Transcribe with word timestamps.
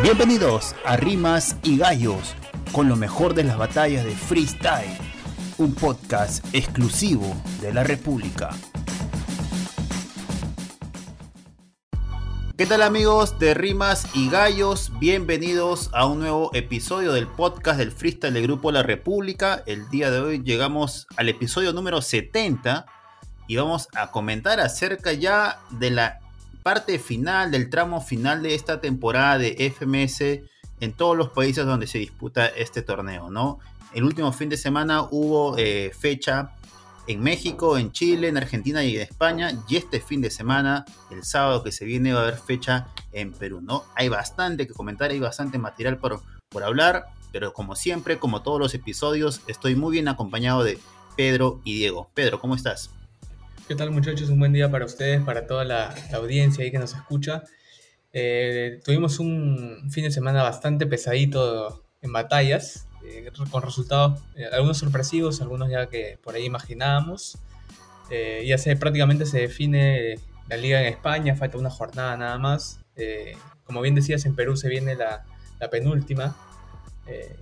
Bienvenidos 0.00 0.74
a 0.86 0.96
Rimas 0.96 1.56
y 1.62 1.76
Gallos, 1.76 2.34
con 2.72 2.88
lo 2.88 2.96
mejor 2.96 3.34
de 3.34 3.44
las 3.44 3.58
batallas 3.58 4.04
de 4.04 4.12
freestyle, 4.12 4.96
un 5.58 5.74
podcast 5.74 6.44
exclusivo 6.54 7.36
de 7.60 7.74
la 7.74 7.84
República. 7.84 8.50
¿Qué 12.56 12.64
tal 12.66 12.82
amigos 12.82 13.38
de 13.38 13.52
Rimas 13.52 14.06
y 14.14 14.30
Gallos? 14.30 14.90
Bienvenidos 14.98 15.90
a 15.92 16.06
un 16.06 16.20
nuevo 16.20 16.50
episodio 16.54 17.12
del 17.12 17.28
podcast 17.28 17.78
del 17.78 17.92
freestyle 17.92 18.32
del 18.34 18.44
Grupo 18.44 18.72
La 18.72 18.82
República. 18.82 19.62
El 19.66 19.88
día 19.90 20.10
de 20.10 20.20
hoy 20.20 20.42
llegamos 20.42 21.06
al 21.16 21.28
episodio 21.28 21.74
número 21.74 22.00
70 22.00 22.86
y 23.46 23.56
vamos 23.56 23.88
a 23.94 24.10
comentar 24.10 24.58
acerca 24.58 25.12
ya 25.12 25.60
de 25.70 25.90
la 25.90 26.21
parte 26.62 26.98
final, 26.98 27.50
del 27.50 27.70
tramo 27.70 28.00
final 28.00 28.42
de 28.42 28.54
esta 28.54 28.80
temporada 28.80 29.38
de 29.38 29.72
FMS 29.76 30.48
en 30.80 30.92
todos 30.92 31.16
los 31.16 31.30
países 31.30 31.64
donde 31.66 31.86
se 31.86 31.98
disputa 31.98 32.46
este 32.46 32.82
torneo, 32.82 33.30
¿no? 33.30 33.58
El 33.92 34.04
último 34.04 34.32
fin 34.32 34.48
de 34.48 34.56
semana 34.56 35.02
hubo 35.10 35.56
eh, 35.58 35.92
fecha 35.98 36.54
en 37.06 37.22
México, 37.22 37.76
en 37.76 37.92
Chile, 37.92 38.28
en 38.28 38.36
Argentina 38.36 38.82
y 38.84 38.96
en 38.96 39.02
España. 39.02 39.52
Y 39.68 39.76
este 39.76 40.00
fin 40.00 40.20
de 40.20 40.30
semana, 40.30 40.84
el 41.10 41.24
sábado 41.24 41.62
que 41.62 41.72
se 41.72 41.84
viene, 41.84 42.12
va 42.12 42.20
a 42.20 42.22
haber 42.22 42.38
fecha 42.38 42.88
en 43.12 43.32
Perú, 43.32 43.60
¿no? 43.60 43.84
Hay 43.94 44.08
bastante 44.08 44.66
que 44.66 44.72
comentar, 44.72 45.10
hay 45.10 45.20
bastante 45.20 45.58
material 45.58 45.98
por, 45.98 46.22
por 46.48 46.64
hablar, 46.64 47.06
pero 47.32 47.52
como 47.52 47.76
siempre, 47.76 48.18
como 48.18 48.42
todos 48.42 48.58
los 48.58 48.74
episodios, 48.74 49.42
estoy 49.46 49.74
muy 49.74 49.92
bien 49.92 50.08
acompañado 50.08 50.64
de 50.64 50.78
Pedro 51.16 51.60
y 51.64 51.74
Diego. 51.74 52.10
Pedro, 52.14 52.40
¿cómo 52.40 52.54
estás? 52.54 52.90
¿Qué 53.72 53.76
tal 53.76 53.90
muchachos? 53.90 54.28
Un 54.28 54.38
buen 54.38 54.52
día 54.52 54.70
para 54.70 54.84
ustedes, 54.84 55.22
para 55.22 55.46
toda 55.46 55.64
la, 55.64 55.94
audiencia 56.12 56.62
ahí 56.62 56.70
que 56.70 56.78
nos 56.78 56.92
escucha. 56.92 57.42
Eh, 58.12 58.82
tuvimos 58.84 59.18
un 59.18 59.88
fin 59.90 60.04
de 60.04 60.10
semana 60.10 60.42
bastante 60.42 60.86
pesadito 60.86 61.82
en 62.02 62.12
batallas, 62.12 62.86
eh, 63.02 63.30
con 63.50 63.62
resultados, 63.62 64.20
eh, 64.36 64.44
algunos 64.52 64.76
sorpresivos, 64.76 65.40
algunos 65.40 65.70
ya 65.70 65.86
que 65.86 66.18
por 66.22 66.34
ahí 66.34 66.44
imaginábamos. 66.44 67.38
ya 68.44 68.58
se, 68.58 68.76
prácticamente 68.76 69.24
se 69.24 69.38
define 69.38 70.20
la 70.50 70.58
liga 70.58 70.82
en 70.82 70.88
España, 70.88 71.34
falta 71.34 71.56
una 71.56 71.70
jornada 71.70 72.14
nada 72.18 72.36
más. 72.36 72.78
como 73.64 73.80
bien 73.80 73.94
decías, 73.94 74.26
en 74.26 74.36
Perú 74.36 74.54
se 74.54 74.68
viene 74.68 74.96
la, 74.96 75.24
penúltima 75.70 76.36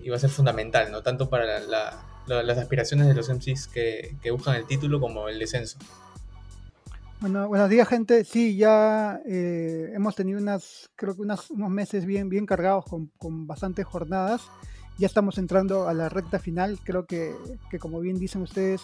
y 0.01 0.11
va 0.11 0.15
a 0.15 0.21
ser 0.21 0.31
fundamental, 0.31 0.93
¿no? 0.93 1.03
tanto 1.03 1.29
para 1.29 1.59
las 1.59 2.59
aspiraciones 2.59 3.09
de 3.09 3.15
los 3.15 3.29
MCs 3.29 3.67
que, 3.67 4.15
que 4.23 4.31
buscan 4.31 4.55
el 4.55 4.67
título 4.67 5.01
como 5.01 5.29
el 5.29 5.37
descenso. 5.41 5.77
Bueno, 7.21 7.49
buenos 7.49 7.69
días, 7.69 7.87
gente. 7.87 8.25
Sí, 8.25 8.57
ya 8.57 9.21
eh, 9.27 9.93
hemos 9.95 10.17
tenido 10.17 10.41
unas, 10.41 10.89
creo 10.97 11.15
que 11.15 11.21
unos 11.21 11.51
meses 11.51 12.07
bien, 12.07 12.31
bien 12.31 12.47
cargados 12.47 12.87
con, 12.87 13.09
con, 13.19 13.47
bastantes 13.47 13.85
jornadas. 13.85 14.41
Ya 14.97 15.07
estamos 15.07 15.37
entrando 15.37 15.87
a 15.87 15.93
la 15.93 16.09
recta 16.09 16.39
final. 16.39 16.79
Creo 16.83 17.05
que, 17.05 17.35
que 17.71 17.79
como 17.79 18.01
bien 18.01 18.19
dicen 18.19 18.41
ustedes, 18.41 18.81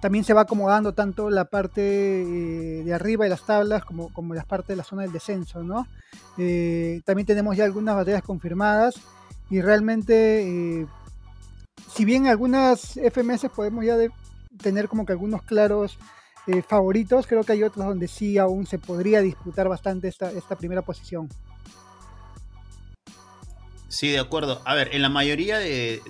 también 0.00 0.24
se 0.24 0.32
va 0.32 0.42
acomodando 0.42 0.94
tanto 0.94 1.28
la 1.28 1.50
parte 1.50 1.82
eh, 2.22 2.82
de 2.82 2.94
arriba 2.94 3.24
de 3.24 3.30
las 3.30 3.44
tablas 3.44 3.84
como, 3.84 4.10
como 4.14 4.32
la 4.32 4.44
parte 4.44 4.72
de 4.72 4.76
la 4.78 4.84
zona 4.84 5.02
del 5.02 5.12
descenso, 5.12 5.62
¿no? 5.62 5.86
Eh, 6.38 7.02
también 7.04 7.26
tenemos 7.26 7.58
ya 7.58 7.64
algunas 7.64 7.94
batallas 7.94 8.22
confirmadas 8.22 8.94
y 9.50 9.60
realmente, 9.60 10.86
si 11.94 12.04
bien 12.06 12.26
algunas 12.26 12.96
FMS 12.96 13.50
podemos 13.54 13.84
ya 13.84 13.98
tener 14.62 14.88
como 14.88 15.04
que 15.04 15.12
algunos 15.12 15.42
claros 15.42 15.98
eh, 16.46 16.62
favoritos, 16.62 17.26
creo 17.26 17.42
que 17.44 17.52
hay 17.52 17.62
otros 17.62 17.86
donde 17.86 18.08
sí 18.08 18.38
aún 18.38 18.66
se 18.66 18.78
podría 18.78 19.20
disputar 19.20 19.68
bastante 19.68 20.08
esta, 20.08 20.30
esta 20.30 20.56
primera 20.56 20.82
posición. 20.82 21.28
Sí, 23.88 24.10
de 24.10 24.18
acuerdo. 24.18 24.60
A 24.64 24.74
ver, 24.74 24.90
en 24.92 25.00
la 25.00 25.08
mayoría 25.08 25.58
de, 25.58 26.02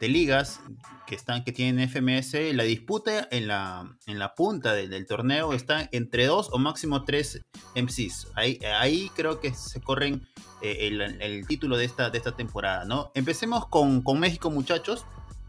ligas 0.00 0.60
que 1.06 1.14
están 1.14 1.44
que 1.44 1.52
tienen 1.52 1.88
FMS, 1.88 2.34
la 2.54 2.64
disputa 2.64 3.28
en 3.30 3.46
la, 3.46 3.96
en 4.06 4.18
la 4.18 4.34
punta 4.34 4.72
del 4.72 5.06
torneo 5.06 5.52
está 5.52 5.88
entre 5.92 6.26
dos 6.26 6.48
o 6.50 6.58
máximo 6.58 7.04
tres 7.04 7.42
MCs. 7.76 8.32
Ahí, 8.34 8.58
ahí 8.80 9.10
creo 9.14 9.38
que 9.38 9.54
se 9.54 9.80
corren 9.80 10.26
eh, 10.60 10.88
el, 11.20 11.46
título 11.46 11.76
de 11.76 11.84
esta, 11.84 12.10
de 12.10 12.18
esta 12.18 12.34
temporada, 12.34 12.84
¿no? 12.84 13.12
Empecemos 13.14 13.68
con, 13.68 14.02
con 14.02 14.18
México, 14.18 14.50
muchachos. 14.50 15.04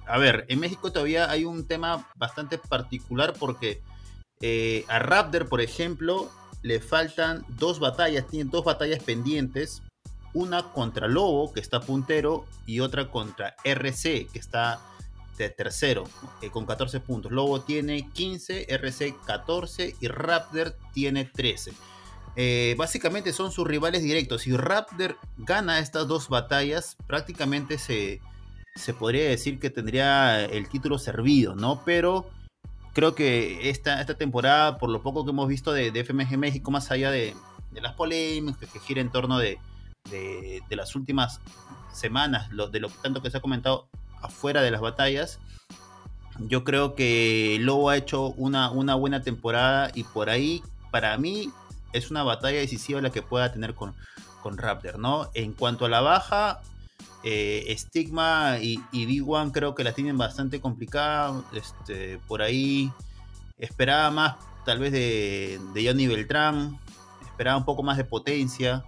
A 0.05 0.17
ver, 0.17 0.45
en 0.49 0.59
México 0.59 0.91
todavía 0.91 1.31
hay 1.31 1.45
un 1.45 1.65
tema 1.65 2.07
bastante 2.15 2.57
particular 2.57 3.33
porque 3.39 3.81
eh, 4.41 4.85
a 4.87 4.99
Raptor, 4.99 5.47
por 5.47 5.61
ejemplo, 5.61 6.29
le 6.61 6.79
faltan 6.79 7.45
dos 7.49 7.79
batallas, 7.79 8.27
tiene 8.27 8.49
dos 8.49 8.65
batallas 8.65 9.03
pendientes. 9.03 9.81
Una 10.33 10.73
contra 10.73 11.07
Lobo, 11.07 11.53
que 11.53 11.61
está 11.61 11.79
puntero, 11.79 12.45
y 12.65 12.81
otra 12.81 13.09
contra 13.09 13.55
RC, 13.63 14.27
que 14.33 14.39
está 14.39 14.81
de 15.37 15.49
tercero, 15.49 16.05
eh, 16.41 16.49
con 16.49 16.65
14 16.65 16.99
puntos. 16.99 17.31
Lobo 17.31 17.61
tiene 17.61 18.09
15, 18.11 18.67
RC 18.73 19.15
14 19.25 19.95
y 19.99 20.07
Raptor 20.07 20.75
tiene 20.93 21.25
13. 21.25 21.73
Eh, 22.37 22.75
básicamente 22.77 23.31
son 23.31 23.51
sus 23.51 23.67
rivales 23.67 24.03
directos. 24.03 24.41
Si 24.41 24.55
Raptor 24.55 25.17
gana 25.37 25.79
estas 25.79 26.07
dos 26.07 26.27
batallas, 26.29 26.97
prácticamente 27.07 27.77
se, 27.77 28.19
se 28.75 28.93
podría 28.93 29.25
decir 29.29 29.59
que 29.59 29.69
tendría 29.69 30.43
el 30.43 30.67
título 30.67 30.99
servido, 30.99 31.55
¿no? 31.55 31.81
Pero 31.85 32.29
creo 32.95 33.13
que 33.13 33.69
esta, 33.69 33.99
esta 33.99 34.15
temporada, 34.15 34.77
por 34.77 34.89
lo 34.89 35.03
poco 35.03 35.25
que 35.25 35.31
hemos 35.31 35.49
visto 35.49 35.73
de, 35.73 35.91
FMG 35.91 36.37
México, 36.37 36.71
más 36.71 36.89
allá 36.91 37.11
de, 37.11 37.35
las 37.73 37.93
polémicas 37.93 38.69
que 38.71 38.79
gira 38.79 39.01
en 39.01 39.11
torno 39.11 39.37
de, 39.37 39.59
las 40.69 40.95
últimas 40.95 41.41
semanas, 41.93 42.49
de 42.49 42.79
lo 42.79 42.89
tanto 42.89 43.21
que 43.21 43.29
se 43.29 43.37
ha 43.37 43.41
comentado 43.41 43.89
afuera 44.21 44.61
de 44.61 44.71
las 44.71 44.79
batallas, 44.79 45.39
yo 46.39 46.63
creo 46.63 46.95
que 46.95 47.57
Lobo 47.59 47.89
ha 47.89 47.97
hecho 47.97 48.27
una, 48.29 48.71
una 48.71 48.95
buena 48.95 49.21
temporada 49.21 49.91
y 49.93 50.03
por 50.05 50.29
ahí, 50.29 50.63
para 50.89 51.17
mí, 51.17 51.49
es 51.91 52.11
una 52.11 52.23
batalla 52.23 52.59
decisiva 52.59 53.01
la 53.01 53.09
que 53.09 53.21
pueda 53.21 53.51
tener 53.51 53.75
con, 53.75 53.93
con 54.41 54.57
Raptor, 54.57 54.99
¿no? 54.99 55.29
En 55.33 55.51
cuanto 55.51 55.85
a 55.85 55.89
la 55.89 55.99
baja, 55.99 56.61
eh, 57.27 57.75
Stigma 57.75 58.59
y, 58.61 58.79
Big 58.93 59.27
One 59.27 59.51
creo 59.51 59.73
que 59.73 59.83
la 59.83 59.93
tienen 59.93 60.15
bastante 60.15 60.61
complicada. 60.61 61.43
Este, 61.53 62.19
por 62.27 62.43
ahí 62.43 62.91
esperaba 63.57 64.11
más 64.11 64.35
tal 64.63 64.77
vez 64.79 64.91
de, 64.91 65.59
Johnny 65.73 66.05
Beltrán, 66.05 66.79
esperaba 67.25 67.57
un 67.57 67.65
poco 67.65 67.81
más 67.81 67.97
de 67.97 68.03
potencia, 68.03 68.83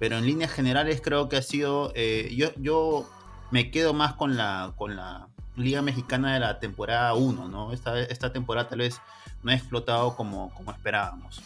pero 0.00 0.18
en 0.18 0.26
líneas 0.26 0.50
generales 0.50 1.00
creo 1.00 1.28
que 1.28 1.36
ha 1.36 1.42
sido, 1.42 1.92
eh, 1.94 2.32
yo, 2.36 2.48
yo 2.56 3.08
me 3.52 3.70
quedo 3.70 3.94
más 3.94 4.14
con 4.14 4.36
la, 4.36 4.72
con 4.76 4.96
la 4.96 5.28
Liga 5.56 5.80
Mexicana 5.80 6.34
de 6.34 6.40
la 6.40 6.58
temporada 6.58 7.14
1, 7.14 7.48
¿no? 7.48 7.72
Esta, 7.72 8.00
esta 8.00 8.32
temporada 8.32 8.68
tal 8.68 8.80
vez 8.80 9.00
no 9.44 9.52
ha 9.52 9.54
explotado 9.54 10.16
como, 10.16 10.52
como 10.54 10.72
esperábamos. 10.72 11.40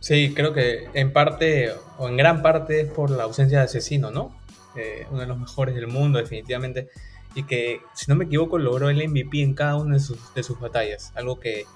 Sí, 0.00 0.34
creo 0.34 0.52
que 0.52 0.90
en 0.92 1.12
parte 1.12 1.72
o 1.98 2.08
en 2.08 2.16
gran 2.18 2.42
parte 2.42 2.80
es 2.80 2.90
por 2.90 3.10
la 3.10 3.24
ausencia 3.24 3.58
de 3.58 3.64
asesino, 3.64 4.10
¿no? 4.10 4.34
Eh, 4.76 5.06
uno 5.10 5.20
de 5.20 5.26
los 5.26 5.38
mejores 5.38 5.74
del 5.74 5.86
mundo 5.86 6.18
definitivamente, 6.18 6.88
y 7.34 7.44
que, 7.44 7.80
si 7.94 8.06
no 8.08 8.16
me 8.16 8.24
equivoco, 8.24 8.58
logró 8.58 8.88
el 8.88 9.08
MVP 9.08 9.42
en 9.42 9.54
cada 9.54 9.76
una 9.76 9.94
de 9.94 10.00
sus, 10.00 10.34
de 10.34 10.42
sus 10.42 10.58
batallas, 10.58 11.12
algo 11.14 11.38
que, 11.38 11.66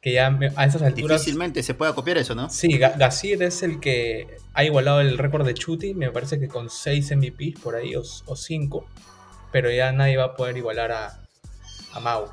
que 0.00 0.12
ya 0.12 0.36
a 0.56 0.64
esas 0.64 0.82
alturas... 0.82 1.20
Difícilmente 1.20 1.62
se 1.62 1.74
pueda 1.74 1.94
copiar 1.94 2.18
eso, 2.18 2.34
¿no? 2.34 2.50
Sí, 2.50 2.76
Gasir 2.78 3.42
es 3.42 3.62
el 3.62 3.78
que 3.78 4.38
ha 4.54 4.64
igualado 4.64 5.00
el 5.00 5.16
récord 5.18 5.46
de 5.46 5.54
Chuti, 5.54 5.94
me 5.94 6.10
parece 6.10 6.40
que 6.40 6.48
con 6.48 6.70
6 6.70 7.16
MVPs 7.16 7.60
por 7.60 7.76
ahí, 7.76 7.94
o 7.94 8.04
5, 8.04 8.86
pero 9.52 9.70
ya 9.70 9.92
nadie 9.92 10.16
va 10.16 10.24
a 10.24 10.34
poder 10.34 10.56
igualar 10.56 10.92
a, 10.92 11.20
a 11.92 12.00
Mau. 12.00 12.26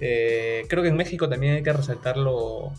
Eh, 0.00 0.64
creo 0.68 0.82
que 0.82 0.90
en 0.90 0.96
México 0.96 1.28
también 1.28 1.54
hay 1.54 1.62
que 1.62 1.72
resaltarlo 1.72 2.72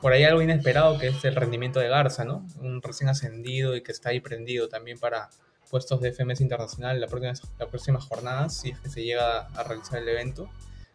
por 0.00 0.12
ahí 0.12 0.22
algo 0.22 0.42
inesperado 0.42 0.98
que 0.98 1.08
es 1.08 1.24
el 1.24 1.34
rendimiento 1.34 1.80
de 1.80 1.88
Garza, 1.88 2.24
¿no? 2.24 2.46
Un 2.60 2.82
recién 2.82 3.08
ascendido 3.08 3.74
y 3.74 3.82
que 3.82 3.90
está 3.90 4.10
ahí 4.10 4.20
prendido 4.20 4.68
también 4.68 4.98
para, 4.98 5.30
puestos 5.74 6.00
de 6.00 6.12
FMS 6.12 6.40
Internacional 6.40 7.00
la 7.00 7.08
próxima, 7.08 7.32
la 7.58 7.66
próxima 7.66 8.00
jornada, 8.00 8.48
si 8.48 8.70
es 8.70 8.78
que 8.78 8.88
se 8.88 9.02
llega 9.02 9.48
a 9.48 9.64
realizar 9.64 10.00
el 10.00 10.08
evento. 10.08 10.48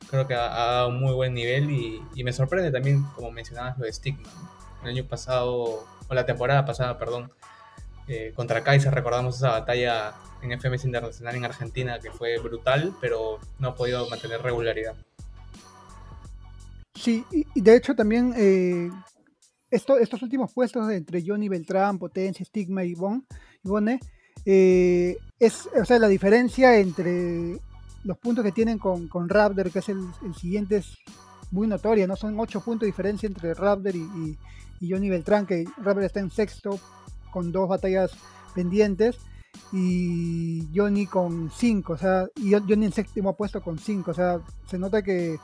Creo 0.09 0.25
que 0.25 0.33
ha, 0.35 0.47
dado 0.47 0.87
un 0.87 1.01
muy 1.01 1.11
buen 1.11 1.33
nivel 1.33 1.69
y, 1.69 2.23
me 2.23 2.31
sorprende 2.31 2.71
también, 2.71 3.03
como 3.13 3.29
mencionabas, 3.29 3.77
lo 3.77 3.83
de 3.83 3.91
Stigma. 3.91 4.29
El 4.81 4.91
año 4.91 5.03
pasado, 5.03 5.85
o 6.07 6.13
la 6.13 6.25
temporada 6.25 6.63
pasada, 6.63 6.97
perdón, 6.97 7.29
eh, 8.07 8.31
contra 8.33 8.63
Kaiser 8.63 8.93
recordamos 8.93 9.35
esa 9.35 9.49
batalla 9.49 10.13
en 10.41 10.57
FMS 10.57 10.85
Internacional 10.85 11.35
en 11.35 11.43
Argentina 11.43 11.99
que 11.99 12.11
fue 12.11 12.37
brutal, 12.37 12.95
pero 13.01 13.37
no 13.59 13.67
ha 13.67 13.75
podido 13.75 14.09
mantener 14.09 14.41
regularidad. 14.41 14.95
Sí, 16.95 17.25
y, 17.31 17.59
de 17.59 17.75
hecho 17.75 17.95
también 17.95 18.33
eh, 18.37 18.89
estos 19.69 20.21
últimos 20.21 20.53
puestos 20.53 20.89
entre 20.89 21.21
Johnny 21.21 21.49
Beltrán, 21.49 21.99
Potencia, 21.99 22.45
Stigma 22.45 22.85
y 22.85 22.91
Ivonne 22.91 23.99
eh, 24.45 25.17
es, 25.39 25.69
o 25.79 25.85
sea, 25.85 25.99
la 25.99 26.07
diferencia 26.07 26.77
entre 26.77 27.59
los 28.03 28.17
puntos 28.17 28.43
que 28.43 28.51
tienen 28.51 28.77
con, 28.77 29.07
con 29.07 29.29
Raptor, 29.29 29.71
que 29.71 29.79
es 29.79 29.89
el, 29.89 30.07
siguiente, 30.39 30.77
es 30.77 30.97
muy 31.51 31.67
notoria, 31.67 32.07
¿no? 32.07 32.15
Son 32.15 32.39
ocho 32.39 32.61
puntos 32.61 32.81
de 32.81 32.87
diferencia 32.87 33.27
entre 33.27 33.53
Raptor 33.53 33.95
y, 33.95 34.37
Johnny 34.81 35.09
Beltrán, 35.09 35.45
que 35.45 35.65
Raptor 35.77 36.03
está 36.03 36.21
en 36.21 36.31
sexto 36.31 36.79
con 37.31 37.51
dos 37.51 37.67
batallas 37.67 38.11
pendientes 38.55 39.17
y 39.73 40.67
Johnny 40.73 41.05
con 41.05 41.51
5, 41.51 41.93
o 41.93 41.97
sea, 41.97 42.27
y 42.37 42.51
Johnny 42.51 42.85
en 42.85 42.93
séptimo 42.93 43.35
puesto 43.35 43.61
con 43.61 43.77
5, 43.77 44.11
o 44.11 44.13
sea, 44.13 44.39
se 44.67 44.79
nota 44.79 45.01
que 45.01 45.37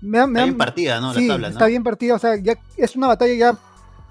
me, 0.00 0.18
está 0.18 0.44
bien 0.44 0.56
partida, 0.56 1.00
¿no? 1.00 1.12
Sí, 1.12 1.28
está 1.28 1.66
bien 1.66 1.82
partida, 1.82 2.14
o 2.14 2.18
sea, 2.18 2.36
ya 2.36 2.56
es 2.76 2.94
una 2.94 3.08
batalla 3.08 3.34
ya 3.34 3.58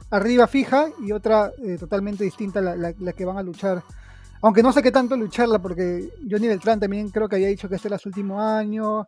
arriba 0.10 0.48
fija 0.48 0.90
y 1.02 1.12
otra 1.12 1.52
eh, 1.64 1.78
totalmente 1.80 2.24
distinta 2.24 2.62
la, 2.62 2.76
la, 2.76 3.14
que 3.14 3.26
van 3.26 3.38
a 3.38 3.44
luchar. 3.44 3.84
Aunque 4.42 4.63
no 4.63 4.72
sé 4.72 4.81
qué 4.84 4.92
tanto 4.92 5.18
lucharla, 5.18 5.60
porque 5.60 6.10
Johnny 6.30 6.48
Beltrán 6.48 6.80
también 6.80 7.10
creo 7.10 7.28
que 7.28 7.36
había 7.36 7.48
dicho 7.48 7.68
que 7.69 7.75
este 7.75 7.88
era 7.88 7.98
su 7.98 8.10
último 8.10 8.42
año. 8.42 9.07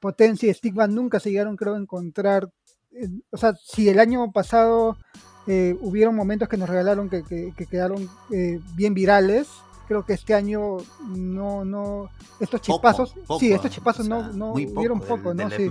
Potencia 0.00 0.50
y 0.50 0.54
Stigma 0.54 0.86
nunca 0.86 1.20
se 1.20 1.30
llegaron, 1.30 1.56
creo, 1.56 1.74
a 1.74 1.78
encontrar. 1.78 2.50
Eh, 2.92 3.08
o 3.30 3.36
sea, 3.36 3.54
si 3.54 3.88
el 3.88 3.98
año 3.98 4.30
pasado 4.32 4.96
eh, 5.46 5.76
hubieron 5.80 6.14
momentos 6.14 6.48
que 6.48 6.56
nos 6.56 6.68
regalaron 6.68 7.08
que, 7.08 7.22
que, 7.24 7.66
quedaron 7.66 8.08
bien 8.76 8.94
virales, 8.94 9.48
creo 9.88 10.04
que 10.04 10.12
este 10.12 10.34
año 10.34 10.76
no, 11.08 11.64
no, 11.64 12.10
estos 12.38 12.60
chispazos, 12.60 13.14
sí, 13.40 13.50
estos 13.50 13.70
chispazos 13.70 14.06
no, 14.06 14.30
no 14.34 14.52
hubieron 14.52 15.00
poco, 15.00 15.32
¿no? 15.32 15.50
sí. 15.50 15.70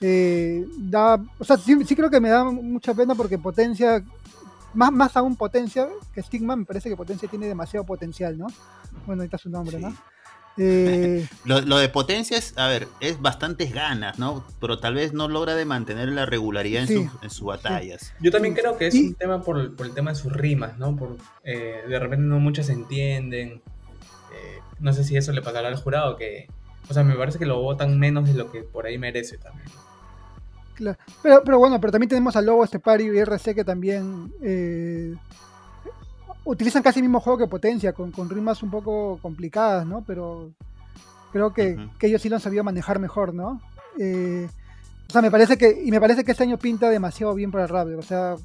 Eh, 0.00 0.66
da, 0.78 1.22
o 1.38 1.44
sea, 1.44 1.56
sí, 1.56 1.78
sí, 1.84 1.94
creo 1.94 2.10
que 2.10 2.20
me 2.20 2.28
da 2.28 2.42
mucha 2.44 2.92
pena 2.92 3.14
porque 3.14 3.38
Potencia, 3.38 4.02
más, 4.76 4.92
más 4.92 5.16
aún 5.16 5.36
Potencia 5.36 5.88
que 6.14 6.22
Stigma, 6.22 6.54
me 6.56 6.64
parece 6.64 6.88
que 6.88 6.96
Potencia 6.96 7.28
tiene 7.28 7.46
demasiado 7.46 7.84
potencial, 7.84 8.38
¿no? 8.38 8.46
Bueno, 9.06 9.22
ahí 9.22 9.26
está 9.26 9.38
su 9.38 9.50
nombre, 9.50 9.78
¿no? 9.78 9.94
Eh, 10.58 11.28
lo, 11.44 11.76
de 11.76 11.88
potencia 11.90 12.38
es, 12.38 12.56
a 12.56 12.66
ver, 12.66 12.88
es 13.00 13.20
bastantes 13.20 13.74
ganas, 13.74 14.18
¿no? 14.18 14.42
Pero 14.58 14.78
tal 14.78 14.94
vez 14.94 15.12
no 15.12 15.28
logra 15.28 15.54
de 15.54 15.66
mantener 15.66 16.08
la 16.08 16.24
regularidad 16.24 16.90
en, 16.90 17.10
sus, 17.30 17.42
batallas. 17.42 18.14
Yo 18.20 18.30
también 18.30 18.54
creo 18.54 18.78
que 18.78 18.86
es 18.86 18.94
un 18.94 19.14
tema 19.14 19.42
por, 19.42 19.58
el 19.58 19.94
tema 19.94 20.12
de 20.12 20.16
sus 20.16 20.32
rimas, 20.32 20.78
¿no? 20.78 20.96
Por, 20.96 21.18
eh, 21.44 21.82
de 21.86 21.98
repente 21.98 22.24
no 22.24 22.40
muchas 22.40 22.66
se 22.66 22.72
entienden. 22.72 23.60
Eh, 24.32 24.60
no 24.80 24.94
sé 24.94 25.04
si 25.04 25.16
eso 25.16 25.32
le 25.32 25.42
pasará 25.42 25.68
al 25.68 25.76
jurado, 25.76 26.16
que, 26.16 26.48
o 26.88 26.94
sea, 26.94 27.02
me 27.02 27.16
parece 27.16 27.38
que 27.38 27.46
lo 27.46 27.60
votan 27.60 27.98
menos 27.98 28.26
de 28.26 28.32
lo 28.32 28.50
que 28.50 28.62
por 28.62 28.86
ahí 28.86 28.96
merece 28.96 29.36
también. 29.36 29.68
Claro. 30.76 30.98
Pero, 31.22 31.42
pero 31.44 31.58
bueno, 31.58 31.80
pero 31.80 31.90
también 31.90 32.10
tenemos 32.10 32.36
al 32.36 32.46
Lobo 32.46 32.62
Estepario 32.62 33.12
y 33.12 33.18
RC 33.18 33.54
que 33.54 33.64
también 33.64 34.32
utilizan 36.46 36.82
casi 36.82 37.00
el 37.00 37.04
mismo 37.04 37.20
juego 37.20 37.38
que 37.38 37.46
Potencia, 37.48 37.92
con, 37.92 38.12
con 38.12 38.30
rimas 38.30 38.62
un 38.62 38.70
poco 38.70 39.18
complicadas, 39.20 39.86
¿no? 39.86 40.04
Pero 40.06 40.52
creo 41.32 41.52
que, 41.52 41.76
ellos 42.00 42.22
sí 42.22 42.28
lo 42.28 42.36
han 42.36 42.42
sabido 42.42 42.64
manejar 42.64 42.98
mejor, 42.98 43.34
¿no? 43.34 43.60
Eh, 43.98 44.48
o 45.08 45.12
sea, 45.12 45.22
me 45.22 45.30
parece 45.30 45.58
que, 45.58 45.82
y 45.84 45.90
me 45.90 46.00
parece 46.00 46.24
que 46.24 46.32
este 46.32 46.44
año 46.44 46.58
pinta 46.58 46.88
demasiado 46.88 47.34
bien 47.34 47.50
para 47.50 47.66
Raptor, 47.66 47.98
o 47.98 48.02
sea, 48.02 48.36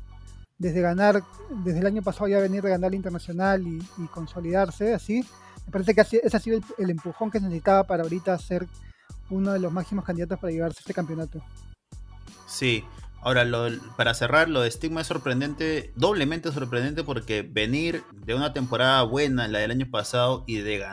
desde 0.57 0.81
ganar, 0.81 1.24
desde 1.63 1.80
el 1.80 1.88
año 1.88 2.01
pasado 2.01 2.27
ya 2.27 2.39
venir 2.39 2.62
de 2.62 2.69
ganar 2.69 2.92
la 2.92 2.98
internacional 2.98 3.66
y, 3.66 3.81
consolidarse 4.13 4.94
así, 4.94 5.25
me 5.66 5.72
parece 5.72 5.95
que 5.95 6.01
ese 6.01 6.38
ha 6.38 6.39
sido 6.39 6.60
el, 6.77 6.89
empujón 6.89 7.31
que 7.31 7.39
se 7.39 7.45
necesitaba 7.45 7.84
para 7.84 8.04
ahorita 8.04 8.38
ser 8.38 8.68
uno 9.30 9.54
de 9.54 9.60
los 9.60 9.72
máximos 9.72 10.04
candidatos 10.04 10.39
para 10.39 10.51
llevarse 10.51 10.80
este 10.80 10.94
campeonato. 10.94 11.42
Sí, 12.51 12.83
Ahora, 13.24 13.45
para 13.98 14.15
cerrar, 14.15 14.50
lo 14.50 14.62
de 14.62 14.71
Stigma 14.71 15.01
es 15.01 15.07
sorprendente, 15.07 15.94
doblemente 15.95 16.51
sorprendente, 16.51 17.03
porque 17.03 17.44
venir 17.44 18.03
de 18.25 18.33
una 18.33 18.51
temporada 18.51 19.03
buena, 19.03 19.48
la 19.48 19.59
del 19.59 19.69
año 19.69 19.88
pasado, 19.92 20.44
y 20.48 20.57
de, 20.57 20.83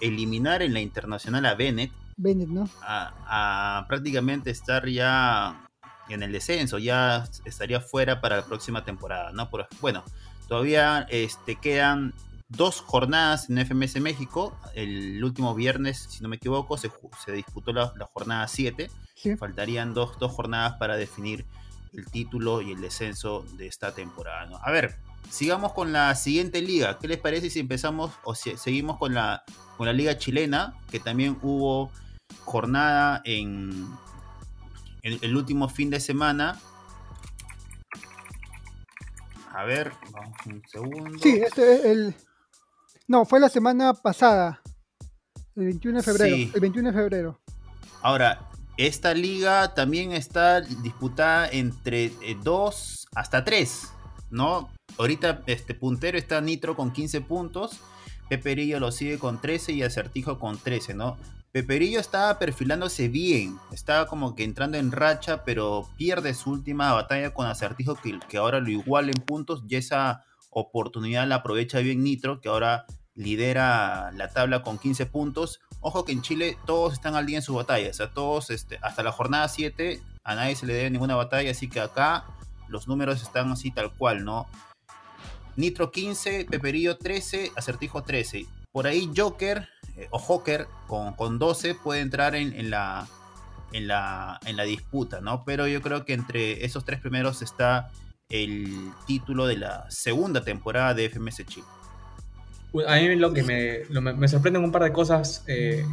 eliminar 0.00 0.60
en 0.60 0.74
la 0.74 0.80
internacional 0.80 1.46
a 1.46 1.54
Bennett, 1.54 1.90
Bennett 2.18 2.48
¿no? 2.48 2.68
a, 2.82 3.86
prácticamente 3.88 4.50
estar 4.50 4.86
ya 4.86 5.66
en 6.10 6.22
el 6.22 6.32
descenso, 6.32 6.76
ya 6.78 7.24
estaría 7.46 7.80
fuera 7.80 8.20
para 8.20 8.36
la 8.36 8.44
próxima 8.44 8.84
temporada, 8.84 9.32
¿no? 9.32 9.48
Por, 9.48 9.66
bueno, 9.80 10.04
todavía 10.48 11.06
este, 11.08 11.56
quedan 11.56 12.12
dos 12.48 12.82
jornadas 12.82 13.48
en 13.48 13.58
FMS 13.58 14.00
México. 14.00 14.54
El 14.74 15.24
último 15.24 15.54
viernes, 15.54 16.06
si 16.10 16.22
no 16.22 16.28
me 16.28 16.36
equivoco, 16.36 16.76
se, 16.76 16.90
disputó 17.32 17.72
la, 17.72 17.90
jornada 18.12 18.46
7. 18.46 18.90
Faltarían 19.38 19.94
dos, 19.94 20.16
jornadas 20.16 20.74
para 20.74 20.96
definir 20.96 21.44
el 21.92 22.06
título 22.06 22.60
y 22.60 22.72
el 22.72 22.80
descenso 22.80 23.44
de 23.56 23.66
esta 23.66 23.94
temporada. 23.94 24.58
A 24.62 24.70
ver, 24.70 24.96
sigamos 25.30 25.72
con 25.72 25.92
la 25.92 26.14
siguiente 26.14 26.60
liga. 26.60 26.98
¿Qué 26.98 27.08
les 27.08 27.18
parece 27.18 27.50
si 27.50 27.60
empezamos 27.60 28.12
o 28.24 28.34
si 28.34 28.56
seguimos 28.56 28.98
con 28.98 29.14
la, 29.14 29.44
con 29.76 29.86
la 29.86 29.92
liga 29.92 30.18
chilena? 30.18 30.74
Que 30.90 31.00
también 31.00 31.38
hubo 31.42 31.90
jornada 32.44 33.22
en, 33.24 33.86
el 35.02 35.36
último 35.36 35.68
fin 35.68 35.90
de 35.90 36.00
semana. 36.00 36.58
A 39.52 39.64
ver, 39.64 39.92
vamos 40.10 40.36
un 40.46 40.62
segundo. 40.68 41.18
Sí, 41.22 41.40
este 41.40 41.76
es 41.76 41.84
el, 41.84 42.14
no, 43.06 43.26
fue 43.26 43.38
la 43.38 43.50
semana 43.50 43.92
pasada, 43.92 44.62
el 45.56 45.66
21 45.66 45.98
de 45.98 46.02
febrero. 46.02 46.36
El 46.36 46.60
21 46.60 46.90
de 46.90 46.96
febrero. 46.96 47.40
Ahora, 48.00 48.48
esta 48.76 49.14
liga 49.14 49.74
también 49.74 50.12
está 50.12 50.60
disputada 50.60 51.48
entre 51.48 52.12
2 52.42 53.04
eh, 53.04 53.08
hasta 53.14 53.44
3, 53.44 53.92
¿no? 54.30 54.68
Ahorita 54.98 55.42
este 55.46 55.74
puntero 55.74 56.18
está 56.18 56.40
Nitro 56.40 56.76
con 56.76 56.92
15 56.92 57.20
puntos, 57.20 57.80
Peperillo 58.28 58.80
lo 58.80 58.90
sigue 58.90 59.18
con 59.18 59.40
13 59.40 59.72
y 59.72 59.82
Acertijo 59.82 60.38
con 60.38 60.58
13, 60.58 60.94
¿no? 60.94 61.16
Peperillo 61.52 62.00
estaba 62.00 62.38
perfilándose 62.40 63.08
bien, 63.08 63.58
estaba 63.72 64.06
como 64.06 64.34
que 64.34 64.42
entrando 64.42 64.76
en 64.76 64.90
racha, 64.90 65.44
pero 65.44 65.88
pierde 65.96 66.34
su 66.34 66.50
última 66.50 66.92
batalla 66.92 67.32
con 67.32 67.46
Acertijo 67.46 67.94
que, 67.94 68.18
que 68.28 68.38
ahora 68.38 68.58
lo 68.58 68.70
iguala 68.70 69.12
en 69.14 69.22
puntos 69.22 69.62
y 69.68 69.76
esa 69.76 70.24
oportunidad 70.50 71.28
la 71.28 71.36
aprovecha 71.36 71.78
bien 71.78 72.02
Nitro, 72.02 72.40
que 72.40 72.48
ahora 72.48 72.86
lidera 73.14 74.10
la 74.12 74.28
tabla 74.28 74.62
con 74.62 74.78
15 74.78 75.06
puntos. 75.06 75.60
Ojo 75.80 76.04
que 76.04 76.12
en 76.12 76.22
Chile 76.22 76.58
todos 76.66 76.92
están 76.94 77.14
al 77.14 77.26
día 77.26 77.38
en 77.38 77.42
su 77.42 77.54
batalla, 77.54 77.90
o 77.90 77.94
sea, 77.94 78.10
todos, 78.10 78.50
este, 78.50 78.78
hasta 78.82 79.02
la 79.02 79.12
jornada 79.12 79.48
7, 79.48 80.00
a 80.24 80.34
nadie 80.34 80.56
se 80.56 80.66
le 80.66 80.74
debe 80.74 80.90
ninguna 80.90 81.14
batalla, 81.14 81.50
así 81.50 81.68
que 81.68 81.80
acá 81.80 82.24
los 82.68 82.88
números 82.88 83.22
están 83.22 83.50
así 83.52 83.70
tal 83.70 83.92
cual, 83.92 84.24
¿no? 84.24 84.46
Nitro 85.56 85.92
15, 85.92 86.46
Peperillo 86.50 86.96
13, 86.96 87.52
Acertijo 87.54 88.02
13. 88.02 88.46
Por 88.72 88.86
ahí 88.86 89.10
Joker 89.14 89.68
eh, 89.96 90.08
o 90.10 90.18
Joker 90.18 90.66
con, 90.88 91.14
con 91.14 91.38
12 91.38 91.76
puede 91.76 92.00
entrar 92.00 92.34
en, 92.34 92.70
la, 92.70 93.06
en, 93.72 93.86
la, 93.86 94.40
en 94.46 94.56
la 94.56 94.64
disputa, 94.64 95.20
¿no? 95.20 95.44
Pero 95.44 95.66
yo 95.68 95.80
creo 95.82 96.04
que 96.04 96.14
entre 96.14 96.64
esos 96.64 96.84
tres 96.84 97.00
primeros 97.00 97.42
está 97.42 97.90
el 98.28 98.90
título 99.06 99.46
de 99.46 99.58
la 99.58 99.88
segunda 99.90 100.42
temporada 100.42 100.94
de 100.94 101.08
FMS 101.08 101.44
Chile. 101.46 101.66
A 102.86 102.96
mí 102.96 103.14
lo 103.16 103.32
que 103.32 103.42
me, 103.42 103.82
me, 104.14 104.28
sorprenden 104.28 104.64
un 104.64 104.72
par 104.72 104.82
de 104.82 104.92
cosas 104.92 105.44
eh, 105.46 105.84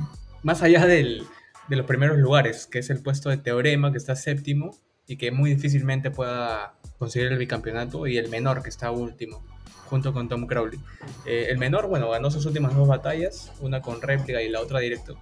más 0.44 0.64
allá 0.64 0.86
del, 0.86 1.26
de 1.68 1.76
los 1.76 1.86
primeros 1.86 2.18
lugares, 2.18 2.68
que 2.68 2.80
es 2.80 2.90
el 2.90 3.02
puesto 3.02 3.30
de 3.30 3.38
Teorema, 3.38 3.92
que 3.92 3.98
está 3.98 4.16
séptimo 4.16 4.76
y 5.08 5.18
que 5.18 5.32
muy 5.32 5.54
difícilmente 5.54 6.12
pueda 6.12 6.74
conseguir 6.98 7.32
el 7.32 7.38
bicampeonato, 7.38 8.08
y 8.08 8.18
el 8.18 8.30
menor, 8.30 8.62
que 8.62 8.70
está 8.70 8.92
último, 8.92 9.44
junto 9.86 10.14
con 10.14 10.30
Tom 10.30 10.48
Crowley. 10.48 10.80
Eh, 11.26 11.48
el 11.50 11.58
menor, 11.58 11.88
bueno, 11.88 12.10
ganó 12.10 12.30
sus 12.32 12.46
últimas 12.46 12.76
dos 12.76 12.88
batallas, 12.88 13.52
una 13.60 13.82
con 13.82 14.02
réplica 14.02 14.42
y 14.42 14.50
la 14.50 14.62
otra 14.62 14.80
directo. 14.80 15.18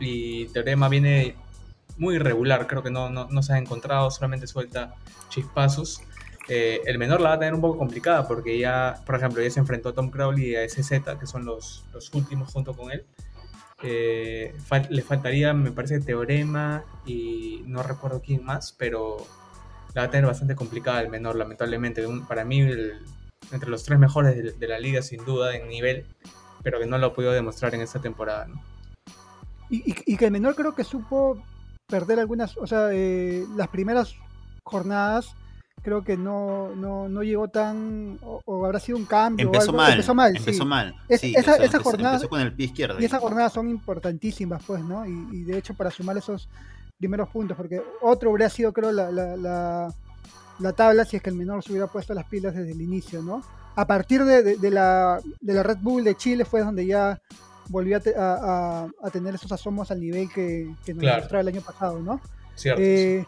Y 0.00 0.46
Teorema 0.46 0.88
viene 0.88 1.36
muy 1.98 2.16
irregular, 2.16 2.66
creo 2.66 2.82
que 2.82 2.90
no, 2.90 3.10
no, 3.10 3.28
no 3.30 3.42
se 3.42 3.52
ha 3.52 3.58
encontrado, 3.58 4.10
solamente 4.10 4.46
suelta 4.46 4.94
chispazos. 5.28 6.00
El 6.48 6.98
menor 6.98 7.20
la 7.20 7.30
va 7.30 7.34
a 7.36 7.38
tener 7.38 7.54
un 7.54 7.60
poco 7.60 7.78
complicada 7.78 8.26
porque 8.26 8.58
ya, 8.58 9.00
por 9.06 9.14
ejemplo, 9.14 9.42
ya 9.42 9.50
se 9.50 9.60
enfrentó 9.60 9.90
a 9.90 9.92
Tom 9.94 10.10
Crowley 10.10 10.50
y 10.50 10.56
a 10.56 10.68
SZ, 10.68 10.90
que 11.18 11.26
son 11.26 11.44
los, 11.44 11.84
los 11.92 12.12
últimos 12.14 12.52
junto 12.52 12.74
con 12.74 12.90
él. 12.90 13.04
Eh, 13.82 14.54
le 14.90 15.02
faltaría, 15.02 15.52
me 15.52 15.72
parece, 15.72 16.00
Teorema 16.00 16.84
y 17.04 17.62
no 17.66 17.82
recuerdo 17.82 18.22
quién 18.24 18.44
más, 18.44 18.72
pero 18.72 19.26
la 19.94 20.02
va 20.02 20.06
a 20.08 20.10
tener 20.10 20.26
bastante 20.26 20.54
complicada 20.54 21.00
el 21.00 21.08
menor, 21.08 21.36
lamentablemente. 21.36 22.04
para 22.28 22.44
mí, 22.44 22.60
entre 22.60 23.70
los 23.70 23.84
tres 23.84 23.98
mejores 23.98 24.58
de, 24.58 24.68
la 24.68 24.78
liga, 24.78 25.02
sin 25.02 25.24
duda, 25.24 25.56
en 25.56 25.68
nivel, 25.68 26.06
pero 26.62 26.78
que 26.78 26.86
no 26.86 26.96
lo 26.98 27.08
ha 27.08 27.14
podido 27.14 27.32
demostrar 27.32 27.74
en 27.74 27.80
esta 27.80 28.00
temporada. 28.00 28.46
Y, 29.68 30.16
que 30.16 30.26
el 30.26 30.30
menor 30.30 30.54
creo 30.54 30.74
que 30.74 30.84
supo 30.84 31.42
perder 31.88 32.20
algunas, 32.20 32.56
o 32.58 32.66
sea, 32.66 32.90
eh, 32.92 33.44
las 33.56 33.68
primeras 33.68 34.14
jornadas 34.64 35.34
creo 35.82 36.04
que 36.04 36.16
no, 36.16 36.74
no, 36.76 37.08
no 37.08 37.22
llegó 37.22 37.48
tan, 37.48 38.18
o, 38.22 38.64
habrá 38.64 38.78
sido 38.80 38.96
un 38.98 39.04
cambio. 39.04 39.46
Empezó 39.46 39.72
mal. 39.72 39.92
Empezó 39.92 40.14
mal. 40.14 40.36
Empezó 40.36 40.64
mal. 40.64 40.94
esa, 41.08 41.56
esa 41.56 41.78
jornada, 41.80 42.26
con 42.28 42.40
el 42.40 42.52
pie 42.54 42.66
izquierdo. 42.66 43.00
Y 43.00 43.04
esas 43.04 43.20
jornadas 43.20 43.52
son 43.52 43.68
importantísimas, 43.68 44.62
pues, 44.66 44.82
¿no? 44.82 45.04
Y, 45.04 45.42
de 45.42 45.58
hecho, 45.58 45.74
para 45.74 45.90
sumar 45.90 46.16
esos 46.16 46.48
primeros 46.98 47.28
puntos, 47.28 47.56
porque 47.56 47.82
otro 48.00 48.30
habría 48.30 48.48
sido, 48.48 48.72
creo, 48.72 48.92
la, 48.92 49.10
la, 49.10 49.92
la, 50.58 50.72
tabla 50.72 51.04
si 51.04 51.16
es 51.16 51.22
que 51.22 51.30
el 51.30 51.36
menor 51.36 51.62
se 51.64 51.72
hubiera 51.72 51.88
puesto 51.88 52.14
las 52.14 52.26
pilas 52.26 52.54
desde 52.54 52.70
el 52.70 52.80
inicio, 52.80 53.22
¿no? 53.22 53.42
A 53.74 53.86
partir 53.86 54.24
de, 54.24 54.56
de, 54.56 54.70
la, 54.70 55.20
de 55.40 55.54
la 55.54 55.62
Red 55.62 55.78
Bull 55.80 56.04
de 56.04 56.14
Chile 56.14 56.44
fue 56.44 56.60
donde 56.60 56.86
ya 56.86 57.20
volvió 57.68 57.98
a, 58.16 58.86
a, 59.02 59.10
tener 59.10 59.34
esos 59.34 59.50
asomos 59.50 59.90
al 59.90 60.00
nivel 60.00 60.28
que, 60.32 60.72
que 60.84 60.94
nos 60.94 61.04
mostraba 61.04 61.40
el 61.40 61.48
año 61.48 61.62
pasado, 61.62 61.98
¿no? 62.00 62.20
Cierto. 62.54 62.82
Eh, 62.82 63.26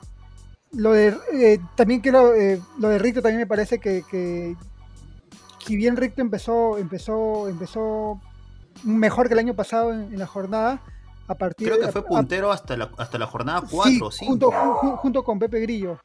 lo 0.76 0.92
de 0.92 1.16
eh, 1.32 1.60
también 1.76 2.00
quiero 2.00 2.34
eh, 2.34 2.60
lo 2.78 2.88
de 2.88 2.98
Rito 2.98 3.22
también 3.22 3.40
me 3.40 3.46
parece 3.46 3.78
que, 3.78 4.02
que, 4.10 4.56
si 5.64 5.76
bien 5.76 5.96
Ricto 5.96 6.20
empezó, 6.20 6.78
empezó, 6.78 7.48
empezó 7.48 8.20
mejor 8.82 9.28
que 9.28 9.34
el 9.34 9.40
año 9.40 9.54
pasado 9.54 9.92
en, 9.92 10.18
la 10.18 10.26
jornada, 10.26 10.82
a 11.26 11.34
partir 11.34 11.68
Creo 11.68 11.80
que 11.80 11.90
fue 11.90 12.04
puntero 12.04 12.50
hasta, 12.50 12.76
la, 12.76 12.90
hasta 12.98 13.18
la 13.18 13.26
jornada 13.26 13.62
4 13.70 14.06
o 14.06 14.10
5. 14.10 14.30
Junto, 14.30 14.50
junto, 14.96 15.24
con 15.24 15.38
Pepe 15.38 15.60
Grillo. 15.60 15.98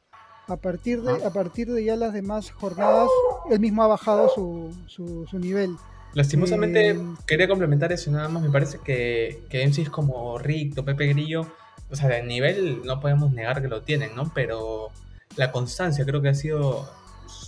A 0.48 0.56
partir, 0.56 1.02
de, 1.02 1.24
a 1.24 1.30
partir 1.30 1.70
de 1.70 1.84
ya 1.84 1.94
las 1.94 2.12
demás 2.12 2.50
jornadas, 2.50 3.08
él 3.50 3.60
mismo 3.60 3.84
ha 3.84 3.86
bajado 3.86 4.28
su, 4.30 4.74
su, 4.88 5.38
nivel. 5.38 5.76
Lastimosamente, 6.14 6.90
eh, 6.90 7.00
quería 7.26 7.46
complementar 7.46 7.92
eso 7.92 8.10
nada 8.10 8.28
más. 8.28 8.42
Me 8.42 8.50
parece 8.50 8.78
que, 8.78 9.44
que 9.48 9.64
MCs 9.64 9.90
como 9.90 10.38
Ricto, 10.38 10.84
Pepe 10.84 11.06
Grillo, 11.06 11.46
o 11.90 11.96
sea, 11.96 12.08
de 12.08 12.22
nivel 12.22 12.82
no 12.84 13.00
podemos 13.00 13.32
negar 13.32 13.60
que 13.60 13.68
lo 13.68 13.82
tienen, 13.82 14.14
¿no? 14.14 14.30
Pero 14.34 14.90
la 15.36 15.52
constancia 15.52 16.04
creo 16.04 16.22
que 16.22 16.28
ha 16.28 16.34
sido, 16.34 16.88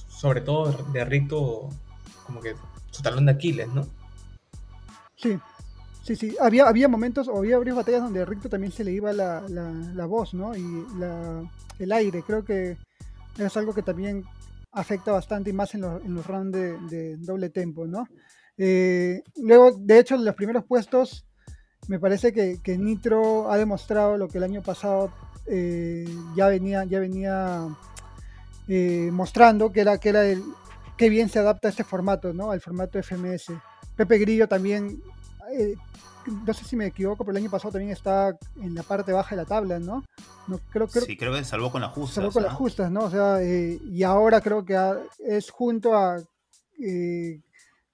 sobre 0.09 0.41
todo 0.41 0.73
de 0.93 1.05
Ricto, 1.05 1.69
como 2.27 2.41
que 2.41 2.55
su 2.91 3.03
talón 3.03 3.27
de 3.27 3.33
Aquiles, 3.33 3.69
¿no? 3.69 3.87
Sí, 5.17 5.39
sí, 6.03 6.17
sí. 6.17 6.37
Había, 6.41 6.69
había 6.69 6.89
momentos, 6.89 7.29
o 7.29 7.39
había 7.39 7.59
varias 7.59 7.77
batallas 7.77 8.03
donde 8.03 8.23
a 8.23 8.25
Ricto 8.25 8.49
también 8.49 8.73
se 8.73 8.85
le 8.85 8.93
iba 8.93 9.13
la, 9.13 9.43
la, 9.49 10.07
voz, 10.07 10.35
¿no? 10.35 10.57
Y 10.57 10.87
la, 10.99 11.43
el 11.79 11.93
aire. 11.93 12.23
Creo 12.27 12.45
que 12.45 12.77
es 13.39 13.57
algo 13.57 13.73
que 13.73 13.83
también 13.83 14.25
afecta 14.73 15.13
bastante 15.13 15.51
y 15.51 15.53
más 15.53 15.75
en, 15.75 15.85
en 15.85 16.15
los 16.15 16.27
rounds 16.27 16.59
de, 16.91 17.17
doble 17.19 17.51
tempo, 17.51 17.87
¿no? 17.87 18.09
Eh, 18.59 19.23
luego, 19.37 19.73
de 19.79 19.99
hecho, 19.99 20.15
en 20.15 20.25
los 20.25 20.35
primeros 20.35 20.65
puestos, 20.65 21.25
me 21.89 21.99
parece 21.99 22.33
que, 22.33 22.61
que, 22.63 22.79
Nitro 22.79 23.51
ha 23.51 23.57
demostrado 23.57 24.17
lo 24.17 24.29
que 24.29 24.39
el 24.39 24.45
año 24.45 24.63
pasado 24.63 25.13
eh, 25.47 26.05
ya 26.37 26.47
venía, 26.47 26.85
ya 26.85 27.01
venía 27.01 27.67
eh, 28.69 29.11
mostrando, 29.13 29.73
que 29.73 29.81
era, 29.81 29.99
que 29.99 30.11
era 30.11 30.25
el 30.25 30.43
que 30.97 31.09
bien 31.09 31.29
se 31.29 31.41
adapta 31.41 31.69
a 31.69 31.71
este 31.71 31.85
formato, 31.85 32.33
¿no? 32.33 32.51
Al 32.51 32.61
formato 32.61 33.03
FMS. 33.03 33.53
Pepe 33.97 34.19
Grillo 34.19 34.47
también, 34.47 35.03
eh, 35.53 35.75
no 36.47 36.55
sé 36.55 36.65
si 36.65 36.77
me 36.77 36.87
equivoco, 36.87 37.25
pero 37.25 37.37
el 37.37 37.43
año 37.43 37.51
pasado 37.51 37.73
también 37.73 37.93
está 37.93 38.37
en 38.61 38.75
la 38.75 38.83
parte 38.85 39.13
baja 39.13 39.35
de 39.35 39.43
la 39.43 39.49
tabla, 39.49 39.79
¿no? 39.79 40.05
no 40.47 40.59
creo, 40.71 40.87
creo, 40.87 41.05
sí, 41.05 41.17
creo 41.17 41.33
que 41.33 41.45
salvó 41.45 41.73
con 41.73 41.83
las 41.83 41.91
justas. 41.91 42.17
Salvó 42.17 42.31
con 42.31 42.43
las 42.43 42.55
justas, 42.55 42.91
¿no? 42.91 43.05
O 43.05 43.11
sea, 43.11 43.43
y 43.43 44.03
ahora 44.03 44.41
creo 44.41 44.65
que 44.65 44.77
es 45.27 45.51
junto 45.51 45.97
a 45.97 46.23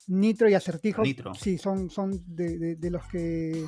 Nitro 0.09 0.49
y 0.49 0.55
Acertijo. 0.55 1.03
Nitro. 1.03 1.35
Sí, 1.35 1.59
son, 1.59 1.91
son 1.91 2.21
de, 2.27 2.77
de 2.77 2.91
los 2.91 3.05
que 3.05 3.67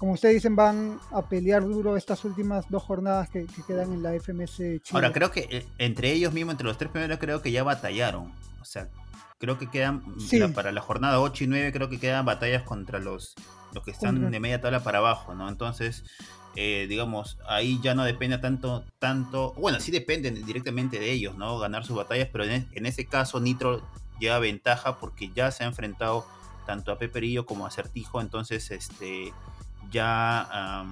como 0.00 0.12
ustedes 0.12 0.36
dicen, 0.36 0.56
van 0.56 0.98
a 1.10 1.28
pelear 1.28 1.62
duro 1.62 1.94
estas 1.94 2.24
últimas 2.24 2.64
dos 2.70 2.82
jornadas 2.82 3.28
que, 3.28 3.44
quedan 3.66 3.92
en 3.92 4.02
la 4.02 4.18
FMS 4.18 4.56
Chile. 4.56 4.80
Ahora, 4.92 5.12
creo 5.12 5.30
que 5.30 5.46
eh, 5.50 5.66
entre 5.76 6.10
ellos 6.10 6.32
mismos, 6.32 6.54
entre 6.54 6.66
los 6.66 6.78
tres 6.78 6.90
primeros, 6.90 7.18
creo 7.18 7.42
que 7.42 7.52
ya 7.52 7.64
batallaron. 7.64 8.32
O 8.62 8.64
sea, 8.64 8.88
creo 9.38 9.58
que 9.58 9.68
quedan, 9.68 10.02
para 10.54 10.72
la 10.72 10.80
jornada 10.80 11.20
8 11.20 11.44
y 11.44 11.46
9, 11.48 11.72
creo 11.74 11.90
que 11.90 12.00
quedan 12.00 12.24
batallas 12.24 12.62
contra 12.62 12.98
los, 12.98 13.34
los 13.74 13.84
que 13.84 13.90
están 13.90 14.30
de 14.30 14.40
media 14.40 14.62
tabla 14.62 14.82
para 14.82 15.00
abajo, 15.00 15.34
¿no? 15.34 15.50
Entonces, 15.50 16.02
eh, 16.56 16.86
digamos, 16.88 17.36
ahí 17.46 17.78
ya 17.82 17.94
no 17.94 18.04
depende 18.04 18.38
tanto, 18.38 18.86
tanto, 18.98 19.52
bueno, 19.58 19.80
sí 19.80 19.90
dependen 19.92 20.46
directamente 20.46 20.98
de 20.98 21.12
ellos, 21.12 21.36
¿no? 21.36 21.58
Ganar 21.58 21.84
sus 21.84 21.96
batallas, 21.96 22.30
pero 22.32 22.44
en, 22.44 22.66
en 22.72 22.86
ese 22.86 23.04
caso 23.04 23.38
Nitro 23.38 23.86
lleva 24.20 24.38
ventaja 24.38 24.98
porque 25.00 25.30
ya 25.34 25.50
se 25.50 25.64
ha 25.64 25.66
enfrentado 25.66 26.24
tanto 26.66 26.92
a 26.92 26.98
Peperillo 26.98 27.46
como 27.46 27.66
a 27.66 27.70
Certijo, 27.70 28.20
entonces, 28.20 28.70
este 28.70 29.32
ya 29.90 30.86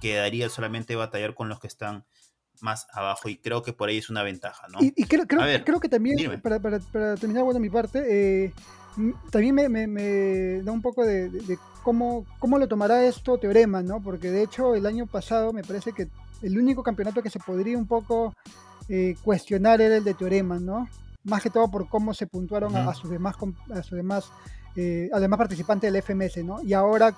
quedaría 0.00 0.48
solamente 0.50 0.96
batallar 0.96 1.34
con 1.34 1.48
los 1.48 1.60
que 1.60 1.66
están 1.66 2.04
más 2.60 2.86
abajo 2.92 3.28
y 3.28 3.36
creo 3.38 3.62
que 3.62 3.72
por 3.72 3.88
ahí 3.88 3.98
es 3.98 4.10
una 4.10 4.22
ventaja, 4.22 4.66
¿no? 4.68 4.78
Y, 4.80 4.92
creo, 5.04 5.26
que 5.80 5.88
también, 5.88 6.40
para, 6.40 6.60
terminar 7.16 7.44
bueno, 7.44 7.60
mi 7.60 7.70
parte, 7.70 8.04
eh, 8.44 8.52
también 9.30 9.54
me, 9.54 10.62
da 10.62 10.72
un 10.72 10.82
poco 10.82 11.04
de, 11.04 11.58
cómo, 11.82 12.26
cómo 12.38 12.58
lo 12.58 12.68
tomará 12.68 13.04
esto 13.04 13.38
Teorema, 13.38 13.82
¿no? 13.82 14.02
Porque 14.02 14.30
de 14.30 14.42
hecho 14.42 14.74
el 14.74 14.86
año 14.86 15.06
pasado 15.06 15.52
me 15.52 15.62
parece 15.62 15.92
que 15.92 16.08
el 16.42 16.58
único 16.58 16.82
campeonato 16.82 17.22
que 17.22 17.30
se 17.30 17.38
podría 17.38 17.78
un 17.78 17.86
poco 17.86 18.34
eh, 18.88 19.16
cuestionar 19.22 19.80
era 19.80 19.96
el 19.96 20.04
de 20.04 20.14
Teorema, 20.14 20.58
¿no? 20.58 20.88
Más 21.28 21.42
que 21.42 21.50
todo 21.50 21.70
por 21.70 21.88
cómo 21.88 22.14
se 22.14 22.26
puntuaron 22.26 22.74
a, 22.76 22.92
sus 22.94 23.10
demás, 23.10 23.36
a 23.72 23.82
sus 23.82 23.96
demás, 23.96 24.30
eh, 24.76 25.08
además 25.12 25.38
participantes 25.38 25.92
del 25.92 26.02
FMS, 26.02 26.44
¿no? 26.44 26.62
Y 26.62 26.72
ahora 26.72 27.14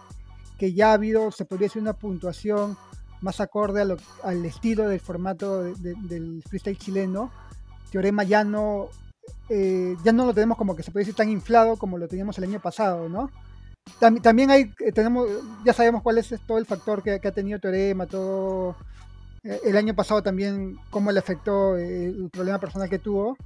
que 0.59 0.75
ya 0.75 0.91
ha 0.91 0.95
habido, 0.95 1.31
se 1.31 1.45
podría 1.47 1.67
decir, 1.67 1.81
una 1.81 1.95
puntuación 1.95 2.77
más 3.21 3.41
acorde 3.41 3.97
al 4.23 4.45
estilo 4.45 4.89
del 4.89 5.01
formato 5.01 5.63
del 5.63 6.43
freestyle 6.49 6.79
chileno. 6.79 7.31
Teorema 7.91 8.25
ya 8.25 8.45
no, 8.45 8.89
eh, 9.49 9.97
ya 10.05 10.13
no 10.13 10.27
lo 10.27 10.35
tenemos 10.35 10.57
como 10.57 10.77
que 10.77 10.83
se 10.83 10.91
puede 10.91 11.03
decir 11.05 11.17
tan 11.17 11.29
inflado 11.29 11.77
como 11.77 11.99
lo 11.99 12.09
teníamos 12.09 12.39
el 12.39 12.45
año 12.45 12.61
pasado, 12.61 13.09
¿no? 13.09 13.31
También 13.99 14.51
hay, 14.51 14.73
eh, 14.81 14.93
tenemos, 14.93 15.27
ya 15.65 15.73
sabemos 15.73 16.03
cuál 16.03 16.19
es 16.19 16.33
todo 16.47 16.59
el 16.59 16.67
factor 16.67 17.03
que, 17.03 17.13
ha 17.13 17.33
tenido 17.33 17.59
Teorema, 17.59 18.07
todo 18.07 18.77
eh, 19.43 19.61
el 19.65 19.77
año 19.77 19.95
pasado 19.95 20.23
también 20.23 20.77
cómo 20.91 21.11
le 21.11 21.19
afectó 21.19 21.77
el 21.77 22.29
problema 22.31 22.61
personal 22.61 22.89
que 22.89 22.99
tuvo, 22.99 23.37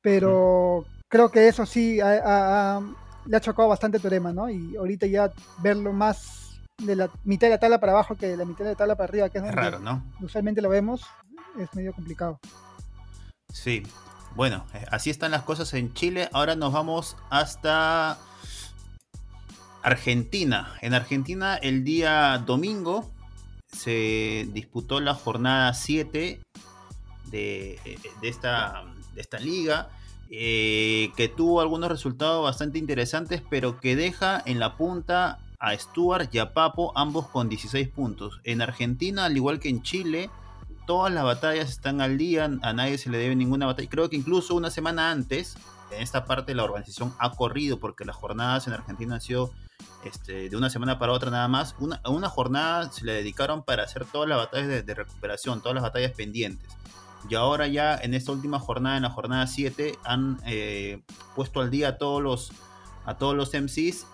pero 0.00 0.84
creo 1.08 1.30
que 1.30 1.48
eso 1.48 1.66
sí 1.66 1.96
le 1.96 3.36
ha 3.36 3.40
chocado 3.40 3.68
bastante 3.68 3.98
Teorema, 3.98 4.32
¿no? 4.32 4.48
Y 4.48 4.76
ahorita 4.76 5.06
ya 5.06 5.32
verlo 5.62 5.92
más 5.92 6.60
de 6.78 6.94
la 6.96 7.10
mitad 7.24 7.48
de 7.48 7.54
la 7.54 7.60
tabla 7.60 7.80
para 7.80 7.92
abajo 7.92 8.16
que 8.16 8.28
de 8.28 8.36
la 8.36 8.44
mitad 8.44 8.64
de 8.64 8.70
la 8.70 8.76
tabla 8.76 8.96
para 8.96 9.08
arriba, 9.08 9.28
que 9.28 9.38
es, 9.38 9.54
raro, 9.54 9.80
¿no? 9.80 10.04
Usualmente 10.20 10.62
lo 10.62 10.68
vemos, 10.68 11.02
es 11.58 11.74
medio 11.74 11.92
complicado. 11.92 12.38
Sí, 13.52 13.82
bueno, 14.36 14.64
eh, 14.74 14.84
así 14.90 15.10
están 15.10 15.32
las 15.32 15.42
cosas 15.42 15.74
en 15.74 15.92
Chile. 15.94 16.28
Ahora 16.32 16.54
nos 16.54 16.72
vamos 16.72 17.16
hasta 17.30 18.18
Argentina. 19.82 20.74
En 20.80 20.94
Argentina 20.94 21.56
el 21.56 21.82
día 21.82 22.38
domingo 22.38 23.10
se 23.66 24.48
disputó 24.52 25.00
la 25.00 25.14
jornada 25.14 25.74
7 25.74 26.40
de, 27.30 27.80
esta, 27.84 28.20
de 28.20 28.28
esta 28.28 28.84
liga. 29.40 29.88
Eh, 30.30 31.10
que 31.16 31.28
tuvo 31.28 31.62
algunos 31.62 31.90
resultados 31.90 32.44
bastante 32.44 32.78
interesantes, 32.78 33.42
pero 33.48 33.80
que 33.80 33.96
deja 33.96 34.42
en 34.44 34.58
la 34.58 34.76
punta 34.76 35.38
a 35.58 35.76
Stuart 35.76 36.28
y 36.34 36.38
a 36.38 36.52
Papo, 36.52 36.92
ambos 36.96 37.28
con 37.28 37.48
16 37.48 37.88
puntos. 37.88 38.40
En 38.44 38.60
Argentina, 38.60 39.24
al 39.24 39.36
igual 39.36 39.58
que 39.58 39.70
en 39.70 39.82
Chile, 39.82 40.30
todas 40.86 41.12
las 41.12 41.24
batallas 41.24 41.70
están 41.70 42.00
al 42.00 42.18
día, 42.18 42.44
a 42.44 42.72
nadie 42.72 42.98
se 42.98 43.10
le 43.10 43.18
debe 43.18 43.36
ninguna 43.36 43.66
batalla. 43.66 43.88
Creo 43.88 44.08
que 44.10 44.16
incluso 44.16 44.54
una 44.54 44.70
semana 44.70 45.10
antes, 45.10 45.56
en 45.90 46.02
esta 46.02 46.24
parte 46.24 46.54
la 46.54 46.64
organización 46.64 47.14
ha 47.18 47.30
corrido, 47.32 47.78
porque 47.78 48.04
las 48.04 48.16
jornadas 48.16 48.66
en 48.66 48.74
Argentina 48.74 49.14
han 49.14 49.20
sido 49.20 49.50
este, 50.04 50.48
de 50.48 50.56
una 50.56 50.70
semana 50.70 50.98
para 50.98 51.12
otra 51.12 51.30
nada 51.30 51.48
más. 51.48 51.74
Una, 51.78 52.00
una 52.06 52.28
jornada 52.28 52.90
se 52.92 53.04
le 53.04 53.12
dedicaron 53.12 53.62
para 53.62 53.82
hacer 53.82 54.04
todas 54.06 54.28
las 54.28 54.38
batallas 54.38 54.86
de, 54.86 54.94
recuperación, 54.94 55.60
todas 55.60 55.74
las 55.74 55.82
batallas 55.82 56.12
pendientes. 56.12 56.68
Y 57.28 57.34
ahora 57.34 57.66
ya 57.66 57.96
en 57.96 58.14
esta 58.14 58.32
última 58.32 58.58
jornada, 58.58 58.96
en 58.96 59.02
la 59.02 59.10
jornada 59.10 59.46
7, 59.46 59.98
han 60.04 60.40
eh, 60.46 61.02
puesto 61.34 61.60
al 61.60 61.70
día 61.70 61.88
a 61.88 61.98
todos 61.98 62.22
los, 62.22 62.52
a 63.04 63.16
todos 63.16 63.34
los 63.34 63.52
MCs 63.54 64.06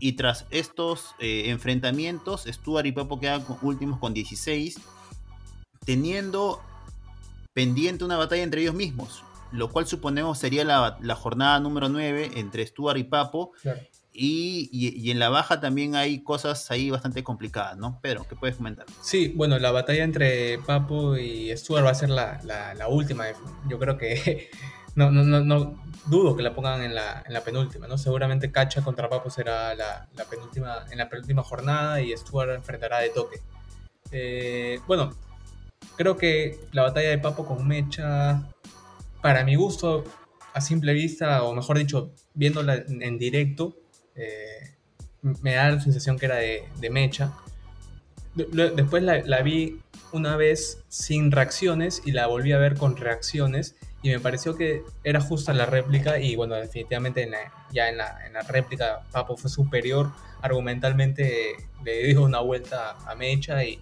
y 0.00 0.12
tras 0.12 0.46
estos 0.50 1.14
eh, 1.18 1.44
enfrentamientos, 1.46 2.44
Stuart 2.46 2.86
y 2.86 2.92
Papo 2.92 3.18
quedan 3.18 3.44
últimos 3.62 3.98
con 3.98 4.14
16, 4.14 4.78
teniendo 5.84 6.62
pendiente 7.52 8.04
una 8.04 8.16
batalla 8.16 8.42
entre 8.42 8.62
ellos 8.62 8.74
mismos, 8.74 9.24
lo 9.50 9.70
cual 9.70 9.86
suponemos 9.86 10.38
sería 10.38 10.64
la, 10.64 11.14
jornada 11.16 11.58
número 11.58 11.88
9 11.88 12.32
entre 12.36 12.66
Stuart 12.66 12.98
y 12.98 13.04
Papo. 13.04 13.52
Y, 14.20 15.10
en 15.12 15.20
la 15.20 15.28
baja 15.28 15.60
también 15.60 15.94
hay 15.94 16.24
cosas 16.24 16.72
ahí 16.72 16.90
bastante 16.90 17.22
complicadas, 17.22 17.76
¿no? 17.76 18.00
Pedro, 18.00 18.26
¿qué 18.28 18.34
puedes 18.34 18.56
comentar? 18.56 18.84
Sí, 19.00 19.32
bueno, 19.36 19.60
la 19.60 19.70
batalla 19.70 20.02
entre 20.02 20.58
Papo 20.58 21.16
y 21.16 21.56
Stuart 21.56 21.84
va 21.84 21.90
a 21.90 21.94
ser 21.94 22.10
la, 22.10 22.40
última. 22.88 23.26
Yo 23.68 23.78
creo 23.78 23.96
que 23.96 24.50
no, 24.96 25.12
no, 25.12 25.22
no, 25.22 25.40
no 25.44 25.80
dudo 26.06 26.34
que 26.36 26.42
la 26.42 26.52
pongan 26.52 26.82
en 26.82 26.96
la, 26.96 27.22
en 27.24 27.32
la 27.32 27.44
penúltima, 27.44 27.86
¿no? 27.86 27.96
Seguramente 27.96 28.50
Cacha 28.50 28.82
contra 28.82 29.08
Papo 29.08 29.30
será 29.30 29.76
la, 29.76 30.08
la, 30.16 30.24
penúltima, 30.24 30.84
en 30.90 30.98
la 30.98 31.08
penúltima 31.08 31.44
jornada 31.44 32.00
y 32.00 32.16
Stuart 32.16 32.50
enfrentará 32.50 32.98
de 32.98 33.10
toque. 33.10 33.40
Eh, 34.10 34.80
bueno, 34.88 35.12
creo 35.96 36.16
que 36.16 36.58
la 36.72 36.82
batalla 36.82 37.10
de 37.10 37.18
Papo 37.18 37.46
con 37.46 37.68
Mecha, 37.68 38.42
para 39.22 39.44
mi 39.44 39.54
gusto, 39.54 40.02
a 40.54 40.60
simple 40.60 40.92
vista, 40.92 41.44
o 41.44 41.54
mejor 41.54 41.78
dicho, 41.78 42.10
viéndola 42.34 42.82
en 42.88 43.16
directo, 43.16 43.76
eh, 44.18 44.74
me 45.22 45.54
da 45.54 45.70
la 45.70 45.80
sensación 45.80 46.18
que 46.18 46.26
era 46.26 46.36
de, 46.36 46.90
Mecha. 46.90 47.32
Después 48.34 49.02
la, 49.02 49.42
vi 49.42 49.80
una 50.12 50.36
vez 50.36 50.84
sin 50.88 51.32
reacciones 51.32 52.02
y 52.04 52.12
la 52.12 52.26
volví 52.26 52.52
a 52.52 52.58
ver 52.58 52.76
con 52.76 52.96
reacciones 52.96 53.76
y 54.02 54.10
me 54.10 54.20
pareció 54.20 54.56
que 54.56 54.82
era 55.02 55.20
justa 55.20 55.52
la 55.52 55.66
réplica 55.66 56.20
y 56.20 56.36
bueno, 56.36 56.54
definitivamente 56.54 57.28
ya 57.72 57.88
en 57.88 57.96
la, 57.96 58.42
réplica 58.48 59.02
Papo 59.10 59.36
fue 59.36 59.50
superior, 59.50 60.12
argumentalmente 60.40 61.56
le 61.84 62.04
dio 62.04 62.22
una 62.22 62.40
vuelta 62.40 62.96
a 63.06 63.14
Mecha 63.16 63.64
y, 63.64 63.80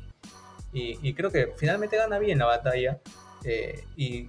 y, 0.72 1.12
creo 1.14 1.30
que 1.30 1.52
finalmente 1.56 1.96
gana 1.96 2.18
bien 2.18 2.38
la 2.38 2.46
batalla 2.46 3.00
eh, 3.44 3.84
y 3.96 4.28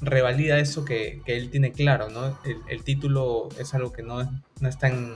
revalida 0.00 0.58
eso 0.58 0.84
que, 0.84 1.22
él 1.26 1.50
tiene 1.50 1.72
claro, 1.72 2.10
¿no? 2.10 2.38
El, 2.68 2.82
título 2.84 3.48
es 3.58 3.74
algo 3.74 3.92
que 3.92 4.02
no, 4.02 4.22
no 4.60 4.68
es 4.68 4.78
tan 4.78 5.14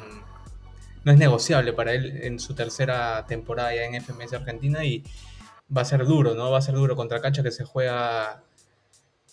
no 1.04 1.12
es 1.12 1.18
negociable 1.18 1.72
para 1.72 1.92
él 1.92 2.20
en 2.22 2.38
su 2.38 2.54
tercera 2.54 3.24
temporada 3.26 3.74
ya 3.74 3.84
en 3.84 3.94
FMS 4.02 4.34
Argentina 4.34 4.84
y 4.84 5.02
va 5.74 5.82
a 5.82 5.84
ser 5.84 6.04
duro, 6.04 6.34
¿no? 6.34 6.50
Va 6.50 6.58
a 6.58 6.62
ser 6.62 6.74
duro 6.74 6.96
contra 6.96 7.20
Cacha 7.20 7.42
que 7.42 7.50
se 7.50 7.64
juega 7.64 8.42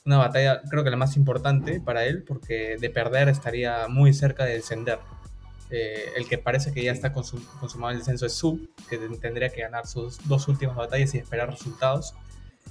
una 0.06 0.18
batalla, 0.18 0.62
creo 0.70 0.86
que 0.86 0.90
la 0.90 0.96
más 0.96 1.18
importante 1.18 1.82
para 1.82 2.06
él, 2.06 2.24
porque 2.24 2.78
de 2.80 2.90
perder 2.90 3.28
estaría 3.28 3.88
muy 3.90 4.14
cerca 4.14 4.46
de 4.46 4.54
descender. 4.54 5.00
Eh, 5.70 6.14
el 6.16 6.30
que 6.30 6.38
parece 6.38 6.72
que 6.72 6.82
ya 6.82 6.94
está 6.94 7.12
consumado 7.12 7.92
el 7.92 7.98
descenso 7.98 8.26
es 8.26 8.34
Sub, 8.34 8.70
que 8.90 8.98
tendría 8.98 9.50
que 9.50 9.62
ganar 9.62 9.86
sus 9.86 10.26
dos 10.26 10.48
últimas 10.48 10.78
batallas 10.78 11.14
y 11.14 11.18
esperar 11.18 11.50
resultados. 11.50 12.16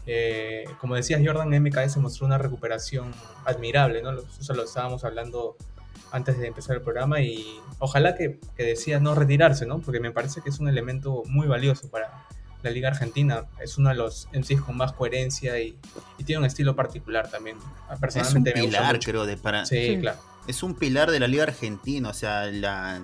Eh, 0.07 0.65
como 0.81 0.95
decías, 0.95 1.21
Jordan, 1.25 1.49
MKS 1.49 1.97
mostró 1.99 2.27
una 2.27 2.39
recuperación 2.39 3.13
admirable, 3.45 4.03
¿no? 4.03 4.13
Eso 4.13 4.55
lo 4.55 4.65
estábamos 4.65 5.05
hablando 5.05 5.57
antes 6.13 6.39
de 6.39 6.47
empezar 6.47 6.77
el 6.77 6.83
programa 6.83 7.21
y 7.21 7.61
ojalá 7.79 8.15
que, 8.15 8.39
que 8.57 8.63
decida 8.63 9.01
no 9.01 9.15
retirarse, 9.15 9.67
¿no? 9.67 9.81
Porque 9.81 10.01
me 10.01 10.11
parece 10.11 10.41
que 10.41 10.51
es 10.51 10.59
un 10.61 10.69
elemento 10.69 11.23
muy 11.27 11.47
valioso 11.47 11.91
para 11.91 12.27
la 12.63 12.71
Liga 12.71 12.89
Argentina. 12.89 13.47
Es 13.61 13.79
uno 13.79 13.91
de 13.91 13.95
los 13.95 14.29
en 14.33 14.45
sí 14.45 14.57
con 14.57 14.77
más 14.77 14.93
coherencia 14.93 15.59
y, 15.61 15.79
tiene 16.25 16.41
un 16.41 16.45
estilo 16.47 16.75
particular 16.75 17.31
también. 17.31 17.57
Personalmente 18.01 18.51
es 18.51 18.57
un 18.57 18.71
pilar, 18.71 18.99
creo, 19.01 19.27
de 19.27 19.37
para... 19.37 19.65
Sí, 19.67 19.99
claro. 20.01 20.19
Es 20.47 20.63
un 20.63 20.75
pilar 20.75 21.11
de 21.11 21.21
la 21.21 21.29
Liga 21.29 21.45
Argentina, 21.45 22.09
o 22.09 22.15
sea, 22.15 22.47
la 22.47 23.03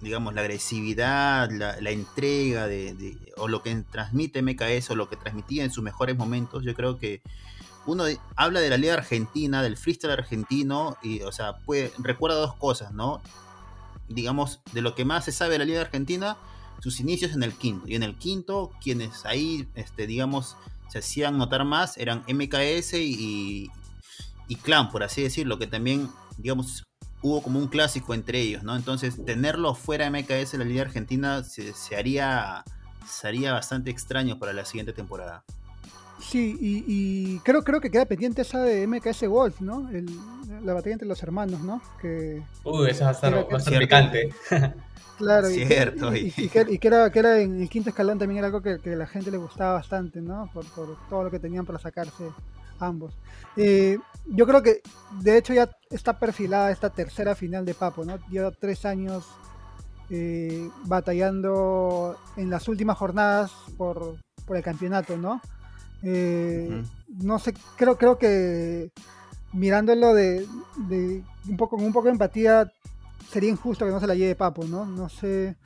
digamos, 0.00 0.34
la 0.34 0.40
agresividad, 0.40 1.50
la, 1.50 1.90
entrega 1.90 2.66
de, 2.66 3.16
o 3.36 3.48
lo 3.48 3.62
que 3.62 3.74
transmite 3.90 4.42
MKS 4.42 4.90
o 4.90 4.94
lo 4.94 5.08
que 5.08 5.16
transmitía 5.16 5.64
en 5.64 5.70
sus 5.70 5.84
mejores 5.84 6.16
momentos, 6.16 6.64
yo 6.64 6.74
creo 6.74 6.98
que 6.98 7.20
uno 7.86 8.04
habla 8.36 8.60
de 8.60 8.70
la 8.70 8.76
liga 8.76 8.94
argentina, 8.94 9.62
del 9.62 9.76
freestyle 9.76 10.12
argentino, 10.12 10.96
y, 11.02 11.22
o 11.22 11.32
sea, 11.32 11.58
puede, 11.58 11.92
recuerda 11.98 12.36
dos 12.36 12.54
cosas, 12.54 12.92
¿no? 12.92 13.20
Digamos, 14.08 14.60
de 14.72 14.82
lo 14.82 14.94
que 14.94 15.04
más 15.04 15.24
se 15.24 15.32
sabe 15.32 15.52
de 15.52 15.58
la 15.60 15.64
liga 15.64 15.80
argentina, 15.80 16.36
sus 16.80 17.00
inicios 17.00 17.32
en 17.32 17.42
el 17.42 17.52
quinto. 17.52 17.86
Y 17.86 17.94
en 17.94 18.02
el 18.02 18.16
quinto, 18.16 18.70
quienes 18.82 19.24
ahí, 19.24 19.68
este, 19.74 20.06
digamos, 20.06 20.56
se 20.88 20.98
hacían 20.98 21.38
notar 21.38 21.64
más 21.64 21.96
eran 21.98 22.24
MKS 22.28 22.94
y, 22.94 23.70
y 24.48 24.56
Clan, 24.56 24.90
por 24.90 25.02
así 25.02 25.22
decirlo, 25.22 25.58
que 25.58 25.66
también, 25.66 26.10
digamos, 26.38 26.84
hubo 27.22 27.42
como 27.42 27.58
un 27.58 27.68
clásico 27.68 28.14
entre 28.14 28.40
ellos, 28.40 28.62
¿no? 28.62 28.76
Entonces, 28.76 29.24
tenerlo 29.24 29.74
fuera 29.74 30.08
de 30.08 30.22
MKS 30.22 30.54
en 30.54 30.60
la 30.60 30.66
liga 30.66 30.82
argentina 30.82 31.42
se, 31.44 31.72
se 31.72 31.96
haría, 31.96 32.64
sería 33.06 33.52
bastante 33.52 33.90
extraño 33.90 34.38
para 34.38 34.52
la 34.52 34.64
siguiente 34.64 34.92
temporada. 34.92 35.44
Sí, 36.20 36.56
y, 36.60 37.38
creo, 37.40 37.62
creo 37.62 37.80
que 37.80 37.90
queda 37.90 38.04
pendiente 38.04 38.42
esa 38.42 38.62
de 38.62 38.86
MKS 38.86 39.26
Wolf, 39.26 39.60
¿no? 39.60 39.88
la 40.62 40.74
batalla 40.74 40.92
entre 40.92 41.08
los 41.08 41.22
hermanos, 41.22 41.60
¿no? 41.60 41.80
Que, 42.00 42.42
Uy, 42.64 42.90
esa 42.90 43.04
va 43.04 43.10
a 43.10 43.14
estar, 43.14 43.78
picante. 43.78 44.34
Claro, 45.16 45.48
Cierto, 45.48 46.16
y, 46.16 46.30
que, 46.30 46.78
era, 46.80 47.10
que 47.10 47.18
era 47.18 47.38
en 47.40 47.60
el 47.60 47.68
quinto 47.68 47.90
escalón 47.90 48.18
también 48.18 48.38
era 48.38 48.46
algo 48.46 48.62
que, 48.62 48.78
a 48.82 48.96
la 48.96 49.06
gente 49.06 49.30
le 49.30 49.36
gustaba 49.36 49.74
bastante, 49.74 50.22
¿no? 50.22 50.48
Por, 50.54 50.64
todo 50.64 51.24
lo 51.24 51.30
que 51.30 51.38
tenían 51.38 51.66
para 51.66 51.78
sacarse 51.78 52.24
ambos. 52.80 53.14
Eh, 53.56 53.98
yo 54.26 54.46
creo 54.46 54.62
que, 54.62 54.82
de 55.20 55.36
hecho, 55.36 55.54
ya 55.54 55.70
está 55.90 56.18
perfilada 56.18 56.70
esta 56.70 56.90
tercera 56.90 57.34
final 57.34 57.64
de 57.64 57.74
Papo, 57.74 58.04
¿no? 58.04 58.18
Lleva 58.28 58.50
tres 58.50 58.84
años 58.84 59.26
eh, 60.10 60.68
batallando 60.84 62.16
en 62.36 62.50
las 62.50 62.68
últimas 62.68 62.98
jornadas 62.98 63.52
por, 63.76 64.16
por 64.44 64.56
el 64.56 64.62
campeonato, 64.62 65.16
¿no? 65.16 65.40
Eh, 66.02 66.82
no 67.08 67.38
sé, 67.38 67.54
creo, 67.76 67.96
creo 67.98 68.18
que 68.18 68.90
mirándolo 69.52 70.14
de, 70.14 70.46
un 71.48 71.56
poco 71.56 71.76
con 71.76 71.84
un 71.84 71.92
poco 71.92 72.06
de 72.06 72.12
empatía 72.12 72.70
sería 73.30 73.50
injusto 73.50 73.84
que 73.84 73.90
no 73.90 74.00
se 74.00 74.06
la 74.06 74.14
lleve 74.14 74.34
Papo, 74.34 74.64
¿no? 74.64 74.84
No 74.84 75.08
sé. 75.08 75.56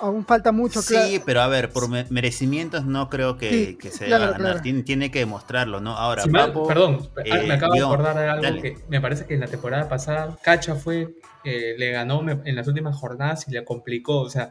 Aún 0.00 0.24
falta 0.24 0.52
mucho. 0.52 0.82
Sí, 0.82 1.20
pero 1.24 1.40
a 1.40 1.48
ver, 1.48 1.70
por 1.70 1.88
merecimientos 1.88 2.84
no 2.84 3.08
creo 3.08 3.36
que, 3.36 3.78
se 3.90 4.06
deba 4.06 4.30
ganar. 4.32 4.62
Tiene, 4.62 5.10
que 5.10 5.18
demostrarlo, 5.20 5.80
¿no? 5.80 5.96
Ahora, 5.96 6.24
Papo. 6.30 6.66
perdón, 6.66 7.08
ah, 7.16 7.22
me 7.24 7.46
eh, 7.46 7.52
acabo 7.52 7.74
de 7.74 7.80
acordar 7.80 8.16
de 8.16 8.48
algo 8.48 8.62
que 8.62 8.78
me 8.88 9.00
parece 9.00 9.26
que 9.26 9.34
en 9.34 9.40
la 9.40 9.46
temporada 9.46 9.88
pasada 9.88 10.36
Cacha 10.42 10.74
fue. 10.74 11.14
Eh, 11.44 11.76
le 11.78 11.92
ganó 11.92 12.24
en 12.28 12.56
las 12.56 12.66
últimas 12.66 12.96
jornadas 12.96 13.46
y 13.46 13.52
le 13.52 13.64
complicó. 13.64 14.20
O 14.20 14.30
sea, 14.30 14.50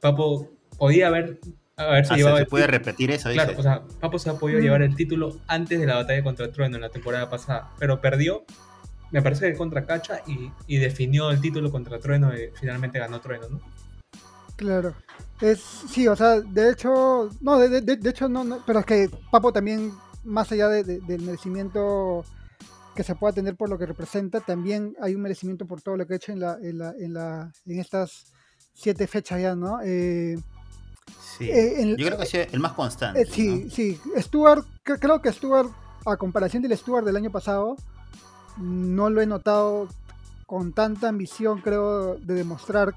Papo 0.00 0.50
podía 0.76 1.06
haber 1.06 1.40
a 1.78 1.86
ver 1.86 2.06
si 2.06 2.14
ah, 2.22 2.36
se 2.38 2.46
puede 2.46 2.66
repetir 2.66 3.10
eso. 3.10 3.30
Claro, 3.30 3.52
o 3.56 3.62
sea, 3.62 3.82
Papo 4.00 4.18
se 4.18 4.30
ha 4.30 4.34
podido 4.34 4.60
llevar 4.60 4.80
el 4.80 4.96
título 4.96 5.36
antes 5.46 5.78
de 5.78 5.86
la 5.86 5.96
batalla 5.96 6.22
contra 6.22 6.50
Trueno 6.50 6.76
en 6.76 6.82
la 6.82 6.88
temporada 6.88 7.28
pasada, 7.28 7.70
pero 7.78 8.00
perdió, 8.00 8.44
me 9.10 9.20
parece 9.20 9.50
que 9.50 9.58
contra 9.58 9.84
Cacha 9.84 10.22
y, 10.26 10.78
definió 10.78 11.30
el 11.30 11.40
título 11.40 11.70
contra 11.70 11.98
Trueno 11.98 12.34
y 12.34 12.50
finalmente 12.58 12.98
ganó 12.98 13.20
Trueno, 13.20 13.48
¿no? 13.50 13.60
Claro. 14.56 14.94
Es, 15.40 15.60
sí, 15.60 16.08
o 16.08 16.16
sea, 16.16 16.40
de 16.40 16.70
hecho, 16.70 17.30
no, 17.40 17.58
de, 17.58 17.98
hecho 18.08 18.28
no, 18.28 18.62
pero 18.66 18.80
es 18.80 18.86
que 18.86 19.10
Papo 19.30 19.52
también, 19.52 19.92
más 20.24 20.50
allá 20.50 20.68
del 20.68 21.22
merecimiento 21.22 22.24
que 22.94 23.04
se 23.04 23.14
pueda 23.14 23.34
tener 23.34 23.54
por 23.54 23.68
lo 23.68 23.78
que 23.78 23.84
representa, 23.84 24.40
también 24.40 24.96
hay 25.00 25.14
un 25.14 25.20
merecimiento 25.20 25.66
por 25.66 25.82
todo 25.82 25.96
lo 25.98 26.06
que 26.06 26.14
ha 26.14 26.16
hecho 26.16 26.32
en, 26.32 26.40
la, 26.40 26.58
en, 26.62 26.78
la, 26.78 26.94
en, 26.98 27.12
la, 27.12 27.52
en 27.66 27.78
estas 27.78 28.32
siete 28.72 29.06
fechas 29.06 29.40
ya, 29.40 29.54
¿no? 29.54 29.80
Eh, 29.82 30.38
eh, 31.40 31.94
yo 31.98 32.06
creo 32.06 32.18
que 32.18 32.24
es 32.24 32.34
el 32.52 32.60
más 32.60 32.72
constante. 32.72 33.20
Eh, 33.20 33.26
sí, 33.26 33.68
sí. 33.70 34.00
Stuart, 34.18 34.64
creo 34.82 35.20
que 35.20 35.32
Stuart, 35.32 35.70
a 36.06 36.16
comparación 36.16 36.62
del 36.62 36.76
Stuart 36.76 37.04
del 37.04 37.16
año 37.16 37.30
pasado, 37.30 37.76
no 38.56 39.10
lo 39.10 39.20
he 39.20 39.26
notado 39.26 39.88
con 40.46 40.72
tanta 40.72 41.08
ambición, 41.08 41.60
creo, 41.60 42.14
de 42.16 42.34
demostrar. 42.34 42.94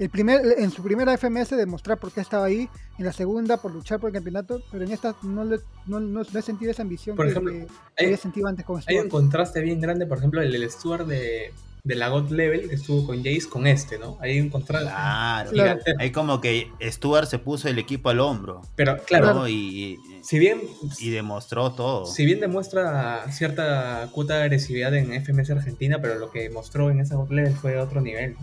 El 0.00 0.08
primer, 0.08 0.40
en 0.56 0.70
su 0.70 0.82
primera 0.82 1.14
FMS 1.18 1.50
demostrar 1.50 1.98
por 1.98 2.10
qué 2.10 2.22
estaba 2.22 2.46
ahí, 2.46 2.70
en 2.98 3.04
la 3.04 3.12
segunda 3.12 3.58
por 3.58 3.70
luchar 3.70 4.00
por 4.00 4.08
el 4.08 4.14
campeonato, 4.14 4.62
pero 4.72 4.82
en 4.82 4.92
esta 4.92 5.14
no, 5.22 5.44
le, 5.44 5.58
no, 5.86 6.22
he 6.22 6.42
sentido 6.42 6.70
esa 6.70 6.80
ambición 6.80 7.16
por 7.16 7.26
que, 7.26 7.32
ejemplo, 7.32 7.52
había 7.98 8.16
sentido 8.16 8.48
antes 8.48 8.64
con 8.64 8.80
Stuart. 8.80 8.96
Hay 8.96 9.04
un 9.04 9.10
contraste 9.10 9.60
bien 9.60 9.78
grande, 9.78 10.06
por 10.06 10.16
ejemplo, 10.16 10.40
el 10.40 10.52
del 10.52 10.70
Stuart 10.70 11.06
de, 11.06 11.52
de 11.84 11.94
la 11.96 12.08
God 12.08 12.30
Level 12.30 12.70
que 12.70 12.76
estuvo 12.76 13.06
con 13.06 13.18
Jace 13.18 13.46
con 13.46 13.66
este, 13.66 13.98
¿no? 13.98 14.16
Ahí 14.20 14.40
un 14.40 14.48
Claro, 14.48 15.50
claro. 15.50 15.80
Ahí 15.98 16.10
como 16.12 16.40
que 16.40 16.70
Stuart 16.80 17.28
se 17.28 17.38
puso 17.38 17.68
el 17.68 17.78
equipo 17.78 18.08
al 18.08 18.20
hombro. 18.20 18.62
Pero 18.76 18.96
claro, 19.04 19.48
y, 19.48 19.98
si 20.22 20.38
bien 20.38 20.62
y 20.98 21.10
demostró 21.10 21.72
todo. 21.72 22.06
Si 22.06 22.24
bien 22.24 22.40
demuestra 22.40 23.30
cierta 23.32 24.08
cuota 24.12 24.38
de 24.38 24.44
agresividad 24.44 24.94
en 24.94 25.12
FMS 25.22 25.50
Argentina, 25.50 25.98
pero 26.00 26.18
lo 26.18 26.30
que 26.30 26.48
mostró 26.48 26.88
en 26.88 27.00
esa 27.00 27.16
God 27.16 27.32
Level 27.32 27.52
fue 27.52 27.78
otro 27.78 28.00
nivel. 28.00 28.36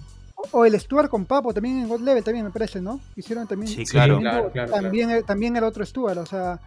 O 0.52 0.66
el 0.66 0.80
Stuart 0.80 1.10
con 1.10 1.26
Papo 1.26 1.54
también 1.54 1.80
en 1.80 1.90
God 1.90 2.02
Level 2.02 2.24
también 2.24 2.46
me 2.46 2.52
parece, 2.52 2.80
¿no? 2.80 3.00
Hicieron 3.16 3.48
también. 3.48 3.72
Sí, 3.74 3.86
claro. 3.86 4.22
también, 4.70 5.24
también 5.24 5.56
el 5.56 5.64
otro 5.64 5.84
Stuart, 5.86 6.18
o 6.18 6.26
sea, 6.26 6.60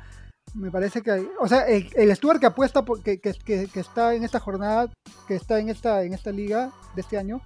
me 0.55 0.71
parece 0.71 1.03
que 1.03 1.11
hay, 1.11 1.29
o 1.39 1.47
sea, 1.47 1.67
el, 1.67 1.89
el 1.95 2.15
Stuart 2.17 2.41
que 2.41 2.47
apuesta 2.47 2.85
por, 2.85 3.03
que, 3.03 3.21
que, 3.21 3.33
que, 3.45 3.81
está 3.81 4.15
en 4.15 4.25
esta 4.25 4.41
jornada, 4.41 4.91
que 5.29 5.37
está 5.37 5.61
en 5.61 5.69
esta, 5.69 6.03
en 6.03 6.13
esta 6.13 6.33
liga 6.33 6.73
de 6.95 7.03
este 7.03 7.17
año, 7.17 7.41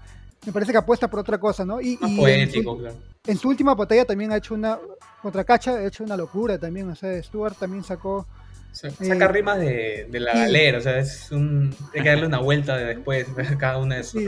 me 0.46 0.52
parece 0.52 0.72
que 0.72 0.78
apuesta 0.78 1.08
por 1.08 1.20
otra 1.20 1.38
cosa, 1.38 1.64
¿no? 1.64 1.80
Y, 1.80 1.98
en, 2.00 3.38
su, 3.38 3.48
última 3.48 3.74
batalla 3.74 4.04
también 4.04 4.32
ha 4.32 4.36
hecho 4.36 4.54
una, 4.54 4.78
contra 5.22 5.44
Cacha, 5.44 5.72
ha 5.72 5.86
hecho 5.86 6.04
una 6.04 6.16
locura 6.16 6.58
también, 6.58 6.88
o 6.90 6.94
sea, 6.94 7.22
Stuart 7.22 7.58
también 7.58 7.84
sacó... 7.84 8.26
Saca 8.72 9.26
eh, 9.26 9.28
rimas 9.28 9.60
de, 9.60 10.08
de 10.10 10.20
la 10.20 10.32
galera, 10.32 10.78
o 10.78 10.80
sea, 10.80 10.98
es 10.98 11.30
un, 11.30 11.74
hay 11.94 12.02
que 12.02 12.08
darle 12.08 12.26
una 12.26 12.40
vuelta 12.40 12.76
de 12.76 12.86
después 12.86 13.28
a 13.38 13.56
cada 13.56 13.78
una 13.78 13.96
de 13.96 14.02
sus 14.02 14.24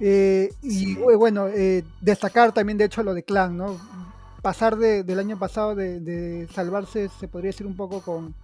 eh, 0.00 0.52
y 0.62 0.94
bueno, 0.94 1.48
eh, 1.48 1.84
destacar 2.00 2.52
también 2.52 2.78
de 2.78 2.84
hecho 2.84 3.02
lo 3.02 3.14
de 3.14 3.22
Clan, 3.22 3.56
¿no? 3.56 3.78
pasar 4.44 4.76
del 4.76 5.18
año 5.18 5.38
pasado 5.38 5.74
de, 5.74 6.46
salvarse, 6.52 7.08
se 7.18 7.28
podría 7.28 7.48
decir 7.48 7.66
un 7.66 7.76
poco 7.76 8.02
con, 8.02 8.34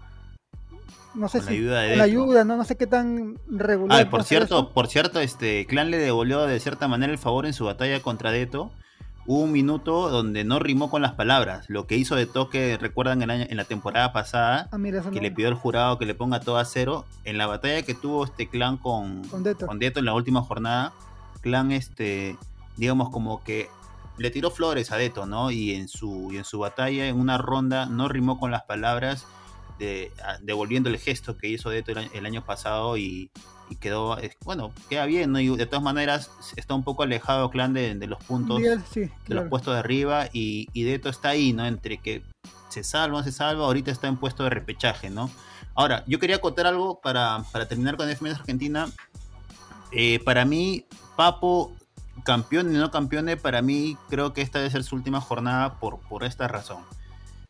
no 1.15 1.29
sé 1.29 1.41
si 1.41 1.47
la 1.47 1.53
ayuda, 1.53 1.97
la 1.97 2.05
ayuda 2.05 2.45
no, 2.45 2.57
no 2.57 2.65
sé 2.65 2.79
qué 2.79 2.87
tan 2.87 3.37
regular. 3.49 4.01
Ah, 4.01 4.09
por 4.09 4.25
cierto, 4.25 4.71
por 4.71 4.87
cierto, 4.87 5.21
este 5.21 5.67
Clan 5.67 5.91
le 5.91 5.99
devolvió 5.99 6.47
de 6.47 6.59
cierta 6.59 6.89
manera 6.89 7.13
el 7.13 7.19
favor 7.19 7.45
en 7.45 7.53
su 7.53 7.67
batalla 7.67 8.01
contra 8.01 8.33
Deto. 8.33 8.71
Hubo 9.27 9.43
un 9.43 9.53
minuto 9.53 10.09
donde 10.09 10.45
no 10.45 10.59
rimó 10.59 10.91
con 10.91 11.03
las 11.03 11.13
palabras. 11.13 11.69
Lo 11.69 11.87
que 11.87 11.97
hizo 11.97 12.17
de 12.17 12.25
toque, 12.25 12.79
recuerdan 12.81 13.21
en, 13.21 13.31
en 13.31 13.57
la 13.59 13.65
temporada 13.65 14.15
pasada, 14.15 14.71
ah, 14.73 14.79
que 15.13 15.21
le 15.21 15.31
pidió 15.31 15.49
al 15.49 15.55
jurado 15.55 15.99
que 15.99 16.07
le 16.07 16.15
ponga 16.15 16.41
todo 16.41 16.57
a 16.57 16.65
cero. 16.65 17.05
En 17.25 17.37
la 17.37 17.47
batalla 17.47 17.83
que 17.83 17.95
tuvo 17.95 18.25
este 18.25 18.49
clan 18.49 18.79
con, 18.79 19.23
con, 19.25 19.43
Deto. 19.43 19.67
con 19.67 19.79
Deto 19.79 19.99
en 19.99 20.07
la 20.07 20.15
última 20.15 20.41
jornada, 20.41 20.95
clan 21.41 21.73
este, 21.73 22.37
digamos 22.77 23.11
como 23.11 23.43
que 23.43 23.69
le 24.19 24.31
tiró 24.31 24.51
flores 24.51 24.93
a 24.93 24.97
Deto, 24.97 25.27
¿no? 25.27 25.51
Y 25.51 25.75
en 25.75 25.89
su, 25.89 26.31
y 26.33 26.37
en 26.37 26.45
su 26.45 26.59
batalla, 26.59 27.07
en 27.09 27.19
una 27.19 27.39
ronda, 27.39 27.87
no 27.87 28.09
rimó 28.09 28.39
con 28.39 28.51
las 28.51 28.63
palabras, 28.63 29.27
de, 29.79 30.13
devolviendo 30.43 30.91
el 30.91 30.99
gesto 30.99 31.39
que 31.39 31.49
hizo 31.49 31.71
Deto 31.71 31.93
el, 31.93 32.27
año 32.27 32.45
pasado 32.45 32.99
y, 32.99 33.31
y 33.71 33.77
quedó, 33.77 34.19
bueno, 34.45 34.73
queda 34.91 35.07
bien, 35.07 35.33
¿no? 35.33 35.41
Y 35.41 35.57
de 35.57 35.65
todas 35.65 35.83
maneras 35.83 36.31
está 36.57 36.75
un 36.75 36.85
poco 36.85 37.03
alejado 37.03 37.51
Clan 37.51 37.73
de, 37.73 37.95
los 38.07 38.23
puntos, 38.23 38.61
de 38.61 39.09
los 39.29 39.49
puestos 39.49 39.73
de 39.73 39.81
arriba 39.81 40.29
y, 40.33 40.69
y 40.75 40.83
Deto 40.83 41.09
está 41.09 41.31
ahí, 41.31 41.55
¿no? 41.55 41.67
Entre 41.67 41.97
que 41.97 42.23
se 42.69 42.85
salva, 42.85 43.23
se 43.25 43.33
salva, 43.33 43.65
ahorita 43.65 43.91
está 43.91 44.09
en 44.09 44.17
puesto 44.17 44.45
de 44.45 44.51
repechaje, 44.51 45.09
¿no? 45.09 45.31
Ahora, 45.75 46.05
yo 46.07 46.19
quería 46.19 46.41
contar 46.41 46.67
algo 46.67 47.01
para, 47.01 47.43
terminar 47.69 47.97
con 47.97 48.09
FMS 48.09 48.41
Argentina. 48.41 48.91
Eh, 49.93 50.21
para 50.25 50.45
mí, 50.45 50.85
Papo, 51.21 51.77
campeón 52.25 52.75
y 52.75 52.79
no 52.79 52.91
campeón, 52.91 53.29
para 53.43 53.61
mí 53.61 53.99
creo 54.09 54.33
que 54.33 54.41
esta 54.41 54.59
debe 54.59 54.71
ser 54.71 54.85
su 54.85 54.95
última 54.97 55.21
jornada 55.21 55.79
por, 55.79 56.01
por 56.09 56.25
esta 56.25 56.49
razón. 56.49 56.83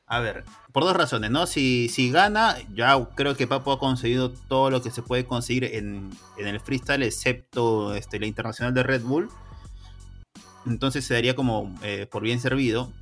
A 0.08 0.18
ver, 0.18 0.44
por 0.72 0.82
dos 0.82 0.96
razones, 0.96 1.30
¿no? 1.30 1.46
Si, 1.46 1.88
si 1.88 2.10
gana, 2.10 2.56
ya 2.74 2.98
creo 3.14 3.36
que 3.36 3.46
Papo 3.46 3.70
ha 3.70 3.78
conseguido 3.78 4.32
todo 4.32 4.70
lo 4.70 4.82
que 4.82 4.90
se 4.90 5.02
puede 5.02 5.24
conseguir 5.24 5.62
en, 5.66 6.10
el 6.36 6.58
freestyle, 6.58 7.04
excepto 7.04 7.94
este, 7.94 8.18
la 8.18 8.26
internacional 8.26 8.74
de 8.74 8.82
Red 8.82 9.02
Bull. 9.02 9.30
Entonces 10.66 11.04
se 11.04 11.14
daría 11.14 11.36
como 11.36 11.72
eh, 11.84 12.08
por 12.10 12.24
bien 12.24 12.40
servido. 12.40 12.92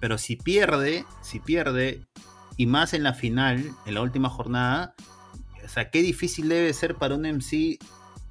Pero 0.00 0.18
si 0.18 0.34
pierde, 0.34 1.04
si 1.22 1.38
pierde, 1.38 2.04
y 2.56 2.66
más 2.66 2.92
en 2.92 3.04
la 3.04 3.14
final, 3.14 3.72
en 3.86 3.94
la 3.94 4.02
última 4.02 4.30
jornada, 4.30 4.96
o 5.64 5.68
sea, 5.68 5.90
qué 5.90 6.02
difícil 6.02 6.48
debe 6.48 6.72
ser 6.72 6.96
para 6.96 7.14
un 7.14 7.22
MC 7.22 7.78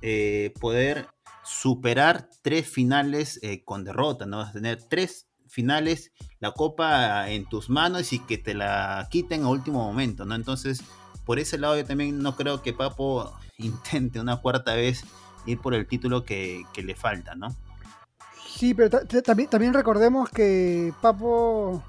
eh, 0.02 0.54
poder 0.60 1.15
superar 1.46 2.30
tres 2.42 2.68
finales 2.68 3.40
eh, 3.44 3.64
con 3.64 3.84
derrota, 3.84 4.26
¿no? 4.26 4.52
Tener 4.52 4.82
tres 4.84 5.28
finales, 5.48 6.12
la 6.40 6.52
copa 6.52 7.30
en 7.30 7.48
tus 7.48 7.70
manos 7.70 8.12
y 8.14 8.20
que 8.20 8.38
te 8.38 8.54
la 8.54 9.08
quiten 9.10 9.44
a 9.44 9.50
último 9.50 9.84
momento, 9.86 10.26
¿no? 10.26 10.36
Entonces, 10.36 10.84
por 11.24 11.40
ese 11.40 11.58
lado 11.58 11.78
yo 11.78 11.86
también 11.86 12.20
no 12.20 12.36
creo 12.36 12.62
que 12.62 12.74
Papo 12.74 13.32
intente 13.58 14.20
una 14.20 14.38
cuarta 14.38 14.76
vez 14.76 15.04
ir 15.46 15.60
por 15.60 15.74
el 15.76 15.88
título 15.88 16.26
que, 16.26 16.64
le 16.76 16.96
falta, 16.96 17.36
¿no? 17.36 17.56
Sí, 18.48 18.74
pero 18.74 18.90
también, 19.24 19.74
recordemos 19.74 20.30
que 20.30 20.94
Papo, 21.02 21.84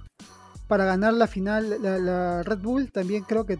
para 0.69 0.85
ganar 0.85 1.15
la 1.15 1.27
final, 1.27 1.81
la, 1.81 2.43
Red 2.43 2.59
Bull, 2.59 2.93
también 2.93 3.25
creo 3.25 3.47
que 3.47 3.59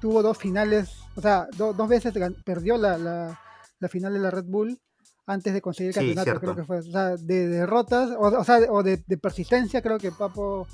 tuvo 0.00 0.22
dos 0.22 0.36
finales, 0.36 0.90
o 1.16 1.22
sea, 1.22 1.46
dos 1.56 1.88
veces 1.88 2.12
perdió 2.44 2.76
la, 2.76 2.98
la, 2.98 3.88
final 3.88 4.12
de 4.12 4.18
la 4.18 4.30
Red 4.30 4.44
Bull 4.46 4.78
antes 5.26 5.54
de 5.54 5.60
conseguir 5.60 5.90
el 5.90 5.94
campeonato, 5.94 6.40
creo 6.40 6.56
que 6.56 6.64
fue. 6.64 6.78
O 6.78 6.82
sea, 6.82 7.16
de 7.16 7.48
derrotas, 7.48 8.10
o, 8.18 8.44
sea, 8.44 8.58
o 8.70 8.82
de, 8.82 8.98
persistencia, 9.20 9.80
creo 9.80 9.98
que 9.98 10.12
Papo 10.12 10.66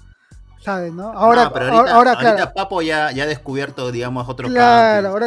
sabe, 0.61 0.91
¿no? 0.91 1.13
Ahora, 1.13 1.45
ahora, 1.45 2.17
claro. 2.17 2.53
Papo 2.55 2.83
ya, 2.83 3.13
ya 3.13 3.25
ha 3.25 3.27
descubierto, 3.27 3.91
digamos, 3.91 4.29
otro 4.29 4.49
Claro, 4.49 5.09
ahora, 5.09 5.27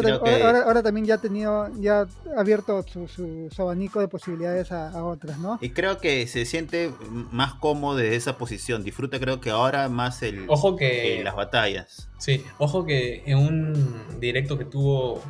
ahora, 0.66 0.84
también 0.84 1.08
ya 1.08 1.16
ha 1.16 1.18
tenido, 1.18 1.70
ya 1.80 2.06
ha 2.36 2.40
abierto 2.40 2.84
su, 2.84 3.50
abanico 3.58 4.00
de 4.00 4.08
posibilidades 4.08 4.72
a, 4.72 5.04
otras, 5.04 5.40
¿no? 5.40 5.58
Y 5.62 5.70
creo 5.72 5.98
que 5.98 6.28
se 6.28 6.46
siente 6.46 6.92
más 7.32 7.56
cómodo 7.56 7.98
de 7.98 8.16
esa 8.16 8.38
posición. 8.38 8.84
Disfruta, 8.84 9.20
creo 9.20 9.40
que 9.42 9.50
ahora 9.50 9.90
más 9.90 10.22
el 10.22 10.46
ojo 10.48 10.76
que 10.76 11.22
las 11.24 11.36
batallas. 11.36 12.10
Sí, 12.20 12.44
ojo 12.58 12.86
que 12.86 13.24
en 13.26 13.38
un 13.38 14.20
directo 14.20 14.58
que 14.58 14.66
tuvo, 14.66 15.22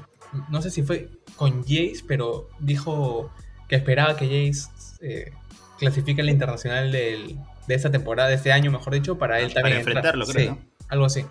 no 0.50 0.62
sé 0.62 0.70
si 0.70 0.84
fue 0.84 1.10
con 1.38 1.62
Jace, 1.62 2.04
pero 2.08 2.50
dijo 2.60 3.32
que 3.74 3.78
esperaba 3.78 4.16
que 4.16 4.26
Jace 4.28 4.70
eh, 5.02 5.32
clasifique 5.80 6.22
en 6.22 6.28
la 6.28 6.32
internacional 6.32 6.92
de 6.92 7.40
esta 7.68 7.90
temporada, 7.90 8.30
de 8.30 8.36
este 8.36 8.52
año, 8.52 8.70
mejor 8.70 8.94
dicho, 8.94 9.18
para 9.18 9.40
él 9.40 9.52
también. 9.52 9.78
Para 9.78 9.80
enfrentarlo, 9.80 10.28
creo. 10.28 10.60
algo 10.90 11.06
así. 11.06 11.26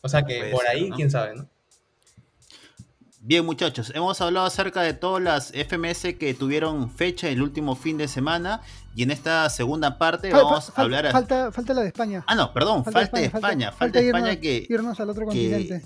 O 0.00 0.08
sea 0.08 0.22
que 0.22 0.44
por 0.52 0.64
ahí, 0.68 0.90
quién 0.94 1.10
sabe, 1.10 1.34
¿no? 1.34 1.48
Bien, 3.18 3.44
muchachos, 3.44 3.90
hemos 3.96 4.20
hablado 4.20 4.46
acerca 4.46 4.82
de 4.82 4.94
todas 4.94 5.20
las 5.20 5.50
FMS 5.50 6.14
que 6.20 6.34
tuvieron 6.38 6.88
fecha 6.88 7.28
el 7.28 7.42
último 7.42 7.74
fin 7.74 7.98
de 7.98 8.06
semana. 8.06 8.60
Y 8.94 9.02
en 9.02 9.10
esta 9.10 9.50
segunda 9.50 9.98
parte 9.98 10.32
vamos 10.32 10.72
a 10.76 10.82
hablar. 10.82 11.10
Falta, 11.10 11.50
falta 11.50 11.74
la 11.74 11.80
de 11.80 11.88
España. 11.88 12.22
Ah, 12.28 12.36
no, 12.36 12.52
perdón, 12.52 12.84
falta, 12.84 13.18
de 13.18 13.24
España. 13.24 13.72
Falta, 13.72 13.98
de 13.98 14.06
España, 14.06 14.36
que. 14.36 14.66
Irnos 14.68 15.00
al 15.00 15.10
otro 15.10 15.24
continente 15.24 15.82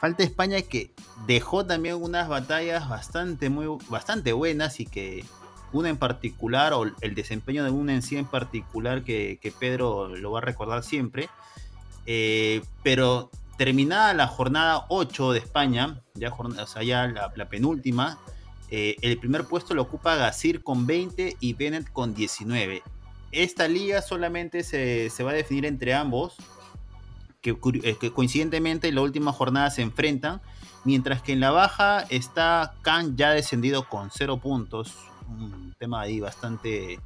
falta 0.00 0.22
España 0.22 0.62
que 0.62 0.92
dejó 1.26 1.66
también 1.66 1.96
unas 1.96 2.28
batallas 2.28 2.88
bastante, 2.88 3.50
muy, 3.50 3.66
bastante 3.88 4.32
buenas 4.32 4.80
y 4.80 4.86
que 4.86 5.24
una 5.72 5.90
en 5.90 5.98
particular, 5.98 6.72
o 6.72 6.84
el 6.84 7.14
desempeño 7.14 7.62
de 7.62 7.70
una 7.70 7.94
en 7.94 8.02
sí 8.02 8.16
en 8.16 8.24
particular, 8.24 9.04
que, 9.04 9.54
Pedro 9.60 10.08
lo 10.08 10.32
va 10.32 10.38
a 10.38 10.42
recordar 10.42 10.82
siempre. 10.82 11.28
Eh, 12.06 12.62
pero 12.82 13.30
terminada 13.58 14.14
la 14.14 14.26
jornada 14.26 14.86
8 14.88 15.32
de 15.32 15.38
España, 15.38 16.00
ya, 16.14 16.32
o 16.32 16.66
sea, 16.66 16.82
ya 16.82 17.06
la, 17.06 17.48
penúltima, 17.48 18.18
eh, 18.70 18.96
el 19.02 19.18
primer 19.18 19.44
puesto 19.44 19.74
lo 19.74 19.82
ocupa 19.82 20.16
Gasir 20.16 20.64
con 20.64 20.86
20 20.86 21.36
y 21.38 21.52
Bennett 21.52 21.92
con 21.92 22.14
19. 22.14 22.82
Esta 23.32 23.68
liga 23.68 24.00
solamente 24.00 24.64
se, 24.64 25.10
se 25.10 25.22
va 25.22 25.32
a 25.32 25.34
definir 25.34 25.66
entre 25.66 25.94
ambos 25.94 26.36
eh, 27.42 27.96
que, 27.98 28.12
coincidentemente 28.12 28.88
en 28.88 28.96
la 28.96 29.00
última 29.00 29.32
jornada 29.32 29.70
se 29.70 29.80
enfrentan, 29.80 30.42
mientras 30.84 31.22
que 31.22 31.32
en 31.32 31.40
la 31.40 31.50
baja 31.50 32.00
está 32.10 32.74
Khan 32.82 33.16
ya 33.16 33.30
descendido 33.30 33.88
con 33.88 34.10
cero 34.10 34.36
puntos, 34.38 34.94
un 35.26 35.74
tema 35.78 36.02
ahí 36.02 36.20
bastante, 36.20 37.00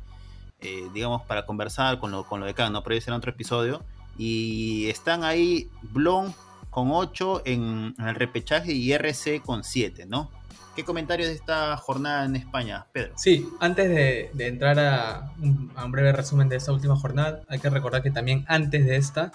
eh, 0.60 0.88
digamos, 0.92 1.22
para 1.22 1.46
conversar 1.46 2.00
con 2.00 2.10
lo, 2.10 2.24
con 2.24 2.40
lo 2.40 2.46
de 2.46 2.54
Khan, 2.54 2.72
¿no? 2.72 2.82
pero 2.82 3.00
será 3.00 3.16
otro 3.16 3.30
episodio, 3.30 3.84
y 4.18 4.88
están 4.88 5.22
ahí 5.22 5.70
Blon 5.82 6.34
con 6.70 6.90
8 6.90 7.42
en, 7.44 7.94
el 7.98 8.14
repechaje 8.16 8.72
y 8.72 8.92
RC 8.92 9.40
con 9.40 9.62
7, 9.62 10.06
¿no? 10.06 10.32
¿Qué 10.74 10.84
comentarios 10.84 11.28
de 11.28 11.34
esta 11.34 11.76
jornada 11.76 12.24
en 12.24 12.34
España, 12.34 12.86
Pedro? 12.92 13.12
Sí, 13.16 13.48
antes 13.60 13.88
de, 13.88 14.30
entrar 14.48 14.80
a 14.80 15.32
un, 15.40 15.70
a 15.76 15.84
un, 15.84 15.92
breve 15.92 16.10
resumen 16.10 16.48
de 16.48 16.56
esta 16.56 16.72
última 16.72 16.96
jornada, 16.96 17.42
hay 17.46 17.60
que 17.60 17.70
recordar 17.70 18.02
que 18.02 18.10
también 18.10 18.44
antes 18.48 18.84
de 18.84 18.96
esta 18.96 19.30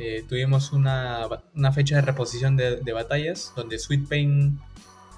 eh, 0.00 0.24
tuvimos 0.28 0.72
una, 0.72 1.26
fecha 1.74 1.96
de 1.96 2.02
reposición 2.02 2.56
de, 2.56 2.92
batallas 2.92 3.52
donde 3.56 3.80
Sweet 3.80 4.08
Pain 4.08 4.60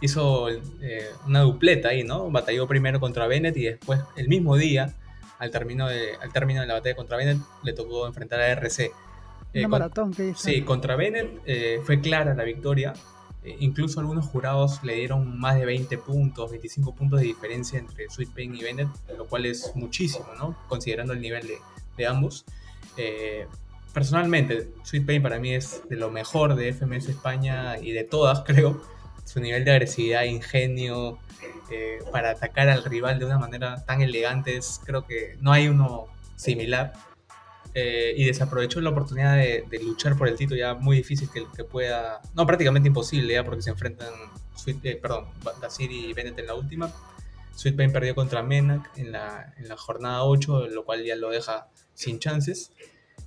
hizo 0.01 0.49
eh, 0.49 1.11
una 1.27 1.41
dupleta 1.41 1.91
ahí, 1.91 2.03
¿no? 2.03 2.31
Batalló 2.31 2.67
primero 2.67 2.99
contra 2.99 3.27
Bennett 3.27 3.55
y 3.59 3.65
después, 3.65 4.01
el 4.17 4.29
mismo 4.29 4.57
día, 4.57 4.95
al 5.39 5.51
término 5.51 5.87
de, 5.87 6.15
al 6.23 6.33
término 6.33 6.63
de 6.63 6.67
la 6.67 6.75
batalla 6.75 6.97
contra 6.97 7.19
Bennett, 7.19 7.43
le 7.63 7.75
tocó 7.75 8.07
enfrentar 8.07 8.41
a 8.41 8.49
RC. 8.53 8.91
Eh, 9.53 9.67
maratón 9.69 10.15
que 10.15 10.29
hizo. 10.29 10.41
Sí, 10.41 10.63
contra 10.63 10.97
Bennett 10.97 11.43
fue 11.85 12.01
clara 12.01 12.35
la 12.35 12.45
victoria. 12.45 12.95
incluso 13.59 14.01
algunos 14.01 14.25
jurados 14.25 14.83
le 14.83 14.95
dieron 14.95 15.39
más 15.39 15.57
de 15.57 15.67
20 15.67 15.99
puntos, 15.99 16.51
25 16.51 16.95
puntos 16.95 17.21
de 17.21 17.27
diferencia 17.27 17.79
entre 17.79 18.09
Sweet 18.09 18.31
Pain 18.31 18.55
y 18.55 18.63
Bennett, 18.63 18.89
lo 19.15 19.27
cual 19.27 19.45
es 19.45 19.73
muchísimo, 19.75 20.29
¿no? 20.39 20.57
Considerando 20.69 21.13
el 21.13 21.21
nivel 21.21 21.47
de, 21.47 21.59
de 21.99 22.07
ambos 22.07 22.47
personalmente, 23.93 24.69
Sweet 24.83 25.07
Pain 25.07 25.23
para 25.23 25.39
mí 25.39 25.55
es 25.55 25.83
de 25.89 25.97
lo 25.97 26.11
mejor 26.11 26.55
de 26.55 26.73
FMS 26.73 27.09
España 27.09 27.79
y 27.79 27.93
de 27.93 28.05
todas, 28.05 28.41
creo. 28.47 28.81
Su 29.25 29.41
nivel 29.41 29.65
de 29.65 29.71
agresividad, 29.71 30.25
ingenio, 30.25 31.19
eh, 31.71 31.99
para 32.11 32.31
atacar 32.31 32.69
al 32.69 32.85
rival 32.85 33.21
de 33.21 33.27
una 33.27 33.39
manera 33.39 33.85
tan 33.85 34.03
elegante, 34.03 34.59
creo 34.85 35.07
que 35.07 35.37
no 35.41 35.53
hay 35.53 35.69
uno 35.69 36.07
similar. 36.37 36.93
Eh, 37.73 38.15
y 38.17 38.25
desaprovechó 38.25 38.81
la 38.81 38.91
oportunidad 38.91 39.37
de, 39.37 39.65
luchar 39.85 40.19
por 40.19 40.27
el 40.27 40.35
título 40.35 40.59
ya 40.59 40.75
muy 40.75 40.97
difícil 40.97 41.29
que, 41.31 41.63
pueda, 41.63 42.21
no 42.35 42.45
prácticamente 42.45 42.89
imposible 42.89 43.35
ya 43.35 43.45
porque 43.45 43.63
se 43.63 43.71
enfrentan 43.71 44.09
Sweet, 44.57 44.85
eh, 44.85 44.97
perdón, 45.01 45.27
y 45.79 46.13
Bennett 46.13 46.39
en 46.39 46.47
la 46.49 46.55
última. 46.55 46.93
Sweet 47.55 47.77
Pain 47.77 47.93
perdió 47.93 48.15
contra 48.15 48.43
Menak 48.43 48.91
en 48.97 49.13
la, 49.13 49.55
en 49.57 49.69
la 49.69 49.77
jornada 49.77 50.25
8, 50.25 50.69
lo 50.69 50.85
cual 50.85 51.05
ya 51.05 51.15
lo 51.15 51.31
deja 51.31 51.69
sin 51.95 52.19
chances. 52.19 52.73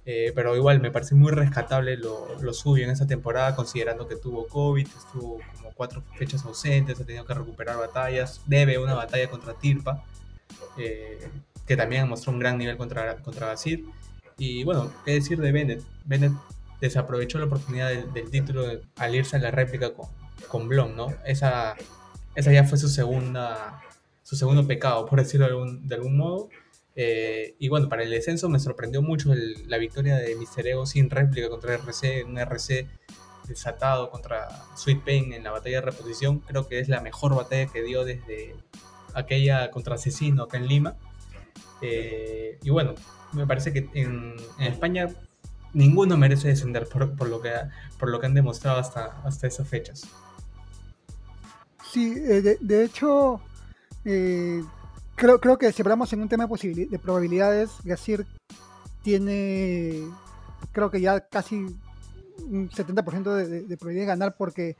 Eh, 0.06 0.34
pero 0.36 0.56
igual 0.56 0.82
me 0.82 0.92
parece 0.92 1.16
muy 1.16 1.32
rescatable 1.32 1.96
lo, 1.96 2.28
lo 2.42 2.54
suyo 2.54 2.84
en 2.84 2.90
esa 2.90 3.08
temporada, 3.08 3.56
considerando 3.56 4.08
que 4.08 4.18
tuvo 4.18 4.48
COVID, 4.48 4.86
estuvo 4.86 5.40
como 5.56 5.72
cuatro 5.74 6.04
fechas 6.16 6.44
ausentes, 6.44 7.00
ha 7.00 7.06
tenido 7.06 7.26
que 7.26 7.34
recuperar 7.34 7.78
batallas, 7.78 8.42
debe 8.46 8.78
una 8.78 8.96
batalla 8.96 9.30
contra 9.30 9.54
Tirpa, 9.54 10.04
eh, 10.78 11.30
que 11.66 11.78
también 11.78 12.08
mostró 12.10 12.34
un 12.34 12.40
gran 12.40 12.58
nivel 12.58 12.76
contra, 12.76 13.16
contra 13.18 13.48
Basir. 13.48 13.86
Y 14.38 14.64
bueno, 14.66 14.92
qué 15.06 15.12
decir 15.12 15.40
de 15.40 15.52
Bennett. 15.52 15.84
Bennett 16.06 16.34
desaprovechó 16.82 17.40
la 17.40 17.46
oportunidad 17.46 17.90
del, 17.90 18.30
título 18.30 18.66
al 18.98 19.16
irse 19.16 19.38
a 19.38 19.40
la 19.40 19.52
réplica 19.52 19.94
con, 19.94 20.08
con 20.50 20.68
Blom, 20.68 20.96
¿no? 20.98 21.14
Esa, 21.26 21.76
esa 22.36 22.52
ya 22.52 22.66
fue 22.66 22.78
su 22.78 22.90
segunda 22.90 23.80
su 24.24 24.38
segundo 24.38 24.66
pecado, 24.66 25.06
por 25.06 25.20
decirlo 25.20 25.46
de 25.46 25.52
algún, 25.52 25.88
de 25.88 25.96
algún 25.96 26.18
modo. 26.18 26.50
Eh, 26.96 27.56
y 27.58 27.70
bueno, 27.70 27.90
para 27.90 28.04
el 28.04 28.12
descenso 28.12 28.50
me 28.50 28.60
sorprendió 28.60 29.02
mucho 29.02 29.34
la 29.68 29.78
victoria 29.78 30.16
de 30.18 30.36
Mister 30.36 30.68
Ego 30.68 30.86
sin 30.86 31.10
réplica 31.10 31.50
contra 31.50 31.74
RC, 31.74 32.24
un 32.24 32.38
RC 32.38 32.88
desatado 33.48 34.10
contra 34.10 34.48
Sweet 34.76 35.04
Pain 35.04 35.34
en 35.34 35.44
la 35.44 35.52
batalla 35.52 35.78
de 35.78 35.86
reposición. 35.86 36.40
Creo 36.40 36.68
que 36.68 36.80
es 36.80 36.90
la 36.90 37.02
mejor 37.02 37.36
batalla 37.36 37.68
que 37.68 37.82
dio 37.82 38.06
desde 38.06 38.56
aquella 39.14 39.72
contra 39.72 39.96
Asesino 39.96 40.44
acá 40.44 40.58
en 40.58 40.68
Lima. 40.68 40.96
Eh, 41.82 42.60
y 42.64 42.70
bueno, 42.70 42.96
me 43.34 43.46
parece 43.46 43.74
que 43.74 43.90
en, 43.94 44.36
España 44.60 45.08
ninguno 45.74 46.18
merece 46.18 46.48
descender 46.48 46.88
por, 46.88 47.28
lo, 47.28 47.42
que, 47.42 47.52
por 48.00 48.10
lo 48.10 48.20
que 48.20 48.28
han 48.28 48.34
demostrado 48.34 48.80
hasta, 48.80 49.22
hasta 49.24 49.48
esas 49.48 49.68
fechas. 49.68 50.08
Sí, 51.92 52.14
eh, 52.18 52.58
de, 52.60 52.84
hecho, 52.84 53.42
creo, 55.16 55.40
creo 55.40 55.58
que 55.58 55.72
si 55.72 55.82
hablamos 55.82 56.12
en 56.14 56.22
un 56.22 56.30
tema 56.30 56.48
de, 56.48 56.88
de 56.88 57.00
probabilidades, 57.00 57.72
Gasir 57.84 58.26
tiene, 59.04 60.04
creo 60.72 60.90
que 60.90 61.02
ya 61.02 61.22
casi 61.22 61.56
un 61.56 62.70
70% 62.70 63.34
de, 63.36 63.62
de, 63.64 63.78
probabilidad 63.78 64.04
de 64.04 64.08
ganar 64.08 64.36
porque 64.38 64.76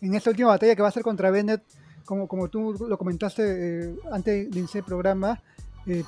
en 0.00 0.14
esta 0.14 0.30
última 0.30 0.48
batalla 0.48 0.74
que 0.74 0.82
va 0.82 0.88
a 0.88 0.92
ser 0.92 1.02
contra 1.02 1.30
Bennett, 1.30 1.62
como, 2.04 2.28
como 2.28 2.48
tú 2.48 2.74
lo 2.88 2.98
comentaste 2.98 3.42
eh, 3.44 3.96
antes 4.12 4.50
de 4.50 4.58
iniciar 4.58 4.82
el 4.82 4.86
programa, 4.86 5.42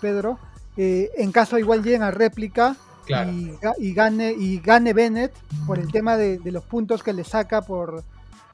Pedro, 0.00 0.40
en 0.76 1.30
caso 1.30 1.56
igual 1.56 1.84
lleguen 1.84 2.02
a 2.02 2.10
réplica, 2.10 2.76
y, 3.78 3.92
gane 3.94 4.32
y 4.32 4.58
gane 4.60 4.92
Bennett 4.92 5.32
por 5.66 5.78
el 5.78 5.90
tema 5.90 6.16
de, 6.16 6.40
los 6.44 6.64
puntos 6.64 7.02
que 7.02 7.12
le 7.12 7.24
saca 7.24 7.62
por, 7.62 8.04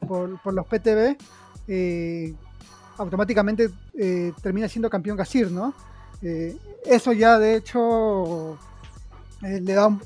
por, 0.07 0.53
los 0.53 0.67
PTB, 0.67 1.17
eh, 1.69 2.35
automáticamente 2.99 3.71
eh, 3.99 4.33
termina 4.43 4.69
siendo 4.69 4.91
campeón 4.91 5.17
Gasir, 5.17 5.51
¿no? 5.51 5.75
Eh, 6.23 6.57
eso 6.85 7.13
ya 7.13 7.39
de 7.39 7.57
hecho 7.57 8.59
le 9.43 9.75
da 9.75 9.97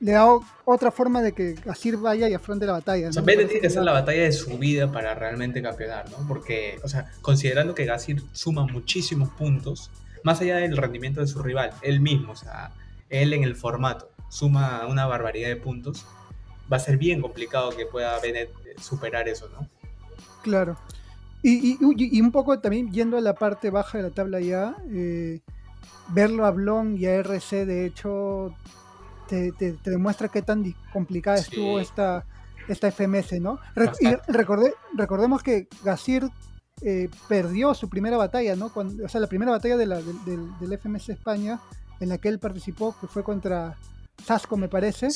le 0.00 0.12
da 0.12 0.26
otra 0.64 0.90
forma 0.90 1.22
de 1.22 1.32
que 1.32 1.54
Gasir 1.54 1.96
vaya 1.96 2.28
y 2.28 2.34
afronte 2.34 2.66
la 2.66 2.72
batalla. 2.72 3.10
¿no? 3.10 3.22
Bennett 3.22 3.48
tiene 3.48 3.62
que 3.62 3.70
ser 3.70 3.82
la 3.82 3.92
batalla 3.92 4.22
de 4.22 4.32
su 4.32 4.56
vida 4.58 4.90
para 4.90 5.14
realmente 5.14 5.60
campeonar, 5.60 6.08
¿no? 6.10 6.26
Porque, 6.28 6.78
o 6.84 6.88
sea, 6.88 7.10
considerando 7.20 7.74
que 7.74 7.84
Gasir 7.84 8.22
suma 8.32 8.64
muchísimos 8.64 9.30
puntos, 9.30 9.90
más 10.22 10.40
allá 10.40 10.56
del 10.56 10.76
rendimiento 10.76 11.20
de 11.20 11.26
su 11.26 11.42
rival, 11.42 11.72
él 11.82 12.00
mismo, 12.00 12.32
o 12.32 12.36
sea, 12.36 12.72
él 13.08 13.32
en 13.32 13.42
el 13.42 13.56
formato 13.56 14.10
suma 14.28 14.86
una 14.88 15.06
barbaridad 15.06 15.48
de 15.48 15.56
puntos, 15.56 16.06
va 16.70 16.76
a 16.76 16.80
ser 16.80 16.98
bien 16.98 17.20
complicado 17.20 17.70
que 17.70 17.86
pueda 17.86 18.18
Bennett 18.20 18.50
eh, 18.66 18.74
superar 18.80 19.28
eso, 19.28 19.48
¿no? 19.48 19.68
Claro. 20.42 20.78
Y, 21.42 22.20
un 22.20 22.32
poco 22.32 22.58
también 22.58 22.90
yendo 22.90 23.16
a 23.16 23.20
la 23.20 23.34
parte 23.34 23.70
baja 23.70 23.98
de 23.98 24.04
la 24.04 24.10
tabla 24.10 24.40
ya, 24.40 24.76
eh, 24.90 25.40
verlo 26.08 26.44
a 26.46 26.50
Blon 26.50 26.96
y 26.96 27.06
a 27.06 27.14
RC, 27.14 27.64
de 27.64 27.86
hecho, 27.86 28.54
te, 29.28 29.52
demuestra 29.84 30.28
qué 30.28 30.42
tan 30.42 30.64
complicada 30.92 31.38
estuvo 31.38 31.78
esta, 31.78 32.24
esta 32.66 32.90
FMS, 32.90 33.40
¿no? 33.40 33.60
y 34.00 34.08
recordemos 34.32 35.42
que 35.42 35.68
Gasir 35.84 36.28
eh, 36.82 37.08
perdió 37.28 37.74
su 37.74 37.88
primera 37.88 38.16
batalla, 38.16 38.56
¿no? 38.56 38.72
o 38.74 39.08
sea, 39.08 39.20
la 39.20 39.26
primera 39.28 39.52
batalla 39.52 39.76
de 39.76 39.86
la, 39.86 40.02
del, 40.02 40.58
del 40.58 40.78
FMS 40.78 41.10
España 41.10 41.60
en 42.00 42.08
la 42.08 42.18
que 42.18 42.28
él 42.28 42.38
participó, 42.38 42.96
que 43.00 43.06
fue 43.06 43.22
contra 43.22 43.76
Sasco, 44.24 44.56
me 44.56 44.68
parece. 44.68 45.08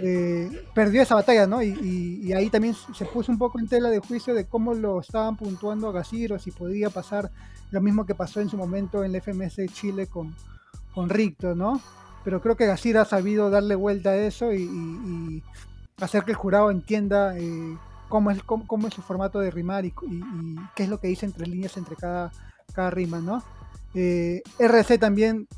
Eh, 0.00 0.66
perdió 0.74 1.02
esa 1.02 1.14
batalla, 1.14 1.46
¿no? 1.46 1.62
Y, 1.62 2.32
ahí 2.32 2.50
también 2.50 2.74
se 2.94 3.04
puso 3.04 3.32
un 3.32 3.38
poco 3.38 3.58
en 3.58 3.68
tela 3.68 3.90
de 3.90 3.98
juicio 3.98 4.34
de 4.34 4.46
cómo 4.46 4.74
lo 4.74 5.00
estaban 5.00 5.36
puntuando 5.36 5.88
a 5.88 5.92
Gasiro, 5.92 6.38
si 6.38 6.50
podía 6.50 6.90
pasar 6.90 7.30
lo 7.70 7.80
mismo 7.80 8.06
que 8.06 8.14
pasó 8.14 8.40
en 8.40 8.48
su 8.48 8.56
momento 8.56 9.02
en 9.04 9.14
el 9.14 9.20
FMS 9.20 9.60
Chile 9.72 10.06
con, 10.06 10.34
con 10.94 11.08
Ricto, 11.08 11.54
¿no? 11.54 11.80
Pero 12.24 12.40
creo 12.40 12.56
que 12.56 12.66
Gasir 12.66 12.98
ha 12.98 13.04
sabido 13.04 13.50
darle 13.50 13.74
vuelta 13.74 14.10
a 14.10 14.16
eso 14.16 14.52
y, 14.52 15.42
hacer 16.00 16.22
que 16.24 16.30
el 16.30 16.36
jurado 16.36 16.70
entienda 16.70 17.36
eh, 17.36 17.76
cómo, 18.08 18.30
es, 18.30 18.42
cómo, 18.44 18.86
es 18.86 18.94
su 18.94 19.02
formato 19.02 19.40
de 19.40 19.50
rimar 19.50 19.84
y, 19.84 19.92
qué 20.76 20.84
es 20.84 20.88
lo 20.88 21.00
que 21.00 21.08
dice 21.08 21.26
entre 21.26 21.46
líneas 21.46 21.76
entre 21.76 21.96
cada, 21.96 22.30
cada 22.72 22.90
rima, 22.90 23.18
¿no? 23.20 23.42
Eh, 23.94 24.42
RC 24.58 24.98
también 24.98 25.48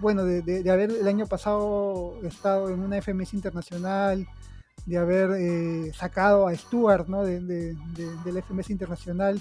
bueno, 0.00 0.24
de, 0.24 0.70
haber 0.70 0.90
el 0.90 1.06
año 1.06 1.26
pasado 1.26 2.14
estado 2.22 2.70
en 2.70 2.80
una 2.80 3.00
FMS 3.00 3.34
internacional, 3.34 4.26
de 4.86 4.98
haber 4.98 5.30
eh, 5.38 5.92
sacado 5.94 6.46
a 6.46 6.56
Stuart 6.56 7.06
¿no? 7.06 7.22
de, 7.22 7.40
del 7.40 8.42
FMS 8.42 8.70
internacional 8.70 9.40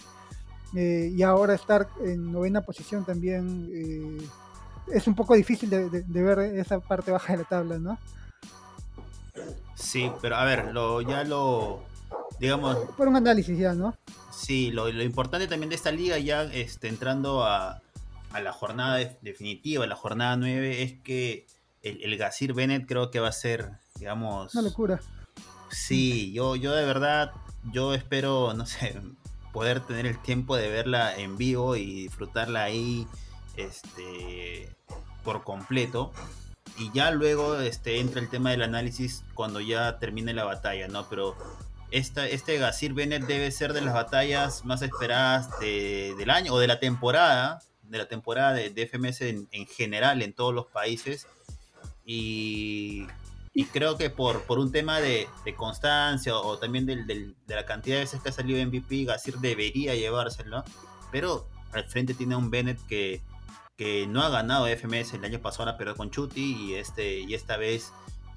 eh, 0.75 1.11
y 1.15 1.23
ahora 1.23 1.55
estar 1.55 1.87
en 2.03 2.31
novena 2.31 2.61
posición 2.61 3.05
también 3.05 3.69
eh, 3.73 4.27
es 4.93 5.07
un 5.07 5.15
poco 5.15 5.35
difícil 5.35 5.69
de, 5.69 6.23
ver 6.23 6.39
esa 6.39 6.79
parte 6.79 7.11
baja 7.11 7.33
de 7.33 7.39
la 7.39 7.45
tabla, 7.45 7.77
¿no? 7.77 7.97
Sí, 9.75 10.11
pero 10.21 10.35
a 10.35 10.43
ver, 10.43 10.73
lo, 10.73 11.01
ya 11.01 11.23
lo, 11.23 11.83
digamos... 12.39 12.75
Por 12.97 13.07
un 13.07 13.15
análisis 13.15 13.57
ya, 13.57 13.73
¿no? 13.73 13.95
Sí, 14.31 14.71
lo, 14.71 14.91
lo 14.91 15.03
importante 15.03 15.47
también 15.47 15.69
de 15.69 15.75
esta 15.75 15.91
liga 15.91 16.17
ya 16.17 16.43
este, 16.43 16.87
entrando 16.87 17.45
a 17.45 17.81
a 18.31 18.41
la 18.41 18.53
jornada 18.53 18.97
definitiva, 19.21 19.85
la 19.87 19.95
jornada 19.95 20.35
9, 20.37 20.83
es 20.83 20.93
que 21.01 21.47
el, 21.81 22.03
el 22.03 22.17
Gasir 22.17 22.53
Bennett 22.53 22.87
creo 22.87 23.11
que 23.11 23.19
va 23.19 23.29
a 23.29 23.33
ser, 23.33 23.71
digamos... 23.95 24.53
Una 24.53 24.63
locura. 24.63 24.99
Sí, 25.71 26.31
yo, 26.33 26.55
yo 26.55 26.73
de 26.73 26.85
verdad, 26.85 27.31
yo 27.71 27.93
espero, 27.93 28.53
no 28.53 28.65
sé, 28.65 28.99
poder 29.53 29.81
tener 29.81 30.05
el 30.05 30.21
tiempo 30.21 30.55
de 30.55 30.69
verla 30.69 31.15
en 31.15 31.37
vivo 31.37 31.75
y 31.75 32.03
disfrutarla 32.03 32.63
ahí 32.63 33.07
este, 33.55 34.75
por 35.23 35.43
completo. 35.43 36.11
Y 36.77 36.91
ya 36.93 37.11
luego 37.11 37.59
este, 37.59 37.99
entra 37.99 38.21
el 38.21 38.29
tema 38.29 38.51
del 38.51 38.61
análisis 38.61 39.23
cuando 39.33 39.59
ya 39.59 39.99
termine 39.99 40.33
la 40.33 40.45
batalla, 40.45 40.87
¿no? 40.87 41.09
Pero 41.09 41.35
esta, 41.91 42.27
este 42.27 42.57
Gasir 42.57 42.93
Bennett 42.93 43.25
debe 43.25 43.51
ser 43.51 43.73
de 43.73 43.81
las 43.81 43.93
batallas 43.93 44.63
más 44.63 44.81
esperadas 44.81 45.49
del 45.59 46.29
año 46.29 46.53
o 46.53 46.59
de 46.59 46.67
la 46.67 46.79
temporada, 46.79 47.59
de 47.89 47.97
la 47.97 48.07
temporada 48.07 48.53
de, 48.53 48.87
FMS 48.87 49.21
en, 49.21 49.47
general 49.67 50.21
en 50.21 50.33
todos 50.33 50.53
los 50.53 50.67
países. 50.67 51.27
Y, 52.05 53.07
creo 53.73 53.97
que 53.97 54.09
por, 54.09 54.43
por 54.43 54.57
un 54.57 54.71
tema 54.71 54.99
de, 55.01 55.27
constancia 55.57 56.35
o, 56.35 56.57
también 56.57 56.85
de 56.85 57.33
la 57.47 57.65
cantidad 57.65 57.97
de 57.97 58.01
veces 58.01 58.21
que 58.21 58.29
ha 58.29 58.31
salido 58.31 58.65
MVP, 58.65 59.05
Gasir 59.05 59.37
debería 59.37 59.95
llevárselo. 59.95 60.63
Pero 61.11 61.47
al 61.71 61.85
frente 61.85 62.13
tiene 62.13 62.35
un 62.35 62.49
Bennett 62.49 62.79
que, 62.87 63.21
que 63.75 64.07
no 64.07 64.21
ha 64.21 64.29
ganado 64.29 64.67
FMS 64.67 65.13
el 65.13 65.25
año 65.25 65.39
pasado, 65.39 65.73
pero 65.77 65.95
con 65.95 66.11
Chuti 66.11 66.55
y, 66.55 66.75
este, 66.75 67.19
y 67.19 67.33
esta 67.33 67.57
vez 67.57 67.91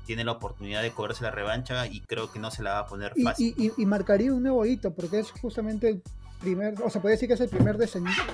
tiene 0.06 0.24
la 0.24 0.32
oportunidad 0.32 0.82
de 0.82 0.90
cobrarse 0.90 1.22
la 1.22 1.30
revancha 1.30 1.86
y 1.86 2.00
creo 2.00 2.30
que 2.30 2.38
no 2.38 2.50
se 2.50 2.62
la 2.62 2.74
va 2.74 2.78
a 2.80 2.86
poner 2.86 3.12
fácil. 3.22 3.54
Y, 3.76 3.86
marcaría 3.86 4.32
un 4.32 4.42
nuevo 4.42 4.64
hito 4.66 4.92
porque 4.94 5.20
es 5.20 5.30
justamente 5.30 6.02
primer, 6.42 6.74
o 6.82 6.90
sea, 6.90 7.00
puede 7.00 7.14
decir 7.14 7.28
que 7.28 7.34
es 7.34 7.40
el 7.40 7.48
primer 7.48 7.78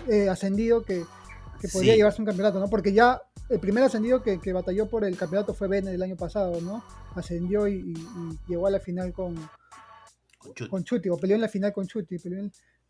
eh, 0.09 0.29
ascendido 0.29 0.83
que, 0.83 1.05
podría 1.73 1.97
llevarse 1.97 2.23
un 2.23 2.27
campeonato, 2.27 2.59
¿no? 2.59 2.69
Porque 2.69 2.93
ya 2.93 3.21
el 3.49 3.61
primer 3.61 3.85
ascendido 3.85 4.23
que, 4.23 4.53
batalló 4.53 4.89
por 4.89 5.05
el 5.05 5.17
campeonato 5.17 5.55
fue 5.55 5.69
Bene 5.69 5.93
el 5.93 6.03
año 6.03 6.17
pasado, 6.17 6.61
¿no? 6.61 6.83
Ascendió 7.15 7.69
y, 7.69 7.95
llegó 8.47 8.67
a 8.67 8.71
la 8.71 8.81
final 8.81 9.13
con, 9.13 9.37
con, 10.71 10.85
Chuti. 10.85 11.09
o 11.09 11.17
peleó 11.17 11.37
en 11.37 11.43
la 11.43 11.49
final 11.49 11.73
con 11.73 11.87
Chuti, 11.87 12.17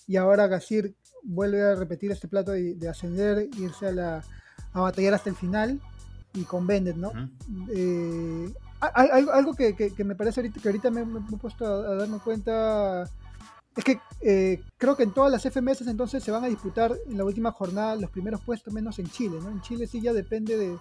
y 0.06 0.16
ahora 0.16 0.46
Gasir 0.46 0.94
vuelve 1.22 1.62
a 1.62 1.74
repetir 1.74 2.10
este 2.10 2.28
plato 2.28 2.52
de, 2.52 2.88
ascender, 2.88 3.48
irse 3.58 3.88
a, 3.88 3.92
la, 3.92 4.24
a 4.72 4.80
batallar 4.80 5.14
hasta 5.14 5.30
el 5.30 5.36
final 5.36 5.80
y 6.34 6.44
con 6.44 6.66
Bennett, 6.66 6.96
¿no? 6.96 7.12
Eh, 7.70 8.52
algo 8.80 9.54
que, 9.54 9.92
me 10.04 10.14
parece 10.14 10.40
ahorita, 10.40 10.60
que 10.60 10.68
ahorita 10.68 10.90
me, 10.90 11.00
he 11.02 11.36
puesto 11.36 11.66
a 11.66 11.94
darme 11.96 12.18
cuenta 12.18 13.08
es 13.78 13.84
que 13.84 14.00
eh, 14.22 14.60
creo 14.76 14.96
que 14.96 15.04
en 15.04 15.12
todas 15.12 15.30
las 15.30 15.44
FMS 15.44 15.82
entonces 15.82 16.24
se 16.24 16.32
van 16.32 16.42
a 16.42 16.48
disputar 16.48 16.96
en 17.06 17.16
la 17.16 17.24
última 17.24 17.52
jornada 17.52 17.94
los 17.94 18.10
primeros 18.10 18.40
puestos, 18.40 18.74
menos 18.74 18.98
en 18.98 19.08
Chile, 19.08 19.38
¿no? 19.40 19.50
En 19.50 19.60
Chile 19.60 19.86
sí 19.86 20.00
ya 20.00 20.12
depende 20.12 20.56
de 20.56 20.76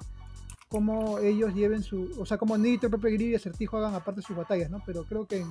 cómo 0.68 1.20
ellos 1.20 1.54
lleven 1.54 1.84
su, 1.84 2.10
o 2.20 2.26
sea, 2.26 2.40
cómo 2.40 2.58
Nitro, 2.58 2.90
Pepe 2.90 3.12
Grillo 3.12 3.34
y 3.34 3.36
Acertijo 3.36 3.78
hagan 3.78 3.94
aparte 3.94 4.24
sus 4.24 4.36
batallas, 4.36 4.72
¿no? 4.72 4.82
Pero 4.84 5.04
creo 5.04 5.28
que, 5.28 5.46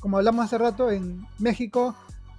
como 0.00 0.16
hablamos 0.16 0.46
hace 0.46 0.58
rato, 0.58 0.90
en 0.90 1.24
México 1.38 1.94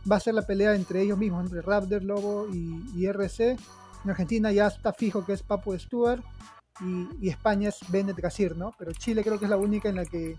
va 0.09 0.17
a 0.17 0.19
ser 0.19 0.33
la 0.33 0.45
pelea 0.45 0.75
entre 0.75 1.01
ellos 1.01 1.17
mismos, 1.17 1.45
entre 1.45 1.61
Raptor, 1.61 2.03
Lobo 2.03 2.49
y, 2.53 3.05
RC. 3.05 3.51
En 4.03 4.09
Argentina 4.09 4.51
ya 4.51 4.67
está 4.67 4.91
fijo 4.91 5.25
que 5.25 5.31
es 5.31 5.43
Papu 5.43 5.79
Stewart 5.79 6.21
y, 6.81 7.07
y 7.25 7.29
España 7.29 7.69
es 7.69 7.77
Bennett 7.87 8.17
Gasir, 8.17 8.57
¿no? 8.57 8.73
Pero 8.77 8.91
Chile 8.91 9.23
creo 9.23 9.39
que 9.39 9.45
es 9.45 9.51
la 9.51 9.57
única 9.57 9.87
en 9.87 9.95
la 9.95 10.05
que 10.05 10.35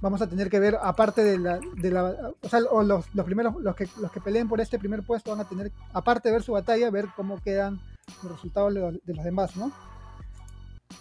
vamos 0.00 0.22
a 0.22 0.28
tener 0.28 0.50
que 0.50 0.60
ver, 0.60 0.78
aparte 0.82 1.22
de 1.22 1.38
la, 1.38 1.58
de 1.58 1.90
la 1.90 2.32
o 2.40 2.48
sea, 2.48 2.60
los, 2.60 3.06
los, 3.14 3.24
primeros, 3.24 3.54
los 3.60 3.74
que, 3.74 3.88
los 4.00 4.10
que 4.10 4.20
peleen 4.20 4.48
por 4.48 4.60
este 4.60 4.78
primer 4.78 5.02
puesto 5.02 5.30
van 5.30 5.40
a 5.40 5.48
tener, 5.48 5.72
aparte 5.92 6.28
de 6.28 6.34
ver 6.34 6.42
su 6.42 6.52
batalla, 6.52 6.90
ver 6.90 7.08
cómo 7.16 7.40
quedan 7.42 7.80
los 8.22 8.32
resultados 8.32 8.74
de 8.74 9.00
los, 9.14 9.24
demás, 9.24 9.56
¿no? 9.56 9.72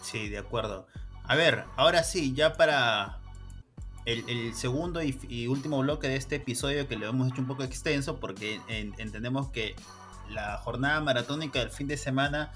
Sí, 0.02 0.30
de 0.30 0.38
acuerdo. 0.38 0.88
A 1.24 1.36
ver, 1.36 1.66
ahora 1.76 2.04
sí, 2.04 2.34
ya 2.34 2.54
para 2.54 3.20
el, 4.06 4.54
segundo 4.54 5.02
y, 5.02 5.48
último 5.48 5.80
bloque 5.80 6.08
de 6.08 6.16
este 6.16 6.36
episodio 6.36 6.88
que 6.88 6.96
lo 6.96 7.08
hemos 7.08 7.32
hecho 7.32 7.42
un 7.42 7.48
poco 7.48 7.64
extenso 7.64 8.20
porque 8.20 8.62
entendemos 8.68 9.50
que 9.50 9.76
la 10.30 10.58
jornada 10.58 11.02
maratónica 11.02 11.60
del 11.60 11.72
fin 11.72 11.88
de 11.88 11.98
semana 11.98 12.52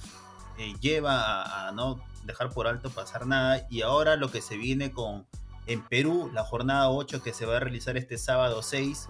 eh, 0.57 0.73
lleva 0.79 1.67
a, 1.67 1.71
no 1.71 1.99
dejar 2.23 2.49
por 2.49 2.67
alto 2.67 2.89
pasar 2.89 3.25
nada 3.25 3.65
y 3.69 3.81
ahora 3.81 4.15
lo 4.15 4.29
que 4.29 4.41
se 4.41 4.57
viene 4.57 4.91
con 4.91 5.25
en 5.69 5.83
Perú, 5.83 6.31
la 6.33 6.43
jornada 6.43 6.89
8 6.89 7.21
que 7.21 7.31
se 7.31 7.45
va 7.45 7.57
a 7.57 7.59
realizar 7.59 7.95
este 7.95 8.17
sábado 8.17 8.63
6, 8.63 9.07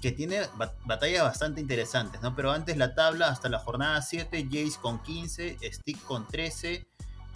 que 0.00 0.12
tiene 0.12 0.42
batallas 0.84 1.24
bastante 1.24 1.60
interesantes, 1.60 2.22
¿no? 2.22 2.36
Pero 2.36 2.52
antes 2.52 2.76
la 2.76 2.94
tabla 2.94 3.28
hasta 3.28 3.48
la 3.48 3.58
jornada 3.58 4.00
7, 4.00 4.44
Jace 4.44 4.78
con 4.80 5.02
15, 5.02 5.58
Stick 5.72 6.00
con 6.04 6.26
13, 6.28 6.86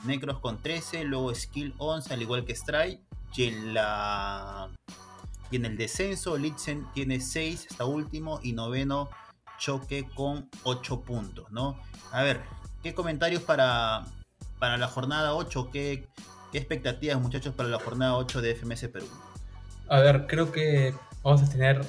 Necros 0.04 0.38
con 0.38 0.62
13, 0.62 1.02
luego 1.02 1.34
Skill 1.34 1.74
11, 1.78 2.14
al 2.14 2.22
igual 2.22 2.44
que 2.44 2.52
Strike, 2.52 3.00
y 3.34 3.44
en 3.44 3.74
la, 3.74 4.70
Y 5.50 5.56
en 5.56 5.64
el 5.64 5.76
descenso, 5.76 6.36
Litzen 6.36 6.86
tiene 6.94 7.20
6, 7.20 7.66
está 7.70 7.84
último, 7.86 8.38
y 8.42 8.52
noveno, 8.52 9.10
Choque 9.58 10.08
con 10.14 10.48
8 10.62 11.00
puntos, 11.00 11.50
¿no? 11.50 11.76
A 12.12 12.22
ver, 12.22 12.40
¿qué 12.84 12.94
comentarios 12.94 13.42
para, 13.42 14.06
para 14.60 14.76
la 14.76 14.86
jornada 14.86 15.34
8? 15.34 15.70
¿Qué, 15.72 16.08
¿Qué 16.52 16.58
expectativas, 16.58 17.20
muchachos, 17.20 17.54
para 17.54 17.68
la 17.68 17.78
jornada 17.78 18.16
8 18.16 18.40
de 18.40 18.54
FMS 18.56 18.88
Perú? 18.88 19.06
A 19.88 20.00
ver, 20.00 20.26
creo 20.26 20.50
que 20.50 20.92
vamos 21.22 21.42
a 21.42 21.48
tener 21.48 21.80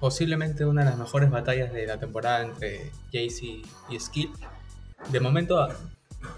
posiblemente 0.00 0.64
una 0.64 0.82
de 0.82 0.90
las 0.90 0.98
mejores 0.98 1.30
batallas 1.30 1.72
de 1.74 1.86
la 1.86 1.98
temporada 1.98 2.42
entre 2.42 2.90
Jace 3.12 3.62
y, 3.90 4.00
Skill. 4.00 4.32
De 5.10 5.20
momento, 5.20 5.68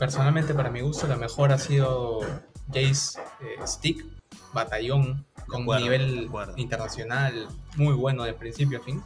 personalmente 0.00 0.52
para 0.52 0.70
mi 0.70 0.80
gusto, 0.80 1.06
la 1.06 1.16
mejor 1.16 1.52
ha 1.52 1.59
sido 1.59 2.20
Jace 2.68 3.20
eh, 3.40 3.66
Stick, 3.66 4.04
batallón 4.52 5.24
con 5.46 5.68
un 5.68 5.76
nivel 5.76 6.28
internacional 6.56 7.46
muy 7.76 7.94
bueno 7.94 8.24
de 8.24 8.35
principio 8.35 8.78
a 8.80 8.83
fin. 8.83 9.00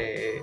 Eh, 0.00 0.42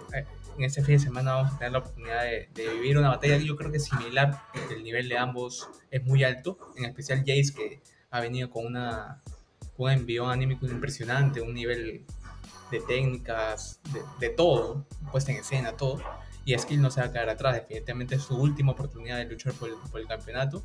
en 0.58 0.63
este 0.63 0.84
fin 0.84 0.96
de 0.96 1.00
semana 1.00 1.34
vamos 1.34 1.54
a 1.54 1.58
tener 1.58 1.72
la 1.72 1.80
oportunidad 1.80 2.24
de, 2.24 2.50
vivir 2.56 2.98
una 2.98 3.10
batalla 3.10 3.38
que 3.38 3.46
yo 3.46 3.56
creo 3.56 3.72
que 3.72 3.78
es 3.78 3.86
similar, 3.86 4.41
el 4.72 4.84
nivel 4.84 5.08
de 5.08 5.17
ambos 5.17 5.70
es 5.91 6.04
muy 6.04 6.24
alto, 6.24 6.58
en 6.78 6.86
especial 6.86 7.20
Jace 7.20 7.54
que 7.54 7.82
ha 8.10 8.20
venido 8.22 8.50
con 8.50 8.65
una 8.65 9.22
un 9.78 9.91
envío 9.91 10.28
anímico 10.28 10.65
impresionante, 10.65 11.39
un 11.39 11.54
nivel 11.54 12.04
de 12.72 12.80
técnicas, 12.82 13.80
de, 14.20 14.30
todo, 14.30 14.86
puesta 15.12 15.32
en 15.32 15.39
escena, 15.39 15.74
todo. 15.74 16.02
Y 16.46 16.58
Skill 16.58 16.82
no 16.82 16.89
se 16.89 17.02
va 17.02 17.08
a 17.08 17.12
quedar 17.12 17.30
atrás, 17.30 17.56
definitivamente 17.56 18.15
es 18.15 18.24
su 18.24 18.36
última 18.36 18.72
oportunidad 18.72 19.17
de 19.17 19.26
luchar 19.26 19.54
por 19.54 19.70
el, 20.00 20.08
campeonato. 20.08 20.63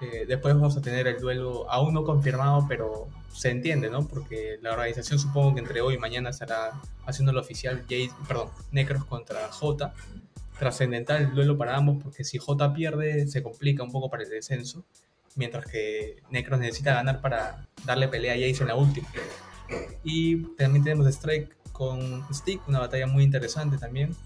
Eh, 0.00 0.24
después 0.28 0.54
vamos 0.54 0.76
a 0.76 0.80
tener 0.80 1.06
el 1.08 1.20
duelo 1.20 1.68
aún 1.70 1.94
no 1.94 2.04
confirmado, 2.04 2.66
pero 2.68 3.08
se 3.32 3.50
entiende, 3.50 3.90
¿no? 3.90 4.06
Porque 4.06 4.58
la 4.62 4.72
organización 4.72 5.18
supongo 5.18 5.54
que 5.54 5.60
entre 5.60 5.80
hoy 5.80 5.94
y 5.94 5.98
mañana 5.98 6.30
estará 6.30 6.80
haciendo 7.06 7.32
lo 7.32 7.40
oficial 7.40 7.82
Jade, 7.82 8.10
perdón, 8.26 8.50
Necros 8.70 9.04
contra 9.04 9.48
J. 9.48 9.92
Trascendental 10.58 11.22
el 11.22 11.34
duelo 11.34 11.56
para 11.56 11.76
ambos, 11.76 12.02
porque 12.02 12.24
si 12.24 12.38
J 12.38 12.74
pierde 12.74 13.26
se 13.26 13.42
complica 13.42 13.82
un 13.82 13.90
poco 13.90 14.10
para 14.10 14.22
el 14.22 14.28
descenso, 14.28 14.84
mientras 15.34 15.66
que 15.66 16.22
Necros 16.30 16.60
necesita 16.60 16.94
ganar 16.94 17.20
para 17.20 17.66
darle 17.84 18.08
pelea 18.08 18.34
a 18.34 18.36
Jace 18.36 18.62
en 18.62 18.68
la 18.68 18.76
última. 18.76 19.08
Y 20.02 20.54
también 20.56 20.84
tenemos 20.84 21.06
Strike 21.06 21.56
con 21.72 22.24
Stick, 22.32 22.66
una 22.68 22.80
batalla 22.80 23.06
muy 23.06 23.22
interesante 23.24 23.78
también, 23.78 24.16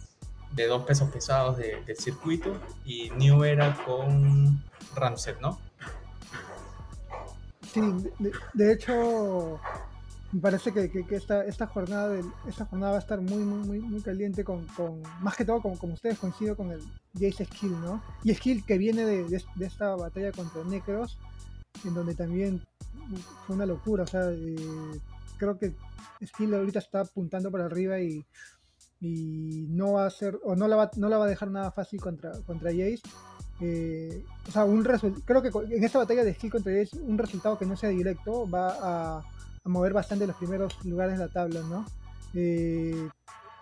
de 0.55 0.67
dos 0.67 0.85
pesos 0.85 1.11
pesados 1.11 1.57
del 1.59 1.97
circuito, 1.97 2.57
y 2.85 3.11
New 3.11 3.45
Era 3.45 3.77
con 3.85 4.63
Ramset, 4.95 5.41
¿no? 5.41 5.59
Sí, 7.73 7.81
de, 8.53 8.73
hecho, 8.73 9.59
me 10.31 10.41
parece 10.41 10.73
que, 10.73 11.07
esta, 11.11 11.45
esta, 11.47 11.67
jornada 11.67 12.21
esta 12.47 12.67
jornada 12.67 12.93
va 12.93 12.99
a 12.99 13.01
estar 13.01 13.21
muy, 13.21 13.43
muy, 13.45 13.67
muy, 13.67 13.79
muy 13.81 14.03
caliente 14.03 14.45
con, 14.45 14.67
más 15.21 15.37
que 15.37 15.47
todo, 15.47 15.63
como, 15.63 15.79
como 15.79 15.95
ustedes 15.95 16.19
coincido 16.19 16.55
con 16.55 16.71
el 16.71 16.81
Jace 17.15 17.47
Skill, 17.47 17.81
¿no? 17.81 18.03
Y 18.25 18.35
Skill 18.35 18.65
que 18.67 18.77
viene 18.77 19.07
de, 19.07 19.43
esta 19.61 19.97
batalla 19.97 20.33
contra 20.33 20.63
Necros, 20.65 21.19
en 21.85 21.95
donde 21.95 22.15
también 22.15 22.63
fue 23.47 23.57
una 23.57 23.65
locura, 23.65 24.05
o 24.05 24.07
sea, 24.07 24.31
eh, 24.31 25.01
creo 25.39 25.59
que 25.59 25.73
Skill 26.27 26.55
ahorita 26.55 26.79
está 26.79 27.01
apuntando 27.01 27.51
para 27.51 27.65
arriba 27.65 27.99
y, 28.01 28.27
no 29.03 29.93
va 29.95 30.07
a 30.07 30.11
ser, 30.11 30.39
o 30.45 30.55
no 30.55 30.69
la 30.69 30.77
va, 30.77 30.91
no 30.97 31.09
la 31.09 31.19
va 31.19 31.25
a 31.25 31.29
dejar 31.29 31.51
nada 31.51 31.71
fácil 31.73 32.01
contra, 32.01 32.33
contra 32.47 32.71
Jace. 32.71 33.03
Eh, 33.61 34.25
o 34.49 34.51
sea, 34.51 34.65
un 34.65 34.83
creo 34.83 35.43
que 35.43 35.51
en 35.75 35.85
esta 35.85 35.99
batalla 35.99 36.25
de 36.25 36.35
Skill 36.35 36.51
contra 36.51 36.73
Jace, 36.73 37.01
un 37.01 37.19
resultado 37.19 37.59
que 37.59 37.67
no 37.67 37.77
sea 37.77 37.91
directo 37.91 38.49
va 38.49 38.77
a, 38.81 39.25
mover 39.65 39.93
bastante 39.93 40.27
los 40.27 40.37
primeros 40.37 40.85
lugares 40.85 41.19
de 41.19 41.25
la 41.27 41.33
tabla, 41.33 41.61
¿no? 41.63 41.85
Eh, 42.35 43.09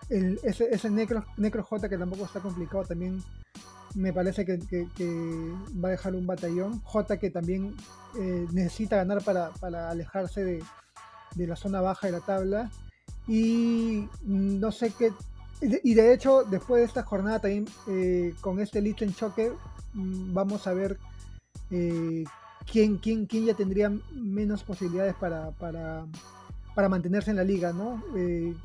ese, 0.09 0.67
ese 0.71 0.89
Necro, 0.89 1.25
Necro 1.37 1.63
J 1.63 1.87
que 1.87 1.97
tampoco 1.97 2.25
está 2.25 2.39
complicado 2.39 2.83
también 2.85 3.21
me 3.95 4.13
parece 4.13 4.45
que, 4.45 4.87
va 5.83 5.89
a 5.89 5.91
dejar 5.91 6.15
un 6.15 6.25
batallón. 6.25 6.79
J 6.81 7.17
que 7.17 7.29
también 7.29 7.75
eh, 8.17 8.47
necesita 8.51 8.97
ganar 8.97 9.23
para, 9.23 9.51
para 9.59 9.89
alejarse 9.89 10.43
de, 10.43 10.63
de 11.35 11.47
la 11.47 11.55
zona 11.55 11.81
baja 11.81 12.07
de 12.07 12.13
la 12.13 12.21
tabla. 12.21 12.71
Y 13.27 14.07
no 14.23 14.71
sé 14.71 14.91
qué. 14.97 15.11
Y 15.61 15.93
de 15.93 16.13
hecho, 16.13 16.43
después 16.43 16.81
de 16.81 16.87
esta 16.87 17.03
jornada 17.03 17.39
también, 17.39 17.67
eh, 17.87 18.33
con 18.41 18.59
este 18.59 18.81
listo 18.81 19.03
en 19.03 19.13
choque, 19.13 19.51
mm, 19.93 20.33
vamos 20.33 20.65
a 20.65 20.73
ver 20.73 20.97
eh, 21.69 22.23
quién, 22.69 22.97
quién, 22.97 23.27
quién, 23.27 23.45
ya 23.45 23.53
tendría 23.53 23.91
menos 24.11 24.63
posibilidades 24.63 25.13
para, 25.15 25.51
para, 25.51 26.05
para 26.73 26.89
mantenerse 26.89 27.29
en 27.29 27.37
la 27.37 27.43
liga, 27.43 27.73
¿no? 27.73 28.03
Eh, 28.17 28.55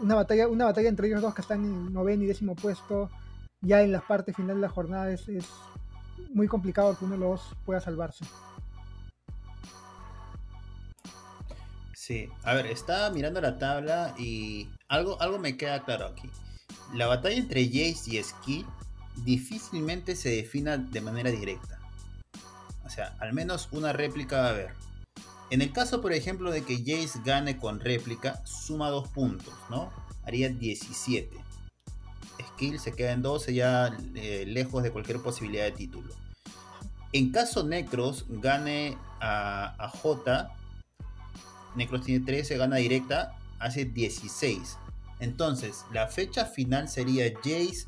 una, 0.00 0.14
batalla, 0.14 0.48
una 0.48 0.64
batalla 0.64 0.88
entre 0.88 1.08
ellos 1.08 1.20
dos 1.20 1.34
que 1.34 1.42
están 1.42 1.62
en 1.62 1.92
noveno 1.92 2.22
y 2.22 2.26
décimo 2.26 2.56
puesto, 2.56 3.10
ya 3.60 3.82
en 3.82 3.92
la 3.92 4.00
parte 4.00 4.32
final 4.32 4.56
de 4.56 4.62
la 4.62 4.68
jornada, 4.70 5.10
es, 5.12 5.28
es 5.28 5.46
muy 6.32 6.48
complicado 6.48 6.96
que 6.98 7.04
uno 7.04 7.14
de 7.14 7.20
los 7.20 7.54
pueda 7.66 7.80
salvarse. 7.80 8.24
A 12.42 12.54
ver, 12.54 12.66
estaba 12.66 13.10
mirando 13.10 13.40
la 13.40 13.58
tabla 13.58 14.14
y 14.18 14.68
algo, 14.88 15.20
algo 15.20 15.38
me 15.38 15.56
queda 15.56 15.84
claro 15.84 16.06
aquí. 16.06 16.28
La 16.92 17.06
batalla 17.06 17.36
entre 17.36 17.66
Jace 17.66 18.16
y 18.16 18.22
Skill 18.22 18.66
difícilmente 19.24 20.16
se 20.16 20.30
defina 20.30 20.76
de 20.76 21.00
manera 21.00 21.30
directa. 21.30 21.78
O 22.84 22.90
sea, 22.90 23.14
al 23.20 23.32
menos 23.32 23.68
una 23.70 23.92
réplica 23.92 24.38
va 24.38 24.46
a 24.46 24.50
haber. 24.50 24.74
En 25.50 25.62
el 25.62 25.72
caso, 25.72 26.00
por 26.00 26.12
ejemplo, 26.12 26.50
de 26.50 26.62
que 26.62 26.78
Jace 26.78 27.20
gane 27.24 27.56
con 27.56 27.78
réplica, 27.78 28.44
suma 28.44 28.88
dos 28.88 29.08
puntos, 29.08 29.54
¿no? 29.68 29.92
Haría 30.24 30.48
17. 30.48 31.30
Skill 32.48 32.80
se 32.80 32.92
queda 32.92 33.12
en 33.12 33.22
12, 33.22 33.54
ya 33.54 33.96
eh, 34.14 34.44
lejos 34.46 34.82
de 34.82 34.90
cualquier 34.90 35.20
posibilidad 35.20 35.64
de 35.64 35.72
título. 35.72 36.12
En 37.12 37.30
caso 37.30 37.64
Necros 37.64 38.26
gane 38.28 38.96
a, 39.20 39.74
a 39.78 39.88
J, 39.88 40.56
Necros 41.74 42.04
tiene 42.04 42.24
13, 42.24 42.56
gana 42.56 42.76
directa, 42.76 43.36
hace 43.58 43.84
16. 43.84 44.78
Entonces, 45.20 45.84
la 45.92 46.08
fecha 46.08 46.46
final 46.46 46.88
sería 46.88 47.30
Jace, 47.36 47.86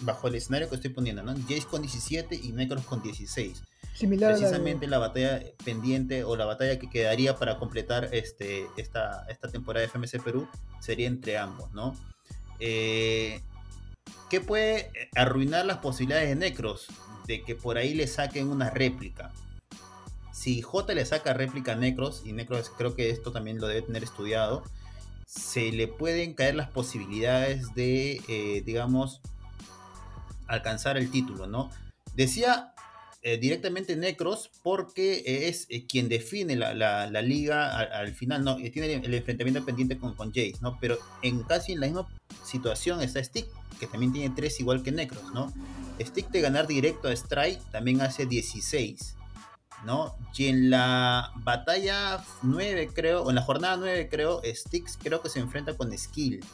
bajo 0.00 0.28
el 0.28 0.34
escenario 0.34 0.68
que 0.68 0.76
estoy 0.76 0.90
poniendo, 0.90 1.22
¿no? 1.22 1.34
Jace 1.48 1.66
con 1.70 1.82
17 1.82 2.34
y 2.34 2.52
Necros 2.52 2.84
con 2.84 3.02
16. 3.02 3.62
Similar 3.94 4.32
Precisamente 4.32 4.88
la, 4.88 4.98
batalla 4.98 5.40
pendiente 5.64 6.24
o 6.24 6.34
la 6.34 6.44
batalla 6.44 6.80
que 6.80 6.90
quedaría 6.90 7.36
para 7.36 7.58
completar 7.58 8.08
este, 8.12 8.66
esta, 8.76 9.24
esta 9.28 9.48
temporada 9.48 9.86
de 9.86 9.88
FMC 9.88 10.20
Perú 10.22 10.48
sería 10.80 11.06
entre 11.06 11.38
ambos, 11.38 11.72
¿no? 11.72 11.96
Eh, 12.58 13.40
¿Qué 14.28 14.40
puede 14.40 14.90
arruinar 15.14 15.64
las 15.64 15.78
posibilidades 15.78 16.28
de 16.28 16.34
Necros? 16.34 16.88
De 17.28 17.42
que 17.42 17.54
por 17.54 17.78
ahí 17.78 17.94
le 17.94 18.08
saquen 18.08 18.48
una 18.48 18.68
réplica 18.70 19.32
si 20.34 20.62
J 20.62 20.94
le 20.94 21.06
saca 21.06 21.32
réplica 21.32 21.72
a 21.72 21.76
Necros, 21.76 22.22
y 22.24 22.32
Necros 22.32 22.68
creo 22.76 22.96
que 22.96 23.10
esto 23.10 23.30
también 23.30 23.60
lo 23.60 23.68
debe 23.68 23.82
tener 23.82 24.02
estudiado, 24.02 24.64
se 25.26 25.70
le 25.70 25.86
pueden 25.86 26.34
caer 26.34 26.56
las 26.56 26.68
posibilidades 26.68 27.72
de, 27.74 28.20
eh, 28.26 28.62
digamos, 28.66 29.20
alcanzar 30.48 30.96
el 30.96 31.10
título, 31.12 31.46
¿no? 31.46 31.70
Decía 32.16 32.74
eh, 33.22 33.38
directamente 33.38 33.94
Necros 33.94 34.50
porque 34.64 35.48
es 35.48 35.66
eh, 35.70 35.86
quien 35.86 36.08
define 36.08 36.56
la, 36.56 37.22
liga 37.22 37.78
al, 37.78 38.12
final, 38.12 38.42
¿no? 38.42 38.56
tiene 38.56 38.94
el, 38.94 39.14
enfrentamiento 39.14 39.64
pendiente 39.64 39.98
con, 39.98 40.14
con 40.14 40.30
Jace, 40.30 40.56
¿no? 40.60 40.78
Pero 40.80 40.98
en 41.22 41.44
casi 41.44 41.72
en 41.72 41.80
la 41.80 41.86
misma 41.86 42.08
situación 42.44 43.00
está 43.02 43.22
Stick, 43.22 43.46
que 43.78 43.86
también 43.86 44.12
tiene 44.12 44.34
3 44.34 44.60
igual 44.60 44.82
que 44.82 44.90
Necros, 44.90 45.32
¿no? 45.32 45.52
Stick 46.00 46.28
de 46.30 46.40
ganar 46.40 46.66
directo 46.66 47.06
a 47.06 47.12
Strike 47.12 47.62
también 47.70 48.00
hace 48.00 48.26
16. 48.26 49.14
¿No? 49.84 50.16
Y 50.36 50.46
en 50.46 50.70
la 50.70 51.32
batalla 51.36 52.24
9, 52.42 52.90
creo, 52.94 53.22
o 53.22 53.30
en 53.30 53.36
la 53.36 53.42
jornada 53.42 53.76
9, 53.76 54.08
creo, 54.10 54.40
Styx 54.44 54.98
creo 55.02 55.22
que 55.22 55.28
se 55.28 55.40
enfrenta 55.40 55.76
con 55.76 55.96
Skill. 55.96 56.44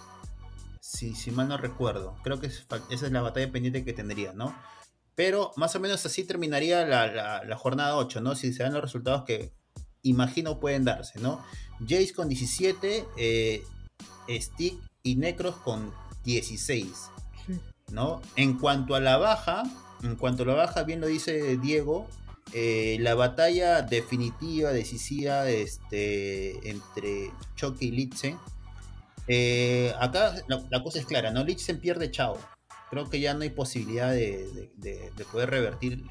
Si, 0.80 1.14
si 1.14 1.30
mal 1.30 1.48
no 1.48 1.56
recuerdo. 1.56 2.16
Creo 2.22 2.40
que 2.40 2.46
esa 2.46 2.66
es 2.90 3.12
la 3.12 3.22
batalla 3.22 3.50
pendiente 3.52 3.84
que 3.84 3.92
tendría, 3.92 4.32
¿no? 4.32 4.54
Pero 5.14 5.52
más 5.56 5.76
o 5.76 5.80
menos 5.80 6.04
así 6.06 6.24
terminaría 6.24 6.86
la, 6.86 7.56
jornada 7.56 7.96
8, 7.96 8.20
¿no? 8.20 8.34
Si 8.34 8.52
se 8.52 8.62
dan 8.62 8.72
los 8.72 8.82
resultados 8.82 9.24
que 9.24 9.52
imagino 10.02 10.58
pueden 10.58 10.84
darse, 10.84 11.20
¿no? 11.20 11.44
Jace 11.80 12.14
con 12.14 12.28
17, 12.28 13.06
eh, 13.16 13.62
Stick 14.30 14.80
y 15.02 15.16
Necros 15.16 15.56
con 15.56 15.92
16, 16.24 17.10
¿no? 17.90 18.22
En 18.36 18.58
cuanto 18.58 18.94
a 18.94 19.00
la 19.00 19.18
baja, 19.18 19.64
en 20.02 20.16
cuanto 20.16 20.44
a 20.44 20.46
la 20.46 20.54
baja, 20.54 20.84
bien 20.84 21.00
lo 21.00 21.06
dice 21.06 21.58
Diego, 21.58 22.08
eh, 22.52 22.96
la 23.00 23.14
batalla 23.14 23.82
definitiva, 23.82 24.72
decisiva 24.72 25.48
este, 25.48 26.68
entre 26.68 27.30
Choque 27.56 27.86
y 27.86 27.90
Litzen. 27.92 28.38
Eh, 29.28 29.94
acá 30.00 30.34
la, 30.48 30.82
cosa 30.82 30.98
es 30.98 31.06
clara, 31.06 31.30
¿no? 31.30 31.44
Litzen 31.44 31.80
pierde 31.80 32.10
Chao. 32.10 32.38
Creo 32.90 33.08
que 33.08 33.20
ya 33.20 33.34
no 33.34 33.42
hay 33.42 33.50
posibilidad 33.50 34.12
de, 34.12 34.72
poder 35.30 35.50
revertir 35.50 36.04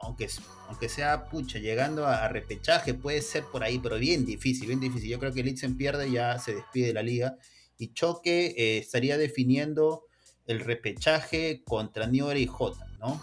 aunque, 0.00 0.28
aunque 0.68 0.88
sea 0.88 1.24
pucha, 1.28 1.58
llegando 1.58 2.06
a, 2.06 2.28
repechaje, 2.28 2.94
puede 2.94 3.20
ser 3.20 3.44
por 3.44 3.64
ahí, 3.64 3.78
pero 3.78 3.98
bien 3.98 4.24
difícil, 4.24 4.68
bien 4.68 4.80
difícil. 4.80 5.10
Yo 5.10 5.18
creo 5.18 5.32
que 5.32 5.42
Litzen 5.42 5.76
pierde, 5.76 6.10
ya 6.10 6.38
se 6.38 6.54
despide 6.54 6.88
de 6.88 6.94
la 6.94 7.02
liga. 7.02 7.36
Y 7.76 7.92
Choque 7.92 8.54
eh, 8.56 8.78
estaría 8.78 9.18
definiendo 9.18 10.04
el 10.46 10.60
repechaje 10.60 11.62
contra 11.64 12.06
Niore 12.06 12.40
y 12.40 12.46
Jota, 12.46 12.86
¿no? 12.98 13.22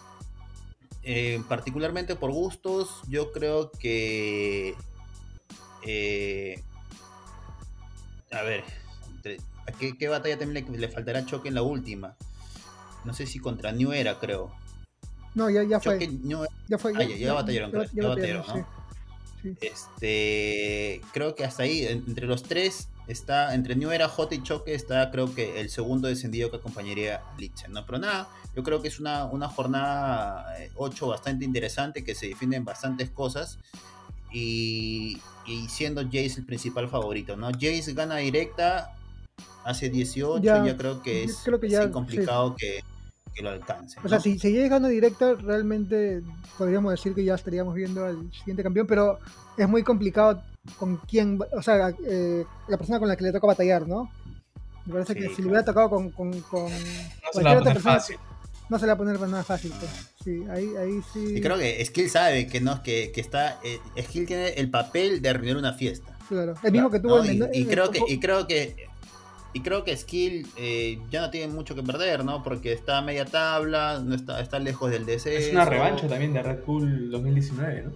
Eh, 1.07 1.39
particularmente 1.47 2.15
por 2.15 2.31
gustos, 2.31 3.01
yo 3.07 3.31
creo 3.31 3.71
que. 3.71 4.75
Eh, 5.83 6.63
a 8.31 8.41
ver, 8.41 8.63
¿a 9.67 9.71
qué, 9.71 10.07
batalla 10.07 10.39
también 10.39 10.65
le, 10.75 10.87
faltará 10.89 11.23
Choque 11.23 11.49
en 11.49 11.53
la 11.53 11.61
última? 11.61 12.17
No 13.03 13.13
sé 13.13 13.27
si 13.27 13.37
contra 13.37 13.71
New 13.71 13.93
Era, 13.93 14.19
creo. 14.19 14.51
No, 15.35 15.47
ya, 15.51 15.61
ya 15.61 15.79
fue. 15.79 16.09
ya 16.67 16.77
fue. 16.79 16.91
Ah, 16.95 17.03
ya, 17.03 17.15
ya, 17.15 17.33
batallaron, 17.33 17.71
ya, 17.93 18.07
batallaron, 18.07 18.45
¿no? 18.47 18.67
Este, 19.61 21.01
creo 21.13 21.35
que 21.35 21.45
hasta 21.45 21.63
ahí, 21.63 21.85
entre 21.85 22.25
los 22.25 22.41
tres, 22.41 22.89
está, 23.07 23.53
entre 23.53 23.75
New 23.75 23.91
Era, 23.91 24.07
J 24.07 24.35
y 24.35 24.43
Choque, 24.43 24.73
está 24.73 25.11
creo 25.11 25.33
que 25.33 25.59
el 25.59 25.69
segundo 25.69 26.07
descendido 26.07 26.49
que 26.49 26.57
acompañaría 26.57 27.17
a 27.17 27.37
Litzen, 27.37 27.71
¿no? 27.71 27.85
Pero 27.85 27.99
nada, 27.99 28.27
yo 28.55 28.63
creo 28.63 28.81
que 28.81 28.87
es 28.87 28.99
una, 28.99 29.25
una 29.25 29.47
jornada 29.47 30.45
8 30.75 31.05
eh, 31.05 31.09
bastante 31.09 31.45
interesante, 31.45 32.03
que 32.03 32.15
se 32.15 32.27
definen 32.27 32.65
bastantes 32.65 33.09
cosas. 33.09 33.59
Y, 34.31 35.21
y 35.45 35.67
siendo 35.69 36.03
Jace 36.03 36.35
el 36.39 36.45
principal 36.45 36.89
favorito, 36.89 37.37
¿no? 37.37 37.49
Jace 37.51 37.93
gana 37.93 38.17
directa 38.17 38.93
hace 39.63 39.89
18, 39.89 40.43
ya, 40.43 40.77
creo 40.77 41.01
que 41.01 41.23
es, 41.23 41.41
creo 41.43 41.59
que 41.59 41.69
ya, 41.69 41.89
complicado 41.89 42.55
que 42.55 42.83
que 43.35 43.43
lo 43.43 43.49
alcance. 43.49 43.99
O 44.03 44.07
sea, 44.07 44.19
si 44.19 44.39
seguía 44.39 44.61
llegando 44.61 44.87
directo, 44.87 45.35
realmente 45.35 46.23
podríamos 46.57 46.91
decir 46.91 47.13
que 47.13 47.23
ya 47.23 47.35
estaríamos 47.35 47.75
viendo 47.75 48.05
al 48.05 48.31
siguiente 48.31 48.63
campeón, 48.63 48.87
pero 48.87 49.19
es 49.57 49.67
muy 49.67 49.83
complicado 49.83 50.41
con 50.77 50.97
quién, 50.97 51.39
o 51.51 51.61
sea, 51.61 51.93
eh, 52.07 52.45
la 52.67 52.77
persona 52.77 52.99
con 52.99 53.07
la 53.07 53.15
que 53.15 53.23
le 53.23 53.31
toca 53.31 53.47
batallar, 53.47 53.87
¿no? 53.87 54.11
Me 54.85 54.93
parece 54.93 55.15
que 55.15 55.29
si 55.29 55.41
le 55.41 55.47
hubiera 55.47 55.65
tocado 55.65 55.89
con, 55.89 56.11
con, 56.11 56.39
con 56.41 56.71
no 56.71 57.33
se 57.33 57.43
la 57.43 57.53
va 57.53 57.59
a 57.59 57.63
poner 57.63 57.79
fácil. 57.79 58.17
No 58.69 58.79
se 58.79 58.85
le 58.85 58.87
va 58.87 58.93
a 58.93 58.97
poner 58.97 59.19
nada 59.19 59.43
fácil. 59.43 59.71
Pues. 59.79 59.91
Sí, 60.23 60.43
ahí, 60.49 60.75
ahí 60.75 60.99
sí. 61.13 61.37
Y 61.37 61.41
creo 61.41 61.57
que 61.57 61.83
Skill 61.85 62.09
sabe 62.09 62.47
que 62.47 62.61
no, 62.61 62.81
que, 62.81 63.11
que 63.11 63.21
está. 63.21 63.59
Eh, 63.63 63.79
Skill 64.01 64.25
tiene 64.25 64.49
el 64.49 64.69
papel 64.69 65.21
de 65.21 65.29
arruinar 65.29 65.57
una 65.57 65.73
fiesta. 65.73 66.17
Claro. 66.27 66.55
El 66.63 66.71
mismo 66.71 66.89
que 66.89 66.99
tuvo 66.99 67.21
el, 67.21 67.49
y, 67.53 67.65
creo 67.65 67.91
que, 67.91 68.01
y 68.07 68.19
creo 68.19 68.47
que 68.47 68.87
y 69.55 69.61
creo 69.61 69.85
que 69.85 69.95
Skill 69.95 70.47
eh, 70.57 70.99
ya 71.09 71.21
no 71.21 71.29
tiene 71.29 71.53
mucho 71.53 71.75
que 71.75 71.81
perder, 71.81 72.25
¿no? 72.25 72.43
Porque 72.43 72.73
está 72.73 72.97
a 72.97 73.01
media 73.01 73.23
tabla, 73.23 74.01
no 74.03 74.13
está, 74.13 74.41
está 74.41 74.59
lejos 74.59 74.91
del 74.91 75.05
DC. 75.05 75.33
Es 75.33 75.53
una 75.53 75.63
revancha 75.63 76.09
también 76.09 76.33
de 76.33 76.43
Red 76.43 76.65
Bull 76.65 77.09
2019, 77.09 77.83
¿no? 77.83 77.91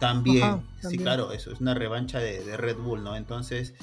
También, 0.00 0.62
sí, 0.80 0.96
claro, 0.98 1.30
eso, 1.32 1.52
es 1.52 1.60
una 1.60 1.74
revancha 1.74 2.18
de, 2.18 2.56
Red 2.56 2.78
Bull, 2.78 3.04
¿no? 3.04 3.16
Entonces, 3.16 3.74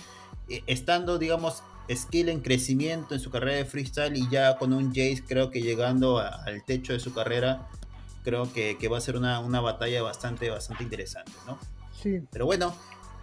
eh, 0.49 0.63
estando, 0.65 1.19
digamos, 1.19 1.63
Skill 1.89 2.29
en 2.29 2.41
crecimiento 2.41 3.13
en 3.13 3.21
su 3.21 3.29
carrera 3.29 3.57
de 3.57 3.65
freestyle 3.65 4.17
y 4.17 4.27
ya 4.29 4.57
con 4.57 4.73
un 4.73 4.89
Jace, 4.89 5.23
creo 5.25 5.51
que 5.51 5.61
llegando 5.61 6.19
al 6.19 6.65
techo 6.65 6.93
de 6.93 6.99
su 6.99 7.13
carrera, 7.13 7.67
creo 8.23 8.51
que, 8.51 8.77
que 8.79 8.87
va 8.87 8.97
a 8.97 9.01
ser 9.01 9.15
una, 9.15 9.39
una, 9.39 9.61
batalla 9.61 10.01
bastante, 10.01 10.49
bastante 10.49 10.83
interesante, 10.83 11.31
¿no? 11.45 11.57
Sí. 12.01 12.19
Pero 12.31 12.45
bueno, 12.45 12.75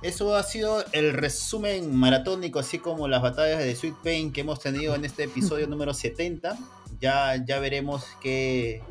eso 0.03 0.37
ha 0.37 0.43
sido 0.43 0.85
el 0.93 1.15
resumen 1.15 1.95
maratónico, 1.97 2.59
así 2.59 2.79
como 2.79 3.09
las 3.09 3.23
batallas 3.23 3.59
de 3.59 3.75
Sweet 3.75 3.97
Pain 4.05 4.33
que 4.33 4.43
hemos 4.43 4.61
tenido 4.61 4.95
en 4.95 5.05
este 5.05 5.25
episodio 5.25 5.67
número 5.69 5.93
70. 5.93 6.57
Ya, 7.05 7.37
ya 7.37 7.59
veremos 7.59 8.07
qué, 8.23 8.83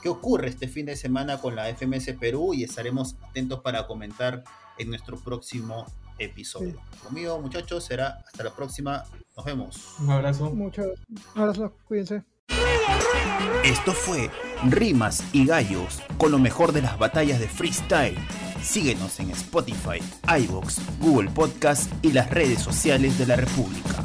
qué 0.00 0.08
ocurre 0.08 0.48
este 0.48 0.68
fin 0.68 0.86
de 0.86 0.94
semana 0.94 1.40
con 1.40 1.56
la 1.56 1.66
FMS 1.74 2.12
Perú 2.20 2.54
y 2.54 2.62
estaremos 2.62 3.16
atentos 3.28 3.62
para 3.62 3.88
comentar 3.88 4.44
en 4.78 4.90
nuestro 4.90 5.18
próximo 5.18 5.84
episodio. 6.20 6.80
Conmigo, 7.02 7.40
muchachos, 7.40 7.82
será 7.82 8.22
hasta 8.24 8.44
la 8.44 8.54
próxima. 8.54 9.02
Nos 9.36 9.44
vemos. 9.44 9.96
Un 9.98 10.10
abrazo. 10.10 10.52
Muchos 10.52 10.86
abrazos, 11.34 11.72
cuídense. 11.84 12.22
Esto 13.64 13.92
fue 13.92 14.30
Rimas 14.64 15.24
y 15.32 15.44
Gallos 15.44 16.00
con 16.16 16.30
lo 16.30 16.38
mejor 16.38 16.70
de 16.70 16.82
las 16.82 16.96
batallas 16.96 17.40
de 17.40 17.48
freestyle 17.48 18.16
Síguenos 18.62 19.18
en 19.18 19.30
Spotify, 19.30 19.98
iBox, 20.42 20.80
Google 21.00 21.30
Podcast 21.30 21.92
y 22.04 22.12
las 22.12 22.30
redes 22.30 22.60
sociales 22.60 23.18
de 23.18 23.26
la 23.26 23.34
República. 23.34 24.04